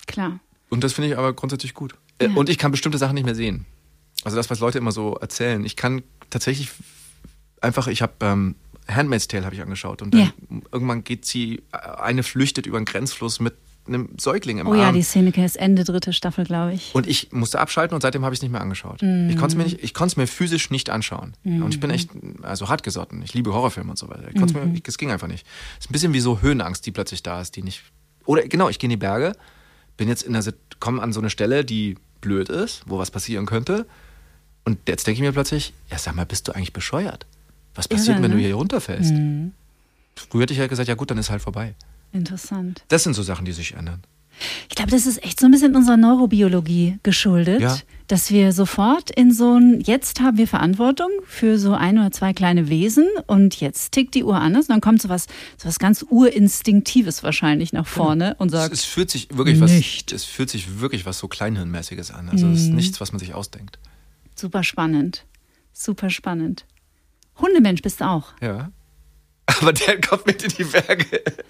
Klar. 0.08 0.39
Und 0.70 0.84
das 0.84 0.94
finde 0.94 1.10
ich 1.10 1.18
aber 1.18 1.34
grundsätzlich 1.34 1.74
gut. 1.74 1.96
Äh, 2.20 2.28
Und 2.30 2.50
ich 2.50 2.58
kann 2.58 2.72
bestimmte 2.72 2.98
Sachen 2.98 3.13
nicht 3.16 3.26
mehr 3.26 3.36
sehen. 3.36 3.66
Also 4.24 4.38
das, 4.38 4.50
was 4.50 4.60
Leute 4.60 4.78
immer 4.78 4.92
so 4.92 5.16
erzählen. 5.16 5.63
Ich 5.66 5.76
kann 5.76 6.04
tatsächlich 6.30 6.70
einfach, 7.62 7.88
ich 7.88 8.02
habe 8.02 8.13
ähm, 8.22 8.56
Handmaid's 8.88 9.28
Tale 9.28 9.46
habe 9.46 9.56
ich 9.56 9.62
angeschaut 9.62 10.02
und 10.02 10.13
dann 10.13 10.22
Ja. 10.22 10.34
irgendwann 10.72 11.04
geht 11.04 11.26
sie, 11.26 11.62
äh, 11.72 11.78
eine 11.78 12.24
flüchtet 12.24 12.66
über 12.66 12.78
einen 12.78 12.86
Grenzfluss 12.86 13.39
mit 13.39 13.54
einem 13.88 14.10
Säugling 14.17 14.60
im 14.60 14.67
Oh 14.67 14.74
ja, 14.76 14.88
Arm. 14.88 14.96
die 14.96 15.02
Szene 15.04 15.30
ist 15.43 15.58
Ende 15.58 15.84
dritte 15.84 16.13
Staffel, 16.13 16.46
glaube 16.46 16.74
ich. 16.74 16.96
Und 16.96 17.06
ich 17.08 17.32
musste 17.32 17.60
abschalten 17.60 17.93
und 17.96 18.02
seitdem 18.02 18.24
habe 18.24 18.34
ich 18.34 18.38
es 18.39 18.41
nicht 18.41 18.52
mehr 18.52 18.62
angeschaut. 18.62 19.02
Mhm. 19.02 19.30
Ich 19.30 19.36
konnte 19.36 19.54
es 19.54 19.56
mir 19.58 19.63
nicht, 19.63 19.84
ich 19.84 19.93
konnte 19.93 20.13
es 20.13 20.17
mir 20.17 20.28
physisch 20.28 20.69
nicht 20.69 20.89
anschauen. 20.89 21.34
Und 21.43 21.74
ich 21.74 21.80
bin 21.80 21.89
echt, 21.89 22.10
also 22.43 22.69
hartgesotten. 22.69 23.22
Ich 23.24 23.34
liebe 23.34 23.54
Horrorfilme 23.54 23.89
und 23.89 23.98
so 23.98 24.08
weiter. 24.10 24.30
Ich 24.34 24.39
Mhm. 24.39 24.72
mir, 24.72 24.74
ich, 24.76 24.84
es 24.88 24.98
ging 24.98 25.12
einfach 25.12 25.28
nicht. 25.28 25.46
Es 25.80 25.86
ist 25.86 25.89
ein 25.89 25.93
bisschen 25.93 26.13
wie 26.13 26.19
so 26.22 26.41
Höhenangst, 26.41 26.86
die 26.86 26.91
plötzlich 26.91 27.24
da 27.24 27.41
ist, 27.41 27.56
die 27.56 27.63
nicht. 27.63 27.84
Oder 28.26 28.48
genau, 28.48 28.69
ich 28.69 28.80
gehe 28.80 28.88
in 28.88 28.91
die 28.91 28.98
Berge, 28.98 29.34
bin 29.98 30.08
jetzt 30.08 30.24
in 30.24 30.34
der, 30.34 30.43
komme 30.80 31.02
an 31.02 31.12
so 31.12 31.19
eine 31.19 31.30
Stelle, 31.30 31.65
die 31.65 31.98
blöd 32.22 32.48
ist, 32.50 32.84
wo 32.86 32.98
was 33.00 33.12
passieren 33.12 33.46
könnte. 33.46 33.86
Und 34.63 34.80
jetzt 34.88 35.06
denke 35.08 35.17
ich 35.17 35.22
mir 35.22 35.34
plötzlich, 35.34 35.74
ja, 35.91 35.98
sag 35.98 36.15
mal, 36.15 36.26
bist 36.26 36.48
du 36.48 36.54
eigentlich 36.54 36.72
bescheuert? 36.72 37.26
Was 37.76 37.88
passiert, 37.89 38.15
Irre, 38.17 38.24
wenn 38.24 38.32
du 38.32 38.38
ne? 38.38 38.43
hier 38.43 38.56
runterfällst? 38.56 39.12
Früher 40.30 40.41
hätte 40.43 40.54
ich 40.54 40.60
ja 40.60 40.67
gesagt, 40.67 40.88
ja 40.88 40.96
gut, 40.96 41.12
dann 41.12 41.17
ist 41.17 41.30
halt 41.30 41.41
vorbei. 41.41 41.76
Interessant. 42.13 42.84
Das 42.88 43.04
sind 43.04 43.13
so 43.15 43.23
Sachen, 43.23 43.45
die 43.45 43.52
sich 43.52 43.73
ändern. 43.73 44.02
Ich 44.67 44.76
glaube, 44.76 44.89
das 44.89 45.06
ist 45.06 45.23
echt 45.23 45.39
so 45.39 45.45
ein 45.45 45.52
bisschen 45.52 45.76
unserer 45.76 45.95
Neurobiologie 45.95 46.97
geschuldet, 47.04 47.62
Ja. 47.62 47.78
dass 48.08 48.32
wir 48.32 48.52
sofort 48.52 49.12
in 49.12 49.32
so 49.32 49.58
ein, 49.60 49.80
jetzt 49.82 50.21
haben 50.21 50.38
wir 50.38 50.47
Verantwortung 50.47 51.10
für 51.28 51.60
so 51.60 51.73
ein 51.73 51.99
oder 51.99 52.10
zwei 52.12 52.34
kleine 52.34 52.67
Wesen 52.67 53.08
und 53.28 53.60
jetzt 53.62 53.91
tickt 53.91 54.15
die 54.15 54.23
Uhr 54.23 54.36
anders 54.36 54.65
und 54.65 54.69
dann 54.69 54.82
kommt 54.82 55.04
so 55.04 55.10
was, 55.10 55.28
so 55.58 55.67
was 55.67 55.78
ganz 55.78 56.04
Urinstinktives 56.10 57.21
wahrscheinlich 57.21 57.73
nach 57.73 57.86
vorne 57.86 58.34
und 58.39 58.47
Es, 58.47 58.54
sagt, 58.54 58.73
es 58.73 58.84
fühlt 58.86 59.12
sich 59.12 59.28
wirklich 59.38 59.62
was, 59.62 59.71
Nicht. 59.71 60.12
es 60.12 60.23
fühlt 60.23 60.49
sich 60.49 60.80
wirklich 60.80 61.06
was 61.06 61.19
so 61.19 61.28
Kleinhirnmäßiges 61.28 62.10
an. 62.10 62.30
Also 62.30 62.47
es 62.47 62.62
ist 62.62 62.69
nichts, 62.73 62.99
was 63.02 63.12
man 63.12 63.19
sich 63.19 63.36
ausdenkt. 63.36 63.78
super 64.36 64.63
spannend, 64.63 65.26
super 65.73 66.10
spannend. 66.10 66.65
Hundemensch 67.38 67.84
bist 67.84 68.02
du 68.02 68.06
auch. 68.06 68.34
Ja. 68.41 68.71
Aber 69.46 69.74
der 69.74 70.00
kommt 70.00 70.26
mit 70.26 70.42
in 70.44 70.50
die 70.50 70.64
Berge. 70.64 71.06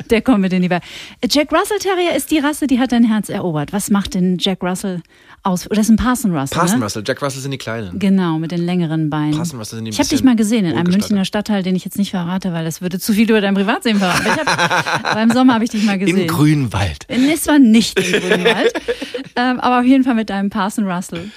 Der 0.09 0.21
kommt 0.21 0.39
mit 0.39 0.51
in 0.51 0.63
die 0.63 0.69
Welt. 0.69 0.83
Jack 1.29 1.51
Russell 1.51 1.77
Terrier 1.77 2.15
ist 2.15 2.31
die 2.31 2.39
Rasse, 2.39 2.65
die 2.65 2.79
hat 2.79 2.91
dein 2.91 3.03
Herz 3.03 3.29
erobert. 3.29 3.71
Was 3.71 3.91
macht 3.91 4.15
denn 4.15 4.37
Jack 4.39 4.63
Russell 4.63 5.01
aus? 5.43 5.69
Oder 5.69 5.81
ist 5.81 5.89
ein 5.89 5.95
Parson 5.95 6.35
Russell? 6.35 6.57
Parson 6.57 6.79
ne? 6.79 6.85
Russell, 6.85 7.03
Jack 7.05 7.21
Russell 7.21 7.41
sind 7.41 7.51
die 7.51 7.57
Kleinen. 7.59 7.99
Genau, 7.99 8.39
mit 8.39 8.51
den 8.51 8.65
längeren 8.65 9.09
Beinen. 9.11 9.35
Parson 9.35 9.59
Russell 9.59 9.77
sind 9.77 9.85
die 9.85 9.91
ich 9.91 9.99
habe 9.99 10.09
dich 10.09 10.23
mal 10.23 10.35
gesehen 10.35 10.65
in 10.65 10.75
einem. 10.75 10.91
Münchner 10.91 11.23
Stadtteil, 11.23 11.61
den 11.61 11.75
ich 11.75 11.85
jetzt 11.85 11.97
nicht 11.97 12.11
verrate, 12.11 12.51
weil 12.51 12.65
das 12.65 12.81
würde 12.81 12.99
zu 12.99 13.13
viel 13.13 13.29
über 13.29 13.41
dein 13.41 13.53
Privatleben 13.53 13.99
verraten. 13.99 14.25
Hab, 14.25 15.05
aber 15.11 15.21
im 15.21 15.31
Sommer 15.31 15.53
habe 15.53 15.63
ich 15.63 15.69
dich 15.69 15.83
mal 15.83 15.99
gesehen. 15.99 16.17
Im 16.17 16.27
Grünwald. 16.27 17.05
Es 17.07 17.47
war 17.47 17.59
nicht 17.59 17.99
im 17.99 18.21
Grünwald, 18.21 18.73
ähm, 19.35 19.59
aber 19.59 19.79
auf 19.79 19.85
jeden 19.85 20.03
Fall 20.03 20.15
mit 20.15 20.29
deinem 20.29 20.49
Parson 20.49 20.89
Russell. 20.89 21.29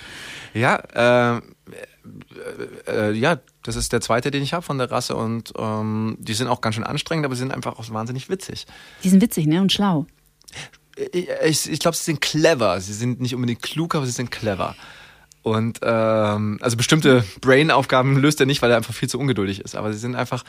Ja, 0.55 0.83
ähm, 0.95 1.43
äh, 1.43 1.56
äh, 2.87 3.13
ja, 3.13 3.41
das 3.63 3.77
ist 3.77 3.93
der 3.93 4.01
zweite, 4.01 4.31
den 4.31 4.43
ich 4.43 4.53
habe 4.53 4.63
von 4.63 4.79
der 4.79 4.91
Rasse 4.91 5.17
und 5.17 5.53
ähm, 5.59 6.17
die 6.21 6.35
sind 6.35 6.49
auch 6.49 6.61
ganz 6.61 6.75
schön 6.75 6.85
anstrengend, 6.85 7.25
aber 7.25 7.35
sie 7.35 7.41
sind 7.41 7.53
einfach 7.53 7.79
auch 7.79 7.91
wahnsinnig 7.91 8.29
witzig. 8.29 8.67
Die 9.05 9.09
sind 9.09 9.23
witzig, 9.23 9.47
ne? 9.47 9.61
Und 9.61 9.73
schlau. 9.73 10.07
Ich, 11.13 11.29
ich, 11.45 11.71
ich 11.71 11.79
glaube, 11.79 11.97
sie 11.97 12.05
sind 12.05 12.21
clever. 12.21 12.81
Sie 12.81 12.95
sind 12.95 13.21
nicht 13.21 13.35
unbedingt 13.35 13.63
klug, 13.63 13.95
aber 13.95 14.07
sie 14.07 14.13
sind 14.13 14.31
clever. 14.31 14.75
Und 15.43 15.81
ähm, 15.83 16.59
also 16.61 16.77
bestimmte 16.77 17.25
Brain-Aufgaben 17.41 18.17
löst 18.17 18.41
er 18.41 18.47
nicht, 18.47 18.63
weil 18.63 18.71
er 18.71 18.79
einfach 18.79 18.95
viel 18.95 19.09
zu 19.09 19.19
ungeduldig 19.19 19.61
ist. 19.61 19.77
Aber 19.77 19.93
sie 19.93 19.99
sind 19.99 20.17
einfach 20.17 20.43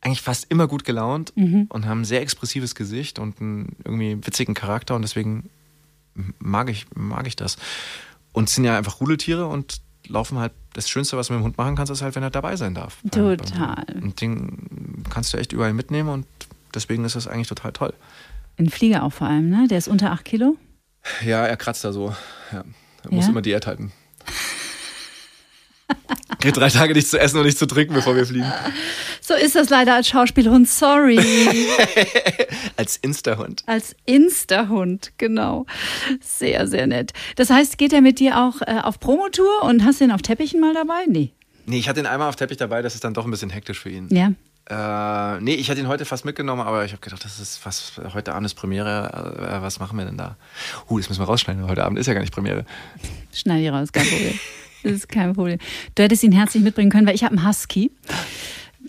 eigentlich 0.00 0.22
fast 0.22 0.46
immer 0.50 0.68
gut 0.68 0.84
gelaunt 0.84 1.32
und 1.70 1.86
haben 1.86 2.02
ein 2.02 2.04
sehr 2.04 2.20
expressives 2.20 2.74
Gesicht 2.74 3.18
und 3.18 3.40
einen 3.40 3.76
irgendwie 3.84 4.18
witzigen 4.24 4.54
Charakter 4.54 4.94
und 4.94 5.02
deswegen 5.02 5.50
mag 6.38 6.70
ich, 6.70 6.86
mag 6.94 7.26
ich 7.26 7.36
das. 7.36 7.56
Und 8.32 8.48
sind 8.48 8.64
ja 8.64 8.76
einfach 8.76 9.00
Rudeltiere 9.00 9.46
und 9.46 9.80
laufen 10.08 10.38
halt, 10.38 10.52
das 10.72 10.88
Schönste, 10.88 11.16
was 11.16 11.28
du 11.28 11.34
mit 11.34 11.40
dem 11.40 11.44
Hund 11.44 11.58
machen 11.58 11.76
kannst, 11.76 11.92
ist 11.92 12.02
halt, 12.02 12.14
wenn 12.16 12.22
er 12.22 12.30
dabei 12.30 12.56
sein 12.56 12.74
darf. 12.74 12.98
Total. 13.10 13.84
Und 14.02 14.20
den 14.20 15.04
kannst 15.10 15.32
du 15.32 15.38
echt 15.38 15.52
überall 15.52 15.72
mitnehmen 15.72 16.08
und 16.08 16.26
deswegen 16.74 17.04
ist 17.04 17.16
das 17.16 17.26
eigentlich 17.28 17.48
total 17.48 17.72
toll. 17.72 17.92
Ein 18.58 18.70
Flieger 18.70 19.02
auch 19.04 19.12
vor 19.12 19.26
allem, 19.28 19.50
ne? 19.50 19.66
Der 19.68 19.78
ist 19.78 19.88
unter 19.88 20.10
8 20.12 20.24
Kilo. 20.24 20.56
Ja, 21.24 21.46
er 21.46 21.56
kratzt 21.56 21.84
da 21.84 21.92
so. 21.92 22.14
Ja. 22.52 22.64
Er 23.04 23.12
muss 23.12 23.24
Ja? 23.26 23.30
immer 23.30 23.42
Diät 23.42 23.66
halten. 23.66 23.92
Kriegt 26.40 26.56
drei 26.56 26.68
Tage 26.68 26.94
nichts 26.94 27.10
zu 27.10 27.18
essen 27.18 27.38
und 27.38 27.44
nichts 27.44 27.58
zu 27.58 27.66
trinken, 27.66 27.94
bevor 27.94 28.14
wir 28.14 28.24
fliegen. 28.24 28.52
So 29.20 29.34
ist 29.34 29.56
das 29.56 29.70
leider 29.70 29.94
als 29.94 30.08
Schauspielhund. 30.08 30.68
Sorry. 30.68 31.18
Als 32.76 32.96
Insta-Hund. 32.96 33.64
Als 33.66 33.96
Insta-Hund, 34.06 35.12
genau. 35.18 35.66
Sehr, 36.20 36.68
sehr 36.68 36.86
nett. 36.86 37.12
Das 37.34 37.50
heißt, 37.50 37.76
geht 37.76 37.92
er 37.92 38.00
mit 38.00 38.20
dir 38.20 38.38
auch 38.38 38.62
äh, 38.62 38.80
auf 38.82 39.00
Promotour 39.00 39.64
und 39.64 39.84
hast 39.84 40.00
ihn 40.00 40.12
auf 40.12 40.22
Teppichen 40.22 40.60
mal 40.60 40.74
dabei? 40.74 41.04
Nee. 41.08 41.32
Nee, 41.66 41.78
ich 41.78 41.88
hatte 41.88 42.00
ihn 42.00 42.06
einmal 42.06 42.28
auf 42.28 42.36
Teppich 42.36 42.56
dabei, 42.56 42.82
das 42.82 42.94
ist 42.94 43.04
dann 43.04 43.14
doch 43.14 43.24
ein 43.24 43.30
bisschen 43.30 43.50
hektisch 43.50 43.80
für 43.80 43.90
ihn. 43.90 44.08
Ja. 44.10 44.32
Äh, 44.70 45.40
nee, 45.40 45.54
ich 45.54 45.70
hatte 45.70 45.80
ihn 45.80 45.88
heute 45.88 46.04
fast 46.04 46.24
mitgenommen, 46.24 46.62
aber 46.62 46.84
ich 46.84 46.92
habe 46.92 47.00
gedacht, 47.00 47.24
das 47.24 47.40
ist 47.40 47.64
was, 47.64 47.92
heute 48.14 48.34
Abend 48.34 48.46
ist 48.46 48.54
Premiere, 48.54 49.36
äh, 49.38 49.62
was 49.62 49.80
machen 49.80 49.98
wir 49.98 50.04
denn 50.04 50.16
da? 50.16 50.36
Uh, 50.88 50.98
das 50.98 51.08
müssen 51.08 51.20
wir 51.20 51.26
rausschneiden, 51.26 51.68
heute 51.68 51.84
Abend 51.84 51.98
ist 51.98 52.06
ja 52.06 52.14
gar 52.14 52.20
nicht 52.20 52.32
Premiere. 52.32 52.64
Schneide 53.32 53.64
ich 53.64 53.70
raus, 53.70 53.92
kein 53.92 54.06
Problem. 54.06 54.38
Das 54.82 54.92
ist 54.92 55.08
kein 55.08 55.32
Problem. 55.34 55.58
Du 55.94 56.02
hättest 56.02 56.22
ihn 56.22 56.32
herzlich 56.32 56.62
mitbringen 56.62 56.90
können, 56.90 57.06
weil 57.06 57.14
ich 57.14 57.24
habe 57.24 57.36
einen 57.36 57.46
Husky, 57.48 57.90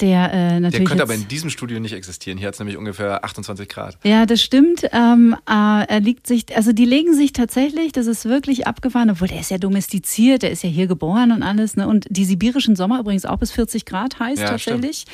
der 0.01 0.31
äh, 0.31 0.59
natürlich. 0.59 0.71
Der 0.71 0.83
könnte 0.85 1.03
aber 1.03 1.15
in 1.15 1.27
diesem 1.27 1.49
Studio 1.49 1.79
nicht 1.79 1.93
existieren. 1.93 2.37
Hier 2.37 2.47
hat 2.47 2.55
es 2.55 2.59
nämlich 2.59 2.77
ungefähr 2.77 3.23
28 3.23 3.67
Grad. 3.69 3.97
Ja, 4.03 4.25
das 4.25 4.41
stimmt. 4.41 4.85
Ähm, 4.91 5.35
äh, 5.47 5.85
er 5.87 5.99
liegt 5.99 6.27
sich, 6.27 6.55
also 6.55 6.71
die 6.71 6.85
legen 6.85 7.13
sich 7.13 7.33
tatsächlich, 7.33 7.91
das 7.91 8.07
ist 8.07 8.25
wirklich 8.25 8.67
abgefahren, 8.67 9.09
obwohl 9.09 9.27
der 9.27 9.39
ist 9.39 9.51
ja 9.51 9.57
domestiziert, 9.57 10.43
der 10.43 10.51
ist 10.51 10.63
ja 10.63 10.69
hier 10.69 10.87
geboren 10.87 11.31
und 11.31 11.43
alles. 11.43 11.75
Ne? 11.75 11.87
Und 11.87 12.07
die 12.09 12.25
sibirischen 12.25 12.75
Sommer 12.75 12.99
übrigens 12.99 13.25
auch 13.25 13.37
bis 13.37 13.51
40 13.51 13.85
Grad 13.85 14.19
heiß 14.19 14.39
Ja, 14.39 14.49
tatsächlich. 14.49 15.05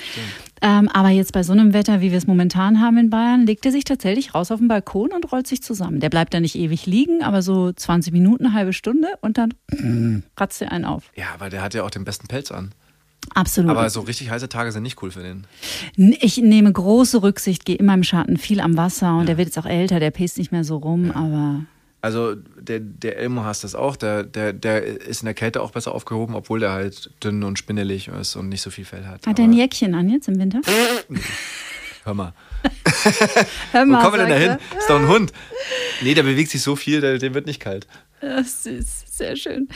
Ähm, 0.61 0.89
aber 0.89 1.09
jetzt 1.09 1.33
bei 1.33 1.43
so 1.43 1.53
einem 1.53 1.73
Wetter, 1.73 2.01
wie 2.01 2.11
wir 2.11 2.17
es 2.17 2.27
momentan 2.27 2.79
haben 2.81 2.97
in 2.97 3.09
Bayern, 3.09 3.45
legt 3.45 3.65
er 3.65 3.71
sich 3.71 3.83
tatsächlich 3.83 4.33
raus 4.33 4.51
auf 4.51 4.59
den 4.59 4.67
Balkon 4.67 5.11
und 5.11 5.31
rollt 5.31 5.47
sich 5.47 5.61
zusammen. 5.61 5.99
Der 5.99 6.09
bleibt 6.09 6.33
da 6.33 6.39
nicht 6.39 6.55
ewig 6.55 6.85
liegen, 6.85 7.23
aber 7.23 7.41
so 7.41 7.71
20 7.71 8.13
Minuten, 8.13 8.45
eine 8.45 8.55
halbe 8.55 8.73
Stunde 8.73 9.09
und 9.21 9.37
dann 9.37 9.53
kratzt 10.35 10.61
er 10.61 10.71
einen 10.71 10.85
auf. 10.85 11.11
Ja, 11.15 11.27
aber 11.33 11.49
der 11.49 11.61
hat 11.61 11.73
ja 11.73 11.83
auch 11.83 11.91
den 11.91 12.05
besten 12.05 12.27
Pelz 12.27 12.51
an. 12.51 12.71
Absolut. 13.33 13.71
Aber 13.71 13.89
so 13.89 14.01
richtig 14.01 14.29
heiße 14.29 14.49
Tage 14.49 14.71
sind 14.71 14.83
nicht 14.83 15.01
cool 15.01 15.11
für 15.11 15.23
den. 15.23 15.45
Ich 15.95 16.37
nehme 16.37 16.71
große 16.71 17.21
Rücksicht, 17.23 17.65
gehe 17.65 17.75
immer 17.75 17.93
im 17.93 18.03
Schatten, 18.03 18.37
viel 18.37 18.59
am 18.59 18.77
Wasser 18.77 19.17
und 19.17 19.27
der 19.27 19.37
wird 19.37 19.47
jetzt 19.47 19.57
auch 19.57 19.65
älter, 19.65 19.99
der 19.99 20.11
pest 20.11 20.37
nicht 20.37 20.51
mehr 20.51 20.63
so 20.63 20.77
rum, 20.77 21.11
aber 21.11 21.65
Also 22.01 22.35
der, 22.35 22.79
der 22.79 23.17
Elmo 23.17 23.43
hasst 23.43 23.63
das 23.63 23.73
auch. 23.75 23.95
Der, 23.95 24.23
der, 24.23 24.53
der 24.53 24.83
ist 24.83 25.21
in 25.21 25.25
der 25.25 25.33
Kälte 25.33 25.61
auch 25.61 25.71
besser 25.71 25.93
aufgehoben, 25.93 26.35
obwohl 26.35 26.59
der 26.59 26.71
halt 26.71 27.09
dünn 27.23 27.43
und 27.43 27.57
spindelig 27.57 28.07
ist 28.09 28.35
und 28.35 28.49
nicht 28.49 28.61
so 28.61 28.69
viel 28.69 28.85
Fell 28.85 29.05
hat. 29.05 29.25
hat 29.25 29.39
er 29.39 29.45
ein 29.45 29.53
Jäckchen 29.53 29.95
an 29.95 30.09
jetzt 30.09 30.27
im 30.27 30.37
Winter? 30.39 30.61
Hör 32.03 32.13
mal. 32.13 32.33
Hör 33.71 33.81
Wo 33.85 33.91
mal, 33.91 34.01
kommen 34.03 34.13
wir 34.19 34.25
denn 34.25 34.29
da 34.29 34.35
hin? 34.35 34.57
Ist 34.77 34.89
doch 34.89 34.99
ein 34.99 35.07
Hund. 35.07 35.33
Nee, 36.01 36.13
der 36.13 36.23
bewegt 36.23 36.51
sich 36.51 36.61
so 36.61 36.75
viel, 36.75 37.01
der, 37.01 37.17
dem 37.17 37.33
wird 37.33 37.47
nicht 37.47 37.59
kalt. 37.59 37.87
Ja, 38.21 38.43
süß, 38.43 39.05
sehr 39.09 39.35
schön. 39.35 39.67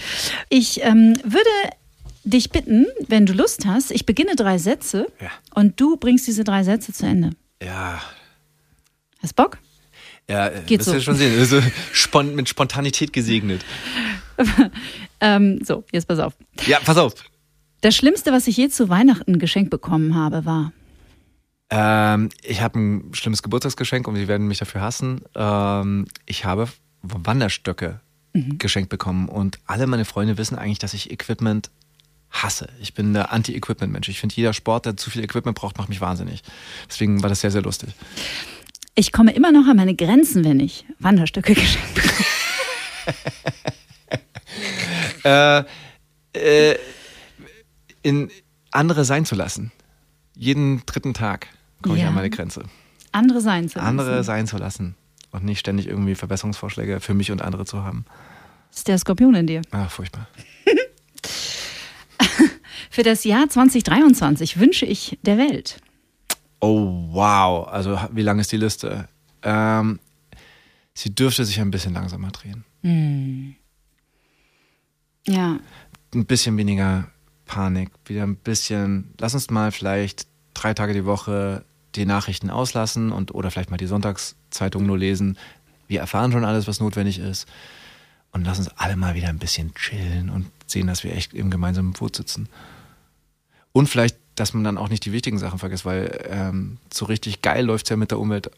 Ich 0.49 0.81
ähm, 0.83 1.17
würde 1.23 1.49
dich 2.23 2.49
bitten, 2.51 2.85
wenn 3.07 3.25
du 3.25 3.33
Lust 3.33 3.65
hast, 3.65 3.91
ich 3.91 4.05
beginne 4.05 4.35
drei 4.35 4.57
Sätze 4.57 5.07
Ja. 5.21 5.29
und 5.53 5.79
du 5.79 5.97
bringst 5.97 6.27
diese 6.27 6.43
drei 6.43 6.63
Sätze 6.63 6.93
zu 6.93 7.05
Ende. 7.05 7.31
Ja. 7.61 8.01
Hast 9.21 9.35
Bock? 9.35 9.57
Ja, 10.29 10.47
äh, 10.47 10.61
Geht 10.65 10.79
wirst 10.79 10.89
so. 10.89 10.93
du 10.95 11.01
schon 11.01 11.15
sehen. 11.15 11.37
Also 11.39 11.61
spon 11.91 12.35
mit 12.35 12.47
Spontanität 12.49 13.13
gesegnet. 13.13 13.63
Ähm, 15.21 15.59
so, 15.65 15.83
jetzt 15.91 16.07
pass 16.07 16.19
auf. 16.19 16.33
Ja, 16.65 16.79
pass 16.79 16.95
auf. 16.95 17.13
Das 17.81 17.93
Schlimmste, 17.93 18.31
was 18.31 18.47
ich 18.47 18.55
je 18.55 18.69
zu 18.69 18.87
Weihnachten 18.87 19.37
geschenkt 19.37 19.69
bekommen 19.69 20.15
habe, 20.15 20.45
war. 20.45 20.71
Ähm, 21.69 22.29
ich 22.41 22.61
habe 22.61 22.79
ein 22.79 23.11
schlimmes 23.13 23.43
Geburtstagsgeschenk 23.43 24.07
und 24.07 24.15
sie 24.15 24.29
werden 24.29 24.47
mich 24.47 24.59
dafür 24.59 24.79
hassen. 24.79 25.19
Ähm, 25.35 26.05
ich 26.25 26.45
habe 26.45 26.69
Wanderstöcke 27.01 27.99
geschenkt 28.33 28.89
bekommen 28.89 29.27
und 29.27 29.59
alle 29.65 29.87
meine 29.87 30.05
Freunde 30.05 30.37
wissen 30.37 30.57
eigentlich, 30.57 30.79
dass 30.79 30.93
ich 30.93 31.11
Equipment 31.11 31.69
hasse. 32.31 32.69
Ich 32.79 32.93
bin 32.93 33.13
der 33.13 33.31
Anti-Equipment-Mensch. 33.31 34.07
Ich 34.09 34.19
finde, 34.19 34.35
jeder 34.35 34.53
Sport, 34.53 34.85
der 34.85 34.97
zu 34.97 35.09
viel 35.09 35.23
Equipment 35.23 35.57
braucht, 35.57 35.77
macht 35.77 35.89
mich 35.89 36.01
wahnsinnig. 36.01 36.43
Deswegen 36.89 37.21
war 37.23 37.29
das 37.29 37.41
sehr, 37.41 37.51
sehr 37.51 37.61
lustig. 37.61 37.89
Ich 38.95 39.11
komme 39.11 39.31
immer 39.33 39.51
noch 39.51 39.67
an 39.67 39.77
meine 39.77 39.95
Grenzen, 39.95 40.43
wenn 40.43 40.59
ich 40.59 40.85
Wanderstöcke 40.99 41.53
geschenkt 41.55 41.95
bekomme. 41.95 42.13
Äh, 45.23 45.63
äh, 46.33 46.75
in 48.01 48.29
andere 48.71 49.03
sein 49.05 49.25
zu 49.25 49.35
lassen. 49.35 49.71
Jeden 50.35 50.85
dritten 50.85 51.13
Tag 51.13 51.47
komme 51.81 51.95
ich 51.95 52.01
Ja. 52.03 52.09
an 52.09 52.15
meine 52.15 52.29
Grenze. 52.29 52.63
Andere 53.11 53.41
sein 53.41 53.67
zu 53.67 53.77
lassen. 53.79 53.87
Andere 53.87 54.23
sein 54.23 54.47
zu 54.47 54.57
lassen 54.57 54.95
und 55.31 55.43
nicht 55.43 55.59
ständig 55.59 55.87
irgendwie 55.87 56.15
Verbesserungsvorschläge 56.15 56.99
für 56.99 57.13
mich 57.13 57.31
und 57.31 57.41
andere 57.41 57.65
zu 57.65 57.83
haben. 57.83 58.05
Das 58.69 58.79
ist 58.79 58.87
der 58.87 58.97
Skorpion 58.97 59.35
in 59.35 59.47
dir. 59.47 59.61
Ah, 59.71 59.87
furchtbar. 59.87 60.27
Für 62.89 63.03
das 63.03 63.23
Jahr 63.23 63.47
2023 63.47 64.59
wünsche 64.59 64.85
ich 64.85 65.17
der 65.21 65.37
Welt. 65.37 65.79
Oh, 66.59 67.07
wow. 67.11 67.67
Also, 67.67 67.99
wie 68.11 68.21
lang 68.23 68.39
ist 68.39 68.51
die 68.51 68.57
Liste? 68.57 69.07
Ähm, 69.43 69.99
sie 70.93 71.13
dürfte 71.13 71.45
sich 71.45 71.59
ein 71.61 71.71
bisschen 71.71 71.93
langsamer 71.93 72.31
drehen. 72.31 72.65
Ja, 75.27 75.59
Ein 76.13 76.25
bisschen 76.25 76.57
weniger 76.57 77.07
Panik. 77.45 77.91
Wieder 78.05 78.23
ein 78.23 78.35
bisschen. 78.35 79.13
Lass 79.19 79.33
uns 79.33 79.49
mal 79.49 79.71
vielleicht 79.71 80.27
drei 80.53 80.73
Tage 80.73 80.93
die 80.93 81.05
Woche 81.05 81.63
die 81.95 82.05
Nachrichten 82.05 82.49
auslassen 82.49 83.11
und 83.11 83.33
oder 83.33 83.51
vielleicht 83.51 83.71
mal 83.71 83.77
die 83.77 83.87
Sonntagszeitung 83.87 84.85
nur 84.85 84.97
lesen. 84.97 85.37
Wir 85.87 86.01
erfahren 86.01 86.31
schon 86.31 86.45
alles, 86.45 86.67
was 86.67 86.79
notwendig 86.79 87.19
ist. 87.19 87.47
Und 88.31 88.45
lass 88.45 88.59
uns 88.59 88.69
alle 88.77 88.95
mal 88.95 89.15
wieder 89.15 89.29
ein 89.29 89.39
bisschen 89.39 89.73
chillen 89.73 90.29
und 90.29 90.47
sehen, 90.67 90.87
dass 90.87 91.03
wir 91.03 91.15
echt 91.15 91.33
im 91.33 91.49
gemeinsamen 91.49 91.93
Boot 91.93 92.15
sitzen. 92.15 92.47
Und 93.79 93.87
vielleicht, 93.87 94.17
dass 94.35 94.53
man 94.53 94.65
dann 94.65 94.77
auch 94.77 94.89
nicht 94.89 95.05
die 95.05 95.13
wichtigen 95.13 95.39
Sachen 95.39 95.57
vergisst, 95.57 95.85
weil 95.85 96.25
ähm, 96.29 96.79
so 96.93 97.05
richtig 97.05 97.41
geil 97.41 97.63
läuft 97.63 97.85
es 97.85 97.89
ja 97.89 97.95
mit 97.95 98.11
der 98.11 98.19
Umwelt 98.19 98.51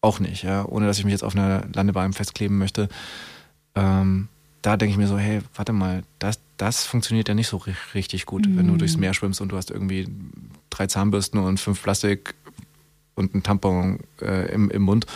auch 0.00 0.20
nicht, 0.20 0.44
ja. 0.44 0.64
Ohne 0.64 0.86
dass 0.86 0.98
ich 0.98 1.04
mich 1.04 1.10
jetzt 1.10 1.24
auf 1.24 1.34
einer 1.34 1.64
Landebahn 1.72 2.12
festkleben 2.12 2.56
möchte. 2.56 2.88
Ähm, 3.74 4.28
da 4.62 4.76
denke 4.76 4.92
ich 4.92 4.98
mir 4.98 5.08
so, 5.08 5.18
hey, 5.18 5.40
warte 5.56 5.72
mal, 5.72 6.04
das, 6.20 6.38
das 6.56 6.84
funktioniert 6.84 7.26
ja 7.26 7.34
nicht 7.34 7.48
so 7.48 7.56
ri- 7.56 7.74
richtig 7.94 8.26
gut, 8.26 8.46
wenn 8.56 8.68
du 8.68 8.76
durchs 8.76 8.96
Meer 8.96 9.12
schwimmst 9.12 9.40
und 9.40 9.50
du 9.50 9.56
hast 9.56 9.72
irgendwie 9.72 10.06
drei 10.70 10.86
Zahnbürsten 10.86 11.40
und 11.40 11.58
fünf 11.58 11.82
Plastik 11.82 12.34
und 13.16 13.34
einen 13.34 13.42
Tampon 13.42 13.98
äh, 14.20 14.52
im, 14.52 14.70
im 14.70 14.82
Mund. 14.82 15.06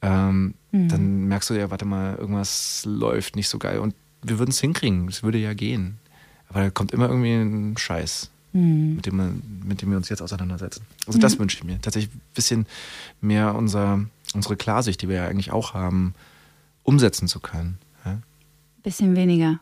Ähm, 0.00 0.54
Dann 0.88 1.28
merkst 1.28 1.50
du 1.50 1.54
ja, 1.54 1.70
warte 1.70 1.84
mal, 1.84 2.16
irgendwas 2.16 2.82
läuft 2.86 3.36
nicht 3.36 3.48
so 3.48 3.58
geil. 3.58 3.78
Und 3.78 3.94
wir 4.22 4.38
würden 4.38 4.50
es 4.50 4.60
hinkriegen, 4.60 5.06
es 5.08 5.22
würde 5.22 5.38
ja 5.38 5.52
gehen. 5.52 5.98
Aber 6.48 6.62
da 6.62 6.70
kommt 6.70 6.92
immer 6.92 7.08
irgendwie 7.08 7.34
ein 7.34 7.76
Scheiß, 7.76 8.30
mit, 8.52 9.06
dem 9.06 9.16
wir, 9.16 9.34
mit 9.64 9.82
dem 9.82 9.90
wir 9.90 9.96
uns 9.96 10.08
jetzt 10.08 10.22
auseinandersetzen. 10.22 10.82
Also 11.06 11.18
das 11.18 11.38
wünsche 11.38 11.58
ich 11.58 11.64
mir. 11.64 11.80
Tatsächlich 11.80 12.14
ein 12.14 12.20
bisschen 12.34 12.66
mehr 13.20 13.54
unser, 13.54 14.04
unsere 14.34 14.56
Klarsicht, 14.56 15.02
die 15.02 15.08
wir 15.08 15.16
ja 15.16 15.28
eigentlich 15.28 15.52
auch 15.52 15.74
haben, 15.74 16.14
umsetzen 16.82 17.28
zu 17.28 17.40
können. 17.40 17.78
Ja? 18.04 18.18
bisschen 18.82 19.16
weniger 19.16 19.60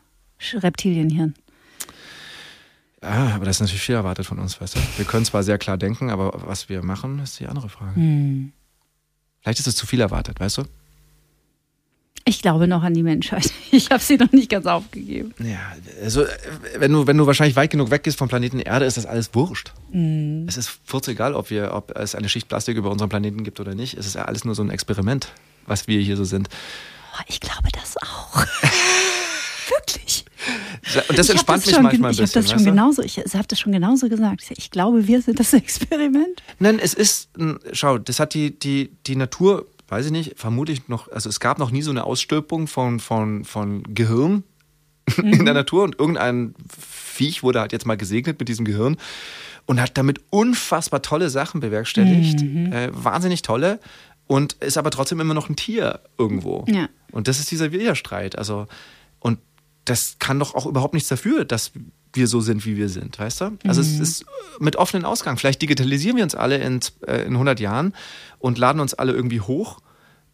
Reptilienhirn. 0.53 1.35
Ah, 3.01 3.35
aber 3.35 3.45
das 3.45 3.57
ist 3.57 3.61
natürlich 3.61 3.81
viel 3.81 3.95
erwartet 3.95 4.25
von 4.25 4.39
uns, 4.39 4.59
weißt 4.59 4.75
du. 4.75 4.79
Wir 4.97 5.05
können 5.05 5.25
zwar 5.25 5.43
sehr 5.43 5.57
klar 5.57 5.77
denken, 5.77 6.09
aber 6.09 6.47
was 6.47 6.67
wir 6.67 6.83
machen, 6.83 7.19
ist 7.19 7.39
die 7.39 7.47
andere 7.47 7.69
Frage. 7.69 7.95
Hm. 7.95 8.51
Vielleicht 9.41 9.59
ist 9.59 9.67
es 9.67 9.75
zu 9.75 9.85
viel 9.85 10.01
erwartet, 10.01 10.39
weißt 10.39 10.57
du? 10.57 10.63
Ich 12.27 12.41
glaube 12.41 12.67
noch 12.67 12.83
an 12.83 12.93
die 12.93 13.03
Menschheit. 13.03 13.51
Ich 13.71 13.89
habe 13.91 14.01
sie 14.03 14.17
noch 14.17 14.31
nicht 14.31 14.49
ganz 14.49 14.65
aufgegeben. 14.65 15.33
Ja, 15.39 15.59
also 16.03 16.25
wenn 16.77 16.91
du, 16.91 17.05
wenn 17.07 17.17
du 17.17 17.25
wahrscheinlich 17.27 17.55
weit 17.55 17.69
genug 17.71 17.89
weg 17.91 18.03
gehst 18.03 18.17
vom 18.17 18.27
Planeten 18.27 18.59
Erde, 18.59 18.85
ist 18.85 18.97
das 18.97 19.05
alles 19.05 19.29
wurscht. 19.33 19.71
Es 20.47 20.57
ist 20.57 20.71
furz 20.85 21.07
egal, 21.07 21.33
ob, 21.35 21.49
wir, 21.49 21.73
ob 21.73 21.95
es 21.97 22.15
eine 22.15 22.27
Schicht 22.29 22.47
Plastik 22.47 22.75
über 22.77 22.89
unseren 22.91 23.09
Planeten 23.09 23.43
gibt 23.43 23.59
oder 23.59 23.75
nicht. 23.75 23.93
Es 23.95 24.05
ist 24.07 24.15
ja 24.15 24.25
alles 24.25 24.45
nur 24.45 24.55
so 24.55 24.63
ein 24.63 24.69
Experiment, 24.69 25.29
was 25.67 25.87
wir 25.87 25.99
hier 26.01 26.17
so 26.17 26.23
sind. 26.23 26.49
Oh, 27.13 27.23
ich 27.27 27.39
glaube 27.39 27.69
das 27.71 27.97
auch. 27.97 28.43
Wirklich. 29.69 30.25
Und 31.09 31.17
das 31.17 31.29
entspannt 31.29 31.65
mich 31.65 31.75
schon 31.75 31.83
manchmal 31.83 32.11
ein 32.11 32.15
gen- 32.15 32.25
Ich 32.25 32.31
bisschen. 32.33 32.41
habe 32.43 32.47
das 32.47 32.61
schon 32.63 32.65
genauso, 32.65 33.01
ich 33.03 33.17
habe 33.17 33.47
das 33.47 33.59
schon 33.59 33.71
genauso 33.73 34.07
gesagt. 34.09 34.43
Ich 34.57 34.71
glaube, 34.71 35.07
wir 35.07 35.21
sind 35.21 35.39
das 35.39 35.53
Experiment. 35.53 36.41
Nein, 36.59 36.79
es 36.79 36.93
ist, 36.93 37.29
schau, 37.73 37.97
das 37.97 38.19
hat 38.19 38.33
die, 38.33 38.57
die, 38.57 38.91
die 39.05 39.15
Natur, 39.17 39.65
weiß 39.87 40.07
ich 40.07 40.11
nicht, 40.11 40.39
vermutlich 40.39 40.87
noch, 40.87 41.11
also 41.11 41.29
es 41.29 41.39
gab 41.39 41.59
noch 41.59 41.71
nie 41.71 41.81
so 41.81 41.91
eine 41.91 42.03
Ausstülpung 42.03 42.67
von, 42.67 42.99
von, 42.99 43.45
von 43.45 43.83
Gehirn 43.93 44.43
in 45.17 45.45
der 45.45 45.53
Natur 45.53 45.83
und 45.83 45.99
irgendein 45.99 46.53
Viech 46.67 47.43
wurde 47.43 47.61
halt 47.61 47.71
jetzt 47.71 47.85
mal 47.85 47.97
gesegnet 47.97 48.39
mit 48.39 48.49
diesem 48.49 48.65
Gehirn 48.65 48.97
und 49.65 49.81
hat 49.81 49.97
damit 49.97 50.21
unfassbar 50.29 51.01
tolle 51.01 51.29
Sachen 51.29 51.61
bewerkstelligt, 51.61 52.41
äh, 52.41 52.89
wahnsinnig 52.91 53.41
tolle 53.41 53.79
und 54.27 54.53
ist 54.53 54.77
aber 54.77 54.91
trotzdem 54.91 55.19
immer 55.19 55.33
noch 55.33 55.49
ein 55.49 55.55
Tier 55.55 56.01
irgendwo. 56.17 56.65
Ja. 56.67 56.89
Und 57.11 57.27
das 57.27 57.39
ist 57.39 57.51
dieser 57.51 57.71
Widerstreit, 57.71 58.37
also 58.37 58.67
und 59.19 59.39
das 59.85 60.17
kann 60.19 60.39
doch 60.39 60.53
auch 60.53 60.65
überhaupt 60.65 60.93
nichts 60.93 61.09
dafür, 61.09 61.45
dass 61.45 61.71
wir 62.13 62.27
so 62.27 62.41
sind, 62.41 62.65
wie 62.65 62.77
wir 62.77 62.89
sind, 62.89 63.19
weißt 63.19 63.41
du? 63.41 63.57
Also 63.65 63.81
es 63.81 63.99
ist 63.99 64.25
mit 64.59 64.75
offenen 64.75 65.05
Ausgang. 65.05 65.37
Vielleicht 65.37 65.61
digitalisieren 65.61 66.17
wir 66.17 66.23
uns 66.23 66.35
alle 66.35 66.57
in, 66.57 66.79
äh, 67.05 67.23
in 67.23 67.33
100 67.33 67.59
Jahren 67.59 67.93
und 68.39 68.57
laden 68.57 68.79
uns 68.79 68.93
alle 68.93 69.13
irgendwie 69.13 69.41
hoch 69.41 69.79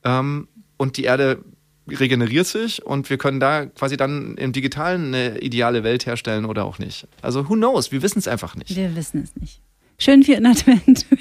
ähm, 0.04 0.48
und 0.78 0.98
die 0.98 1.04
Erde 1.04 1.44
regeneriert 1.90 2.48
sich 2.48 2.86
und 2.86 3.10
wir 3.10 3.18
können 3.18 3.40
da 3.40 3.66
quasi 3.66 3.98
dann 3.98 4.38
im 4.38 4.54
Digitalen 4.54 5.14
eine 5.14 5.40
ideale 5.40 5.84
Welt 5.84 6.06
herstellen 6.06 6.46
oder 6.46 6.64
auch 6.64 6.80
nicht. 6.80 7.08
Also 7.22 7.50
who 7.50 7.56
knows? 7.56 7.92
Wir 7.92 8.02
wissen 8.02 8.20
es 8.20 8.28
einfach 8.28 8.56
nicht. 8.56 8.76
Wir 8.76 8.96
wissen 8.96 9.24
es 9.24 9.36
nicht. 9.36 9.62
Schönen 9.98 10.24
vierten 10.24 10.46
Advent. 10.46 11.06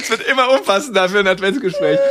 Es 0.00 0.10
wird 0.10 0.22
immer 0.22 0.50
unpassender 0.50 1.08
für 1.08 1.20
ein 1.20 1.26
Adventsgespräch. 1.26 1.98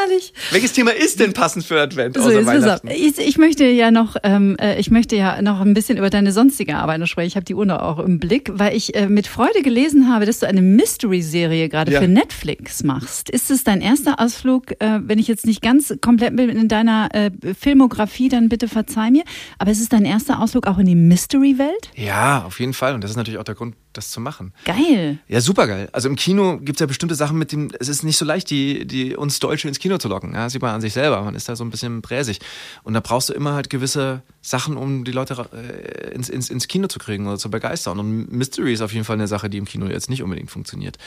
Herrlich. 0.00 0.32
Welches 0.50 0.72
Thema 0.72 0.90
ist 0.94 1.18
denn 1.20 1.32
passend 1.32 1.64
für 1.64 1.80
Advent 1.80 2.16
So, 2.16 2.22
außer. 2.22 2.44
Weihnachten? 2.46 2.88
Ich, 2.88 3.18
ich 3.18 3.38
möchte 3.38 3.64
ja 3.64 3.90
noch, 3.90 4.16
ähm, 4.22 4.56
äh, 4.60 4.78
ich 4.78 4.90
möchte 4.90 5.16
ja 5.16 5.40
noch 5.40 5.60
ein 5.60 5.72
bisschen 5.74 5.96
über 5.98 6.10
deine 6.10 6.32
sonstige 6.32 6.76
Arbeit 6.76 7.00
noch 7.00 7.06
sprechen. 7.06 7.28
Ich 7.28 7.36
habe 7.36 7.44
die 7.44 7.54
Uhr 7.54 7.64
noch 7.66 7.80
auch 7.80 7.98
im 7.98 8.18
Blick, 8.18 8.50
weil 8.52 8.76
ich 8.76 8.94
äh, 8.94 9.08
mit 9.08 9.26
Freude 9.26 9.62
gelesen 9.62 10.12
habe, 10.12 10.26
dass 10.26 10.40
du 10.40 10.46
eine 10.46 10.60
Mystery-Serie 10.62 11.68
gerade 11.68 11.92
Ja. 11.92 12.00
für 12.00 12.08
Netflix 12.08 12.82
machst. 12.82 13.30
Ist 13.30 13.50
es 13.50 13.64
dein 13.64 13.80
erster 13.80 14.20
Ausflug? 14.20 14.72
Äh, 14.80 15.00
wenn 15.04 15.18
ich 15.18 15.28
jetzt 15.28 15.46
nicht 15.46 15.62
ganz 15.62 15.94
komplett 16.00 16.36
bin 16.36 16.50
in 16.50 16.68
deiner 16.68 17.08
äh, 17.14 17.30
Filmografie, 17.58 18.28
dann 18.28 18.48
bitte 18.48 18.68
verzeih 18.68 19.10
mir. 19.10 19.22
Aber 19.58 19.70
ist 19.70 19.80
es 19.80 19.88
dein 19.88 20.04
erster 20.04 20.40
Ausflug 20.40 20.66
auch 20.66 20.78
in 20.78 20.86
die 20.86 20.94
Mystery-Welt? 20.96 21.90
Ja, 21.96 22.44
auf 22.44 22.60
jeden 22.60 22.74
Fall. 22.74 22.94
Und 22.94 23.02
das 23.04 23.10
ist 23.12 23.16
natürlich 23.16 23.38
auch 23.38 23.44
der 23.44 23.54
Grund, 23.54 23.74
das 23.92 24.10
zu 24.10 24.20
machen. 24.20 24.52
Geil. 24.64 25.18
Ja, 25.28 25.40
super 25.40 25.66
geil. 25.66 25.88
Also 25.92 26.08
im 26.08 26.16
Kino 26.16 26.58
gibt 26.58 26.76
es 26.76 26.80
ja 26.80 26.86
bestimmte 26.86 27.14
Sachen, 27.14 27.38
mit 27.38 27.52
dem 27.52 27.70
es 27.80 27.88
ist 27.88 28.02
nicht 28.04 28.16
so 28.16 28.24
leicht, 28.24 28.50
die, 28.50 28.86
die 28.86 29.16
uns 29.16 29.38
Deutsche 29.38 29.66
ins 29.68 29.77
Kino 29.78 29.98
zu 29.98 30.08
locken. 30.08 30.34
Ja, 30.34 30.48
sieht 30.50 30.62
man 30.62 30.74
an 30.74 30.80
sich 30.80 30.92
selber. 30.92 31.22
Man 31.22 31.34
ist 31.34 31.48
da 31.48 31.56
so 31.56 31.64
ein 31.64 31.70
bisschen 31.70 32.02
bräsig. 32.02 32.40
Und 32.82 32.94
da 32.94 33.00
brauchst 33.00 33.28
du 33.28 33.32
immer 33.32 33.54
halt 33.54 33.70
gewisse 33.70 34.22
Sachen, 34.40 34.76
um 34.76 35.04
die 35.04 35.12
Leute 35.12 35.48
äh, 35.52 36.14
ins, 36.14 36.28
ins, 36.28 36.50
ins 36.50 36.68
Kino 36.68 36.88
zu 36.88 36.98
kriegen 36.98 37.26
oder 37.26 37.38
zu 37.38 37.50
begeistern. 37.50 37.98
Und 37.98 38.32
Mystery 38.32 38.72
ist 38.72 38.80
auf 38.82 38.92
jeden 38.92 39.04
Fall 39.04 39.16
eine 39.16 39.28
Sache, 39.28 39.48
die 39.50 39.58
im 39.58 39.64
Kino 39.64 39.86
jetzt 39.86 40.10
nicht 40.10 40.22
unbedingt 40.22 40.50
funktioniert. 40.50 40.98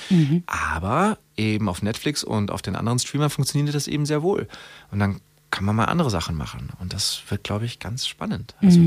Aber 0.47 1.17
eben 1.37 1.69
auf 1.69 1.81
Netflix 1.81 2.23
und 2.23 2.51
auf 2.51 2.61
den 2.61 2.75
anderen 2.75 2.99
Streamern 2.99 3.29
funktioniert 3.29 3.73
das 3.75 3.87
eben 3.87 4.05
sehr 4.05 4.21
wohl. 4.21 4.47
Und 4.91 4.99
dann 4.99 5.19
kann 5.49 5.65
man 5.65 5.75
mal 5.75 5.85
andere 5.85 6.09
Sachen 6.09 6.37
machen. 6.37 6.69
Und 6.79 6.93
das 6.93 7.23
wird, 7.27 7.43
glaube 7.43 7.65
ich, 7.65 7.79
ganz 7.79 8.07
spannend. 8.07 8.55
Also 8.61 8.79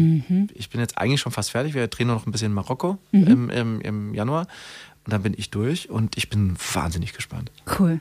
ich 0.55 0.70
bin 0.70 0.80
jetzt 0.80 0.97
eigentlich 0.97 1.20
schon 1.20 1.30
fast 1.32 1.51
fertig. 1.51 1.74
Wir 1.74 1.87
drehen 1.89 2.07
noch 2.07 2.26
ein 2.26 2.32
bisschen 2.32 2.47
in 2.47 2.55
Marokko 2.55 2.99
im, 3.12 3.51
im, 3.51 3.80
im 3.82 4.14
Januar. 4.14 4.47
Und 5.05 5.12
dann 5.12 5.22
bin 5.22 5.35
ich 5.37 5.51
durch 5.51 5.91
und 5.91 6.16
ich 6.16 6.30
bin 6.30 6.57
wahnsinnig 6.72 7.12
gespannt. 7.12 7.51
Cool. 7.78 8.01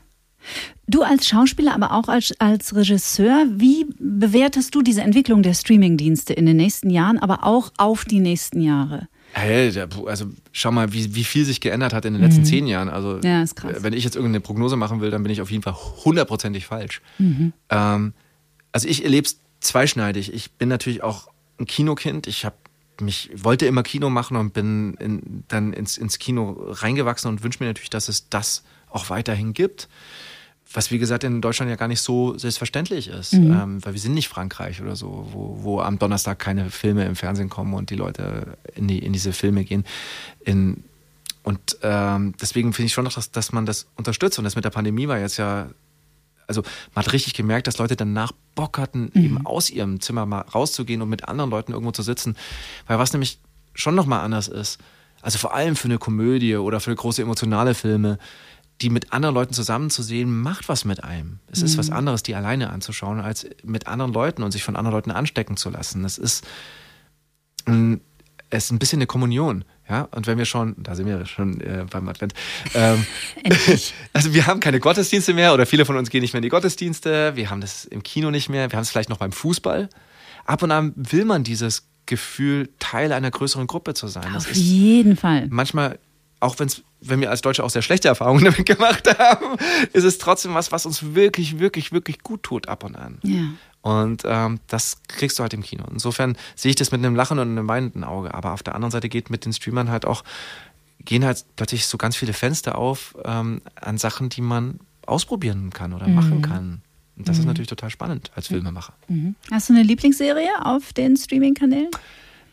Du 0.88 1.04
als 1.04 1.28
Schauspieler, 1.28 1.74
aber 1.74 1.94
auch 1.94 2.08
als, 2.10 2.34
als 2.40 2.76
Regisseur, 2.76 3.46
wie 3.50 3.86
bewertest 4.00 4.76
du 4.76 4.82
diese 4.82 5.02
Entwicklung 5.02 5.44
der 5.44 5.54
Streamingdienste 5.54 6.34
in 6.34 6.46
den 6.46 6.58
nächsten 6.58 6.90
Jahren, 6.90 7.18
aber 7.20 7.44
auch 7.46 7.72
auf 7.78 8.06
die 8.06 8.20
nächsten 8.20 8.62
Jahre? 8.62 9.08
Hey, 9.32 9.74
also 10.06 10.26
schau 10.52 10.72
mal, 10.72 10.94
wie, 10.94 11.16
wie 11.16 11.24
viel 11.24 11.44
sich 11.46 11.60
geändert 11.60 11.94
hat 11.94 12.06
in 12.06 12.14
den 12.14 12.22
letzten 12.22 12.46
zehn 12.46 12.68
Jahren. 12.68 12.90
Also 12.90 13.20
Ja, 13.24 13.42
ist 13.42 13.56
krass. 13.56 13.78
wenn 13.82 13.94
ich 13.94 14.04
jetzt 14.04 14.16
irgendeine 14.16 14.42
Prognose 14.42 14.76
machen 14.76 15.02
will, 15.02 15.10
dann 15.10 15.24
bin 15.24 15.32
ich 15.32 15.42
auf 15.42 15.50
jeden 15.50 15.64
Fall 15.64 15.74
hundertprozentig 16.06 16.68
falsch. 16.68 17.02
Ähm, 17.20 18.14
also 18.72 18.88
ich 18.88 19.04
erlebe 19.04 19.26
es 19.26 19.40
zweischneidig. 19.60 20.34
Ich 20.34 20.52
bin 20.52 20.70
natürlich 20.70 21.02
auch 21.02 21.30
ein 21.60 21.66
Kinokind. 21.66 22.28
Ich 22.28 22.46
habe 22.46 22.56
mich 23.02 23.32
wollte 23.36 23.66
immer 23.66 23.82
Kino 23.82 24.12
machen 24.12 24.38
und 24.38 24.54
bin 24.54 24.94
in, 25.00 25.44
dann 25.48 25.74
ins, 25.74 25.98
ins 25.98 26.20
Kino 26.20 26.68
reingewachsen 26.70 27.28
und 27.30 27.44
wünsche 27.44 27.64
mir 27.64 27.68
natürlich, 27.70 27.90
dass 27.90 28.08
es 28.08 28.30
das 28.30 28.64
auch 28.90 29.10
weiterhin 29.10 29.54
gibt. 29.54 29.90
Was 30.74 30.92
wie 30.92 31.00
gesagt 31.00 31.24
in 31.24 31.40
Deutschland 31.42 31.70
ja 31.70 31.76
gar 31.76 31.88
nicht 31.88 32.02
so 32.02 32.38
selbstverständlich 32.38 33.08
ist, 33.08 33.34
mhm. 33.34 33.54
ähm, 33.54 33.86
weil 33.86 33.94
wir 33.94 34.00
sind 34.00 34.14
nicht 34.14 34.28
Frankreich 34.28 34.82
oder 34.82 34.96
so, 34.96 35.28
wo, 35.32 35.60
wo 35.62 35.80
am 35.82 36.00
Donnerstag 36.00 36.40
keine 36.40 36.70
Filme 36.72 37.06
im 37.06 37.16
Fernsehen 37.16 37.50
kommen 37.50 37.74
und 37.74 37.90
die 37.90 37.96
Leute 37.96 38.58
in, 38.76 38.88
die, 38.88 39.00
in 39.00 39.14
diese 39.14 39.34
Filme 39.34 39.64
gehen. 39.66 39.86
In, 40.44 40.84
und 41.44 41.78
ähm, 41.84 42.34
deswegen 42.42 42.74
finde 42.74 42.88
ich 42.88 42.94
schon 42.94 43.04
noch, 43.04 43.14
dass, 43.14 43.32
dass 43.32 43.52
man 43.52 43.66
das 43.66 43.88
unterstützt. 43.96 44.40
Und 44.40 44.46
das 44.46 44.56
mit 44.56 44.66
der 44.66 44.70
Pandemie 44.70 45.08
war 45.08 45.20
jetzt 45.20 45.38
ja 45.38 45.70
also 46.48 46.62
man 46.94 47.06
hat 47.06 47.14
richtig 47.14 47.34
gemerkt, 47.34 47.68
dass 47.68 47.78
Leute 47.78 47.96
danach 47.96 48.32
Bock 48.56 48.78
hatten, 48.78 49.12
mhm. 49.14 49.24
eben 49.24 49.46
aus 49.46 49.70
ihrem 49.70 50.02
Zimmer 50.02 50.26
mal 50.26 50.42
rauszugehen 50.42 51.02
und 51.02 51.10
mit 51.10 51.28
anderen 51.28 51.50
Leuten 51.50 51.74
irgendwo 51.74 51.92
zu 51.92 52.04
sitzen. 52.04 52.36
Weil 52.88 53.00
was 53.00 53.14
nämlich 53.14 53.40
schon 53.74 53.96
nochmal 53.96 54.22
anders 54.22 54.48
ist, 54.48 54.80
also 55.22 55.38
vor 55.38 55.54
allem 55.54 55.76
für 55.76 55.88
eine 55.88 55.98
Komödie 55.98 56.58
oder 56.58 56.80
für 56.80 56.94
große 56.94 57.22
emotionale 57.22 57.74
Filme, 57.74 58.20
die 58.82 58.90
mit 58.90 59.14
anderen 59.14 59.36
Leuten 59.36 59.54
zusammenzusehen, 59.54 60.42
macht 60.42 60.68
was 60.70 60.86
mit 60.86 61.04
einem. 61.04 61.40
Es 61.52 61.60
mhm. 61.60 61.66
ist 61.66 61.78
was 61.78 61.90
anderes, 61.90 62.24
die 62.24 62.36
alleine 62.36 62.70
anzuschauen, 62.70 63.20
als 63.20 63.48
mit 63.64 63.88
anderen 63.88 64.14
Leuten 64.14 64.44
und 64.44 64.52
sich 64.52 64.64
von 64.64 64.76
anderen 64.76 64.96
Leuten 64.96 65.12
anstecken 65.12 65.58
zu 65.58 65.70
lassen. 65.70 66.04
Es 66.06 66.18
ist, 66.18 66.46
es 67.66 68.66
ist 68.66 68.72
ein 68.72 68.80
bisschen 68.80 68.98
eine 68.98 69.08
Kommunion. 69.08 69.64
Ja, 69.90 70.08
und 70.12 70.28
wenn 70.28 70.38
wir 70.38 70.46
schon, 70.46 70.76
da 70.78 70.96
sind 70.96 71.08
wir 71.08 71.26
schon 71.26 71.60
äh, 71.60 71.86
beim 71.90 72.08
Advent, 72.08 72.34
ähm, 72.74 73.06
also 74.14 74.34
wir 74.34 74.48
haben 74.48 74.62
keine 74.62 74.80
Gottesdienste 74.80 75.34
mehr 75.34 75.54
oder 75.54 75.66
viele 75.66 75.86
von 75.86 75.98
uns 75.98 76.10
gehen 76.10 76.22
nicht 76.22 76.34
mehr 76.34 76.40
in 76.40 76.44
die 76.44 76.50
Gottesdienste, 76.50 77.36
wir 77.36 77.50
haben 77.50 77.60
das 77.60 77.84
im 77.84 78.02
Kino 78.02 78.32
nicht 78.32 78.48
mehr, 78.50 78.72
wir 78.72 78.78
haben 78.78 78.84
es 78.84 78.90
vielleicht 78.90 79.10
noch 79.10 79.18
beim 79.18 79.34
Fußball. 79.34 79.90
Ab 80.46 80.64
und 80.64 80.72
an 80.72 80.94
will 80.96 81.26
man 81.26 81.44
dieses 81.44 81.86
Gefühl, 82.06 82.70
Teil 82.80 83.12
einer 83.12 83.32
größeren 83.32 83.68
Gruppe 83.68 83.94
zu 83.94 84.08
sein. 84.08 84.36
Auf 84.36 84.52
jeden 84.54 85.16
Fall. 85.16 85.48
Manchmal, 85.50 86.00
auch 86.40 86.60
wenn's, 86.60 86.84
wenn 87.06 87.22
wir 87.22 87.30
als 87.30 87.42
Deutsche 87.42 87.64
auch 87.64 87.70
sehr 87.70 87.82
schlechte 87.82 88.08
Erfahrungen 88.08 88.44
damit 88.46 88.66
gemacht 88.66 89.18
haben, 89.18 89.58
ist 89.94 90.04
es 90.04 90.18
trotzdem 90.18 90.54
was, 90.54 90.72
was 90.72 90.86
uns 90.86 91.16
wirklich, 91.16 91.60
wirklich, 91.60 91.92
wirklich 91.92 92.20
gut 92.20 92.44
tut 92.44 92.68
ab 92.68 92.84
und 92.84 92.96
an. 92.96 93.20
Ja. 93.24 93.46
Und 93.82 94.24
ähm, 94.26 94.60
das 94.68 95.02
kriegst 95.10 95.38
du 95.38 95.44
halt 95.44 95.54
im 95.54 95.62
Kino. 95.62 95.84
Insofern 95.92 96.38
sehe 96.56 96.70
ich 96.70 96.78
das 96.78 96.92
mit 96.92 97.00
einem 97.00 97.16
Lachen 97.16 97.38
und 97.38 97.50
einem 97.50 97.68
weinenden 97.68 98.06
Auge. 98.06 98.34
Aber 98.34 98.54
auf 98.54 98.64
der 98.64 98.76
anderen 98.76 98.92
Seite 98.92 99.10
geht 99.10 99.30
mit 99.30 99.46
den 99.46 99.52
Streamern 99.52 99.92
halt 99.92 100.06
auch, 100.06 100.24
gehen 101.00 101.26
halt 101.26 101.44
plötzlich 101.58 101.86
so 101.86 101.98
ganz 101.98 102.16
viele 102.16 102.32
Fenster 102.32 102.78
auf 102.78 103.16
ähm, 103.26 103.62
an 103.76 103.98
Sachen, 103.98 104.30
die 104.30 104.42
man 104.42 104.80
ausprobieren 105.06 105.72
kann 105.72 105.94
oder 105.94 106.08
mhm. 106.08 106.16
machen 106.16 106.42
kann. 106.42 106.82
Und 107.18 107.28
das 107.28 107.36
mhm. 107.36 107.42
ist 107.42 107.48
natürlich 107.48 107.68
total 107.68 107.90
spannend 107.90 108.32
als 108.36 108.48
Filmemacher. 108.48 108.94
Mhm. 109.10 109.36
Hast 109.52 109.70
du 109.70 109.74
eine 109.74 109.84
Lieblingsserie 109.84 110.66
auf 110.66 110.94
den 110.94 111.18
Streaming-Kanälen? 111.18 111.92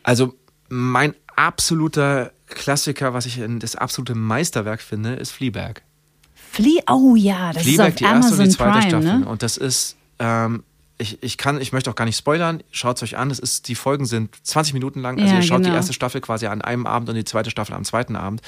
Also 0.03 0.35
mein 0.67 1.15
absoluter 1.35 2.33
Klassiker, 2.55 3.13
was 3.13 3.25
ich 3.25 3.39
das 3.59 3.75
absolute 3.75 4.15
Meisterwerk 4.15 4.81
finde, 4.81 5.13
ist 5.13 5.31
Fleabag. 5.31 5.81
Flee, 6.33 6.81
oh 6.89 7.15
ja, 7.15 7.53
das 7.53 7.63
Fleabag, 7.63 7.87
ist 7.87 7.93
auf 7.93 7.95
die 7.95 8.05
Amazon 8.05 8.29
erste 8.29 8.41
und 8.43 8.47
die 8.49 8.55
zweite 8.55 8.71
Prime, 8.71 8.89
Staffel. 9.03 9.19
ne? 9.19 9.27
Und 9.27 9.43
das 9.43 9.57
ist 9.57 9.95
ähm, 10.19 10.63
ich, 11.01 11.21
ich 11.23 11.37
kann, 11.37 11.59
ich 11.59 11.73
möchte 11.73 11.89
auch 11.89 11.95
gar 11.95 12.05
nicht 12.05 12.17
spoilern, 12.17 12.61
schaut 12.71 12.97
es 12.97 13.03
euch 13.03 13.17
an. 13.17 13.31
Es 13.31 13.39
ist, 13.39 13.67
die 13.67 13.75
Folgen 13.75 14.05
sind 14.05 14.35
20 14.43 14.73
Minuten 14.73 15.01
lang. 15.01 15.19
Also 15.19 15.33
Ja, 15.33 15.39
ihr 15.39 15.43
schaut 15.43 15.57
genau. 15.59 15.69
die 15.71 15.75
erste 15.75 15.93
Staffel 15.93 16.21
quasi 16.21 16.45
an 16.45 16.61
einem 16.61 16.85
Abend 16.85 17.09
und 17.09 17.15
die 17.15 17.23
zweite 17.23 17.49
Staffel 17.49 17.73
am 17.73 17.83
zweiten 17.83 18.15
Abend. 18.15 18.41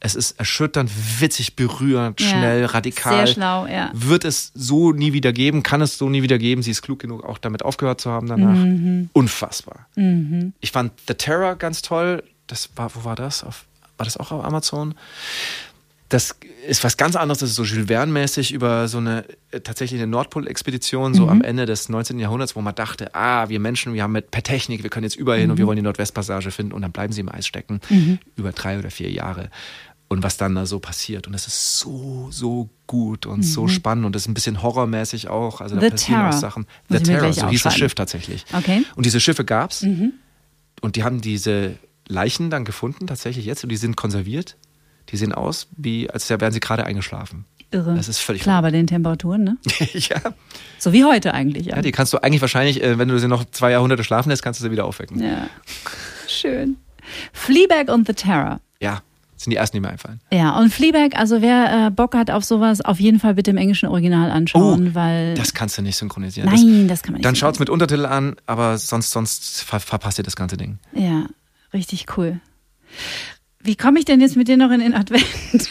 Es 0.00 0.14
ist 0.14 0.38
erschütternd, 0.38 0.90
witzig, 1.20 1.56
berührend, 1.56 2.20
Ja, 2.20 2.28
schnell, 2.28 2.64
radikal. 2.66 3.26
Sehr 3.26 3.34
schlau, 3.34 3.66
ja. 3.66 3.90
Wird 3.94 4.24
es 4.24 4.52
so 4.54 4.92
nie 4.92 5.12
wieder 5.12 5.32
geben, 5.32 5.64
kann 5.64 5.80
es 5.80 5.98
so 5.98 6.08
nie 6.08 6.22
wieder 6.22 6.38
geben. 6.38 6.62
Sie 6.62 6.70
ist 6.70 6.82
klug 6.82 7.00
genug, 7.00 7.24
auch 7.24 7.38
damit 7.38 7.64
aufgehört 7.64 8.00
zu 8.00 8.10
haben 8.10 8.28
danach. 8.28 8.54
Mhm. 8.54 9.10
Unfassbar. 9.12 9.88
Ich 10.60 10.70
fand 10.70 10.92
The 11.08 11.14
Terror 11.14 11.56
ganz 11.56 11.82
toll. 11.82 12.22
Das 12.48 12.70
war, 12.74 12.94
wo 12.94 13.04
war 13.04 13.14
das? 13.14 13.44
Auf, 13.44 13.64
war 13.96 14.04
das 14.04 14.16
auch 14.16 14.32
auf 14.32 14.44
Amazon? 14.44 14.94
Das 16.08 16.36
ist 16.66 16.82
was 16.84 16.96
ganz 16.96 17.16
anderes. 17.16 17.40
Das 17.40 17.50
ist 17.50 17.56
so 17.56 17.64
Jules 17.64 17.86
Verne-mäßig 17.88 18.52
über 18.52 18.88
so 18.88 18.96
eine 18.96 19.24
äh, 19.50 19.60
tatsächlich 19.60 20.00
eine 20.00 20.10
Nordpol-Expedition, 20.10 21.12
so 21.12 21.28
am 21.28 21.42
Ende 21.42 21.66
des 21.66 21.90
19. 21.90 22.18
Jahrhunderts, 22.18 22.56
wo 22.56 22.62
man 22.62 22.74
dachte, 22.74 23.14
ah, 23.14 23.50
wir 23.50 23.60
Menschen, 23.60 23.92
wir 23.92 24.02
haben 24.02 24.12
mit 24.12 24.30
per 24.30 24.42
Technik, 24.42 24.82
wir 24.82 24.88
können 24.88 25.04
jetzt 25.04 25.16
überall 25.16 25.38
hin 25.38 25.50
und 25.50 25.58
wir 25.58 25.66
wollen 25.66 25.76
die 25.76 25.82
Nordwestpassage 25.82 26.50
finden 26.50 26.72
und 26.72 26.80
dann 26.80 26.92
bleiben 26.92 27.12
sie 27.12 27.20
im 27.20 27.28
Eis 27.30 27.46
stecken. 27.46 27.80
Über 28.36 28.52
drei 28.52 28.78
oder 28.78 28.90
vier 28.90 29.10
Jahre. 29.10 29.50
Und 30.10 30.22
was 30.22 30.38
dann 30.38 30.54
da 30.54 30.64
so 30.64 30.78
passiert. 30.78 31.26
Und 31.26 31.34
es 31.34 31.46
ist 31.46 31.78
so, 31.78 32.28
so 32.30 32.70
gut 32.86 33.26
und 33.26 33.42
so 33.42 33.68
spannend 33.68 34.06
und 34.06 34.16
es 34.16 34.22
ist 34.22 34.28
ein 34.28 34.34
bisschen 34.34 34.62
horrormäßig 34.62 35.28
auch. 35.28 35.60
Also 35.60 35.74
da 35.74 35.82
The 35.82 35.90
passieren 35.90 36.20
Terror. 36.20 36.34
auch 36.34 36.40
Sachen. 36.40 36.66
Muss 36.88 37.00
The 37.00 37.04
Terror, 37.04 37.32
so 37.34 37.48
hieß 37.48 37.62
das. 37.64 37.76
Schiff 37.76 37.94
tatsächlich. 37.94 38.46
Okay. 38.54 38.82
Und 38.96 39.04
diese 39.04 39.20
Schiffe 39.20 39.44
gab's 39.44 39.84
und 40.80 40.96
die 40.96 41.04
haben 41.04 41.20
diese 41.20 41.74
Leichen 42.08 42.50
dann 42.50 42.64
gefunden, 42.64 43.06
tatsächlich 43.06 43.46
jetzt, 43.46 43.62
und 43.62 43.70
die 43.70 43.76
sind 43.76 43.96
konserviert. 43.96 44.56
Die 45.10 45.16
sehen 45.16 45.32
aus, 45.32 45.68
wie 45.76 46.10
als 46.10 46.28
wären 46.28 46.52
sie 46.52 46.60
gerade 46.60 46.84
eingeschlafen. 46.84 47.44
Irre. 47.70 47.94
Das 47.94 48.08
ist 48.08 48.18
völlig 48.18 48.42
Klar, 48.42 48.62
bei 48.62 48.70
den 48.70 48.86
Temperaturen, 48.86 49.44
ne? 49.44 49.56
ja. 49.92 50.20
So 50.78 50.92
wie 50.92 51.04
heute 51.04 51.34
eigentlich. 51.34 51.66
Ja. 51.66 51.76
ja, 51.76 51.82
die 51.82 51.92
kannst 51.92 52.12
du 52.14 52.18
eigentlich 52.22 52.40
wahrscheinlich, 52.40 52.82
äh, 52.82 52.98
wenn 52.98 53.08
du 53.08 53.18
sie 53.18 53.28
noch 53.28 53.44
zwei 53.50 53.70
Jahrhunderte 53.72 54.04
schlafen 54.04 54.30
lässt, 54.30 54.42
kannst 54.42 54.60
du 54.60 54.64
sie 54.64 54.70
wieder 54.70 54.84
aufwecken. 54.86 55.22
ja. 55.22 55.48
Schön. 56.26 56.76
Fleabag 57.32 57.88
und 57.92 58.06
The 58.06 58.12
Terror. 58.14 58.60
Ja, 58.80 59.02
das 59.34 59.44
sind 59.44 59.50
die 59.52 59.56
ersten, 59.56 59.76
die 59.76 59.80
mir 59.80 59.88
einfallen. 59.90 60.20
Ja, 60.32 60.58
und 60.58 60.70
Fleabag, 60.72 61.16
also 61.16 61.40
wer 61.42 61.86
äh, 61.86 61.90
Bock 61.90 62.14
hat 62.14 62.30
auf 62.30 62.44
sowas, 62.44 62.80
auf 62.80 63.00
jeden 63.00 63.20
Fall 63.20 63.34
bitte 63.34 63.50
im 63.50 63.56
englischen 63.56 63.88
Original 63.88 64.30
anschauen, 64.30 64.94
weil. 64.94 65.32
Oh, 65.34 65.38
Das 65.38 65.54
kannst 65.54 65.78
du 65.78 65.82
nicht 65.82 65.96
synchronisieren. 65.96 66.50
nein, 66.50 66.88
das 66.88 67.02
kann 67.02 67.12
man 67.12 67.18
nicht. 67.18 67.24
Dann 67.24 67.34
so 67.34 67.40
schaut's 67.40 67.58
mit 67.58 67.70
Untertitel 67.70 68.04
an, 68.06 68.36
aber 68.46 68.78
sonst, 68.78 69.10
sonst 69.10 69.62
ver 69.62 69.80
verpasst 69.80 70.18
ihr 70.18 70.24
das 70.24 70.36
ganze 70.36 70.56
Ding. 70.56 70.78
Ja, 70.92 71.26
richtig 71.72 72.06
cool. 72.16 72.40
Wie 73.60 73.76
komme 73.76 73.98
ich 73.98 74.04
denn 74.04 74.20
jetzt 74.20 74.36
mit 74.36 74.48
dir 74.48 74.56
noch 74.56 74.70
in 74.70 74.80
den 74.80 74.94
Advent? 74.94 75.68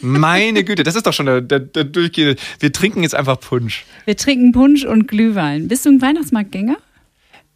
Meine 0.00 0.64
Güte, 0.64 0.82
das 0.82 0.94
ist 0.94 1.06
doch 1.06 1.12
schon 1.12 1.26
der, 1.26 1.40
der, 1.40 1.60
der 1.60 1.84
durchgehende. 1.84 2.36
Wir 2.58 2.72
trinken 2.72 3.02
jetzt 3.02 3.14
einfach 3.14 3.38
Punsch. 3.40 3.84
Wir 4.04 4.16
trinken 4.16 4.52
Punsch 4.52 4.84
und 4.84 5.08
Glühwein. 5.08 5.68
Bist 5.68 5.84
du 5.84 5.90
ein 5.90 6.00
Weihnachtsmarktgänger? 6.00 6.76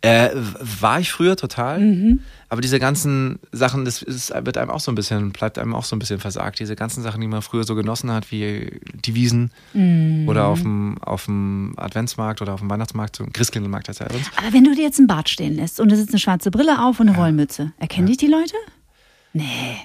Äh, 0.04 0.30
war 0.34 1.00
ich 1.00 1.10
früher 1.10 1.34
total, 1.36 1.80
Mhm. 1.80 2.20
aber 2.50 2.60
diese 2.60 2.78
ganzen 2.78 3.38
Sachen, 3.52 3.84
das 3.84 4.02
ist, 4.02 4.32
wird 4.44 4.58
einem 4.58 4.70
auch 4.70 4.80
so 4.80 4.92
ein 4.92 4.94
bisschen, 4.94 5.32
bleibt 5.32 5.58
einem 5.58 5.74
auch 5.74 5.84
so 5.84 5.96
ein 5.96 5.98
bisschen 5.98 6.20
versagt. 6.20 6.58
Diese 6.60 6.76
ganzen 6.76 7.02
Sachen, 7.02 7.20
die 7.20 7.26
man 7.26 7.40
früher 7.42 7.64
so 7.64 7.74
genossen 7.74 8.10
hat, 8.12 8.30
wie 8.30 8.80
die 9.04 9.14
Wiesen 9.14 9.50
Mhm. 9.72 10.28
oder 10.28 10.46
auf 10.46 10.60
dem, 10.60 10.98
auf 11.02 11.24
dem 11.24 11.72
Adventsmarkt 11.76 12.42
oder 12.42 12.52
auf 12.54 12.60
dem 12.60 12.68
Weihnachtsmarkt, 12.68 13.16
so 13.16 13.24
Christkindlmarkt 13.32 13.88
heißt 13.88 14.00
er 14.02 14.08
bei 14.08 14.16
uns. 14.16 14.30
Aber 14.36 14.52
wenn 14.52 14.64
du 14.64 14.74
dir 14.74 14.82
jetzt 14.82 14.98
ein 14.98 15.06
Bart 15.06 15.28
stehen 15.30 15.56
lässt 15.56 15.80
und 15.80 15.90
da 15.90 15.96
sitzt 15.96 16.10
eine 16.10 16.18
schwarze 16.20 16.50
Brille 16.50 16.82
auf 16.84 17.00
und 17.00 17.08
eine 17.08 17.16
Wollmütze, 17.16 17.72
erkennen 17.78 18.06
dich 18.06 18.18
die 18.18 18.26
Leute? 18.28 18.54
Nee. 19.32 19.76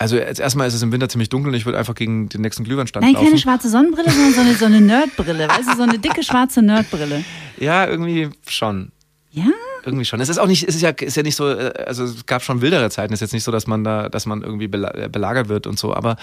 Also 0.00 0.16
jetzt 0.16 0.38
erstmal 0.38 0.68
ist 0.68 0.74
es 0.74 0.82
im 0.82 0.92
Winter 0.92 1.08
ziemlich 1.08 1.28
dunkel 1.28 1.48
und 1.48 1.54
ich 1.54 1.66
würde 1.66 1.76
einfach 1.78 1.94
gegen 1.94 2.28
den 2.28 2.40
nächsten 2.40 2.62
Glühweinstand 2.62 3.04
Nein, 3.04 3.14
laufen. 3.14 3.26
keine 3.26 3.38
schwarze 3.38 3.68
Sonnenbrille, 3.68 4.10
sondern 4.10 4.32
so 4.32 4.40
eine, 4.40 4.54
so 4.54 4.64
eine 4.66 4.80
Nerdbrille. 4.80 5.48
Weißt 5.48 5.68
du, 5.72 5.76
so 5.76 5.82
eine 5.82 5.98
dicke 5.98 6.22
schwarze 6.22 6.62
Nerdbrille. 6.62 7.24
Ja, 7.58 7.86
irgendwie 7.86 8.30
schon. 8.46 8.92
Ja? 9.30 9.44
Irgendwie 9.84 10.04
schon. 10.04 10.20
Es 10.20 10.28
ist 10.28 10.38
auch 10.38 10.46
nicht, 10.46 10.66
es 10.66 10.74
ist 10.74 10.80
ja, 10.82 10.90
ist 10.90 11.16
ja 11.16 11.22
nicht 11.22 11.36
so, 11.36 11.48
äh, 11.48 11.72
also 11.86 12.04
es 12.04 12.26
gab 12.26 12.42
schon 12.42 12.60
wildere 12.60 12.90
Zeiten. 12.90 13.12
Es 13.12 13.18
ist 13.18 13.28
jetzt 13.28 13.32
nicht 13.34 13.44
so, 13.44 13.52
dass 13.52 13.66
man 13.66 13.84
da, 13.84 14.08
dass 14.08 14.26
man 14.26 14.42
irgendwie 14.42 14.64
äh, 14.66 15.08
belagert 15.10 15.48
wird 15.48 15.66
und 15.66 15.78
so, 15.78 15.94
aber 15.94 16.16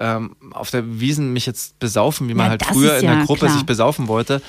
ähm, 0.00 0.36
auf 0.52 0.70
der 0.70 1.00
Wiesen 1.00 1.32
mich 1.32 1.46
jetzt 1.46 1.78
besaufen, 1.78 2.28
wie 2.28 2.34
man 2.34 2.46
Ja, 2.46 2.50
halt 2.50 2.64
früher 2.64 2.96
ist 2.96 3.02
in 3.02 3.08
ja 3.08 3.16
der 3.16 3.24
Gruppe 3.26 3.40
klar. 3.46 3.52
sich 3.52 3.64
besaufen 3.64 4.08
wollte, 4.08 4.42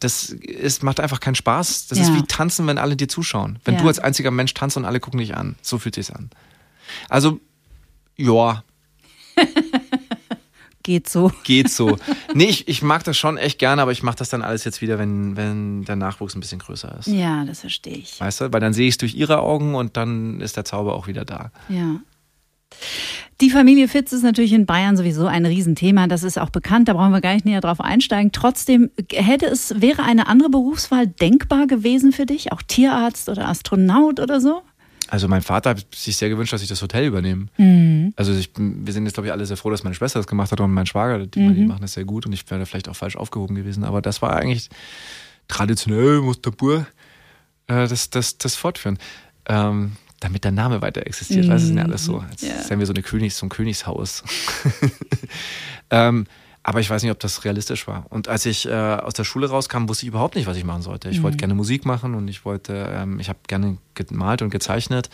das 0.00 0.30
ist, 0.30 0.82
macht 0.82 0.98
einfach 1.00 1.20
keinen 1.20 1.34
Spaß. 1.36 1.86
Das 1.88 1.98
ist 1.98 2.08
Ja. 2.08 2.16
wie 2.16 2.22
tanzen, 2.22 2.66
wenn 2.66 2.76
alle 2.78 2.96
dir 2.96 3.06
zuschauen. 3.08 3.58
Wenn 3.64 3.78
du 3.78 3.86
als 3.86 4.00
einziger 4.00 4.30
Mensch 4.32 4.52
tanzt 4.52 4.76
und 4.76 4.84
alle 4.84 4.98
gucken 4.98 5.20
dich 5.20 5.36
an. 5.36 5.54
So 5.62 5.78
fühlt 5.78 5.94
sich's 5.94 6.10
an. 6.10 6.30
Also, 7.08 7.38
ja, 8.16 8.64
Geht 10.82 11.08
so. 11.08 11.32
geht 11.44 11.70
so. 11.70 11.96
nee, 12.34 12.46
ich, 12.46 12.68
ich 12.68 12.82
mag 12.82 13.04
das 13.04 13.16
schon 13.16 13.36
echt 13.36 13.58
gerne, 13.58 13.82
aber 13.82 13.92
ich 13.92 14.02
mache 14.02 14.16
das 14.16 14.28
dann 14.28 14.42
alles 14.42 14.64
jetzt 14.64 14.80
wieder, 14.80 14.98
wenn, 14.98 15.36
wenn 15.36 15.84
der 15.84 15.96
Nachwuchs 15.96 16.34
ein 16.34 16.40
bisschen 16.40 16.58
größer 16.58 16.96
ist. 16.98 17.08
Ja, 17.08 17.44
das 17.44 17.60
verstehe 17.60 17.96
ich. 17.96 18.20
Weißt 18.20 18.40
du? 18.40 18.52
Weil 18.52 18.60
dann 18.60 18.72
sehe 18.72 18.88
ich 18.88 18.94
es 18.94 18.98
durch 18.98 19.14
ihre 19.14 19.40
Augen 19.40 19.74
und 19.74 19.96
dann 19.96 20.40
ist 20.40 20.56
der 20.56 20.64
Zauber 20.64 20.94
auch 20.94 21.06
wieder 21.06 21.24
da. 21.24 21.50
Ja. 21.68 22.00
Die 23.40 23.50
Familie 23.50 23.88
Fitz 23.88 24.12
ist 24.12 24.22
natürlich 24.22 24.52
in 24.52 24.66
Bayern 24.66 24.96
sowieso 24.96 25.26
ein 25.26 25.44
Riesenthema. 25.46 26.06
Das 26.06 26.22
ist 26.22 26.38
auch 26.38 26.50
bekannt. 26.50 26.88
Da 26.88 26.92
brauchen 26.92 27.10
wir 27.10 27.20
gar 27.20 27.34
nicht 27.34 27.44
näher 27.44 27.60
drauf 27.60 27.80
einsteigen. 27.80 28.30
Trotzdem 28.30 28.90
hätte 29.12 29.46
es, 29.46 29.80
wäre 29.80 30.04
eine 30.04 30.28
andere 30.28 30.48
Berufswahl 30.48 31.08
denkbar 31.08 31.66
gewesen 31.66 32.12
für 32.12 32.24
dich? 32.24 32.52
Auch 32.52 32.62
Tierarzt 32.62 33.28
oder 33.28 33.48
Astronaut 33.48 34.20
oder 34.20 34.40
so? 34.40 34.62
Also 35.12 35.28
mein 35.28 35.42
Vater 35.42 35.70
hat 35.70 35.84
sich 35.94 36.16
sehr 36.16 36.30
gewünscht, 36.30 36.54
dass 36.54 36.62
ich 36.62 36.70
das 36.70 36.80
Hotel 36.80 37.04
übernehme. 37.04 37.48
Also 38.16 38.32
ich, 38.32 38.48
wir 38.56 38.94
sind 38.94 39.04
jetzt, 39.04 39.12
glaube 39.12 39.26
ich, 39.26 39.32
alle 39.32 39.44
sehr 39.44 39.58
froh, 39.58 39.68
dass 39.68 39.82
meine 39.84 39.94
Schwester 39.94 40.18
das 40.18 40.26
gemacht 40.26 40.50
hat 40.50 40.58
und 40.58 40.72
mein 40.72 40.86
Schwager, 40.86 41.26
die, 41.26 41.28
die 41.52 41.66
machen 41.66 41.82
das 41.82 41.92
sehr 41.92 42.06
gut 42.06 42.24
und 42.24 42.32
ich 42.32 42.50
wäre 42.50 42.60
da 42.60 42.64
vielleicht 42.64 42.88
auch 42.88 42.96
falsch 42.96 43.16
aufgehoben 43.16 43.54
gewesen. 43.54 43.84
Aber 43.84 44.00
das 44.00 44.22
war 44.22 44.34
eigentlich 44.34 44.70
traditionell, 45.48 46.22
muss 46.22 46.40
der 46.40 46.52
Bur 46.52 46.86
äh, 47.66 47.86
das, 47.88 48.08
das, 48.08 48.38
das 48.38 48.54
fortführen. 48.56 48.96
Ähm, 49.44 49.96
damit 50.20 50.44
der 50.44 50.52
Name 50.52 50.80
weiter 50.80 51.06
existiert. 51.06 51.44
Du, 51.44 51.48
das 51.50 51.64
ist 51.64 51.74
ja 51.74 51.82
alles 51.82 52.06
so. 52.06 52.20
Als 52.20 52.40
Ja. 52.40 52.70
wären 52.70 52.78
wir 52.78 52.86
so, 52.86 52.94
eine 52.94 53.02
Königs, 53.02 53.36
so 53.36 53.44
ein 53.44 53.50
Königshaus. 53.50 54.24
ähm, 55.90 56.26
Aber 56.64 56.78
ich 56.80 56.88
weiß 56.88 57.02
nicht, 57.02 57.10
ob 57.10 57.18
das 57.18 57.44
realistisch 57.44 57.88
war. 57.88 58.06
Und 58.10 58.28
als 58.28 58.46
ich 58.46 58.66
äh, 58.68 58.72
aus 58.72 59.14
der 59.14 59.24
Schule 59.24 59.50
rauskam, 59.50 59.88
wusste 59.88 60.04
ich 60.06 60.08
überhaupt 60.08 60.36
nicht, 60.36 60.46
was 60.46 60.56
ich 60.56 60.64
machen 60.64 60.82
sollte. 60.82 61.08
Ich 61.10 61.18
Mhm. 61.18 61.22
wollte 61.24 61.36
gerne 61.38 61.54
Musik 61.54 61.84
machen 61.84 62.14
und 62.14 62.28
ich 62.28 62.44
wollte, 62.44 62.86
ähm, 62.90 63.18
ich 63.18 63.28
habe 63.28 63.40
gerne 63.48 63.78
gemalt 63.94 64.42
und 64.42 64.50
gezeichnet 64.50 65.10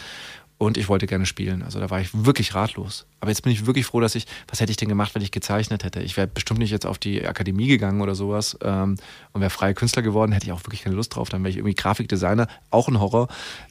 und 0.59 0.77
ich 0.77 0.89
wollte 0.91 1.07
gerne 1.07 1.25
spielen. 1.25 1.63
Also 1.63 1.81
da 1.81 1.89
war 1.89 2.01
ich 2.03 2.11
wirklich 2.13 2.55
ratlos. 2.55 3.07
Aber 3.21 3.31
jetzt 3.31 3.43
bin 3.43 3.53
ich 3.53 3.65
wirklich 3.65 3.87
froh, 3.87 4.01
dass 4.01 4.15
ich, 4.15 4.27
was 4.49 4.61
hätte 4.61 4.73
ich 4.73 4.77
denn 4.77 4.89
gemacht, 4.91 5.15
wenn 5.15 5.23
ich 5.23 5.31
gezeichnet 5.31 5.85
hätte? 5.85 6.01
Ich 6.01 6.17
wäre 6.19 6.27
bestimmt 6.27 6.59
nicht 6.59 6.71
jetzt 6.71 6.85
auf 6.85 6.99
die 6.99 7.27
Akademie 7.27 7.69
gegangen 7.69 8.03
oder 8.03 8.15
sowas 8.15 8.59
ähm, 8.63 8.97
und 9.33 9.41
wäre 9.41 9.51
freier 9.51 9.73
Künstler 9.73 10.03
geworden, 10.03 10.33
hätte 10.33 10.47
ich 10.47 10.53
auch 10.53 10.65
wirklich 10.67 10.83
keine 10.83 10.97
Lust 10.97 11.15
drauf. 11.17 11.29
Dann 11.31 11.43
wäre 11.45 11.51
ich 11.51 11.57
irgendwie 11.57 11.75
Grafikdesigner, 11.77 12.47
auch 12.71 12.89
ein 12.89 13.01
Horror. 13.01 13.29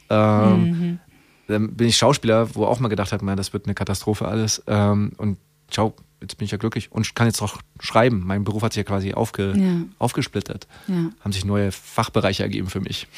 Ähm, 0.09 0.61
Mhm. 0.61 0.99
Dann 1.47 1.75
bin 1.75 1.88
ich 1.88 1.95
Schauspieler, 1.97 2.55
wo 2.55 2.65
auch 2.65 2.80
mal 2.82 2.89
gedacht 2.89 3.11
hat, 3.13 3.21
man, 3.21 3.38
das 3.38 3.53
wird 3.53 3.65
eine 3.67 3.73
Katastrophe 3.75 4.28
alles. 4.28 4.63
Ähm, 4.67 5.13
und 5.17 5.38
schau, 5.71 5.93
jetzt 6.22 6.38
bin 6.38 6.45
ich 6.45 6.51
ja 6.51 6.57
glücklich 6.57 6.91
und 6.91 7.13
kann 7.15 7.28
jetzt 7.28 7.41
auch 7.41 7.57
schreiben. 7.80 8.24
Mein 8.26 8.43
Beruf 8.43 8.63
hat 8.63 8.74
sich 8.74 8.78
ja 8.82 8.84
quasi 8.84 9.13
aufge, 9.13 9.53
Ja. 9.55 9.82
aufgesplittert. 9.99 10.68
Ja. 10.88 11.09
Haben 11.22 11.32
sich 11.32 11.45
neue 11.45 11.72
Fachbereiche 11.72 12.43
ergeben 12.43 12.70
für 12.70 12.80
mich. 12.82 13.07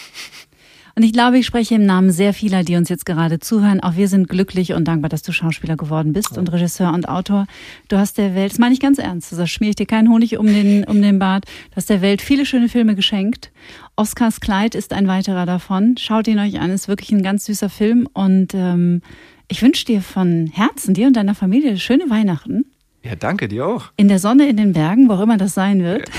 Und 0.95 1.03
ich 1.05 1.13
glaube, 1.13 1.37
ich 1.37 1.45
spreche 1.45 1.75
im 1.75 1.85
Namen 1.85 2.11
sehr 2.11 2.33
vieler, 2.33 2.63
die 2.65 2.75
uns 2.75 2.89
jetzt 2.89 3.05
gerade 3.05 3.39
zuhören. 3.39 3.79
Auch 3.79 3.95
wir 3.95 4.09
sind 4.09 4.27
glücklich 4.27 4.73
und 4.73 4.85
dankbar, 4.85 5.07
dass 5.07 5.21
du 5.21 5.31
Schauspieler 5.31 5.77
geworden 5.77 6.11
bist 6.11 6.37
und 6.37 6.51
Regisseur 6.51 6.91
und 6.91 7.07
Autor. 7.07 7.45
Du 7.87 7.95
hast 7.97 8.17
der 8.17 8.35
Welt, 8.35 8.51
das 8.51 8.59
meine 8.59 8.73
ich 8.73 8.81
ganz 8.81 8.97
ernst, 8.97 9.31
da 9.31 9.47
schmier 9.47 9.69
ich 9.69 9.75
dir 9.77 9.85
keinen 9.85 10.09
Honig 10.09 10.37
um 10.37 10.45
den, 10.47 10.83
um 10.83 11.01
den 11.01 11.17
Bart, 11.17 11.45
du 11.69 11.75
hast 11.77 11.89
der 11.89 12.01
Welt 12.01 12.21
viele 12.21 12.45
schöne 12.45 12.67
Filme 12.67 12.95
geschenkt. 12.95 13.49
Oscars 13.95 14.41
Kleid 14.41 14.75
ist 14.75 14.91
ein 14.91 15.07
weiterer 15.07 15.45
davon. 15.45 15.95
Schaut 15.97 16.27
ihn 16.27 16.39
euch 16.39 16.59
an, 16.59 16.69
ist 16.71 16.89
wirklich 16.89 17.11
ein 17.11 17.23
ganz 17.23 17.45
süßer 17.45 17.69
Film. 17.69 18.05
Und 18.11 18.53
ähm, 18.53 19.01
ich 19.47 19.61
wünsche 19.61 19.85
dir 19.85 20.01
von 20.01 20.47
Herzen, 20.47 20.93
dir 20.93 21.07
und 21.07 21.15
deiner 21.15 21.35
Familie, 21.35 21.77
schöne 21.77 22.09
Weihnachten. 22.09 22.65
Ja, 23.03 23.15
danke 23.15 23.47
dir 23.47 23.65
auch. 23.65 23.91
In 23.95 24.07
der 24.07 24.19
Sonne, 24.19 24.49
in 24.49 24.57
den 24.57 24.73
Bergen, 24.73 25.09
wo 25.09 25.13
auch 25.13 25.21
immer 25.21 25.37
das 25.37 25.53
sein 25.53 25.83
wird. 25.83 26.09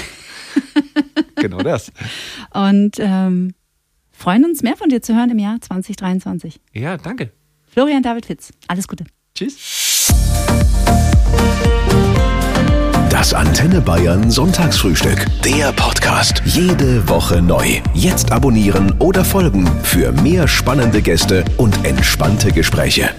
Genau 1.37 1.59
das. 1.59 1.93
Und 2.53 2.97
ähm, 2.99 3.55
freuen 4.12 4.45
uns, 4.45 4.62
mehr 4.62 4.76
von 4.76 4.89
dir 4.89 5.03
zu 5.03 5.14
hören 5.14 5.31
im 5.31 5.39
Jahr 5.39 5.61
2023. 5.61 6.61
Ja, 6.72 6.97
danke. 6.97 7.33
Florian 7.72 8.03
David 8.03 8.26
Fitz, 8.26 8.53
alles 8.68 8.89
Gute. 8.89 9.05
Tschüss. 9.35 10.12
Das 13.11 13.35
Antenne 13.35 13.81
Bayern 13.81 14.31
Sonntagsfrühstück. 14.31 15.26
Der 15.45 15.72
Podcast. 15.72 16.43
Jede 16.47 17.07
Woche 17.09 17.43
neu. 17.43 17.81
Jetzt 17.93 18.33
abonnieren 18.33 18.95
oder 18.99 19.24
folgen 19.24 19.66
für 19.83 20.12
mehr 20.22 20.49
spannende 20.49 21.03
Gäste 21.03 21.45
und 21.59 21.85
entspannte 21.85 22.51
Gespräche. 22.51 23.11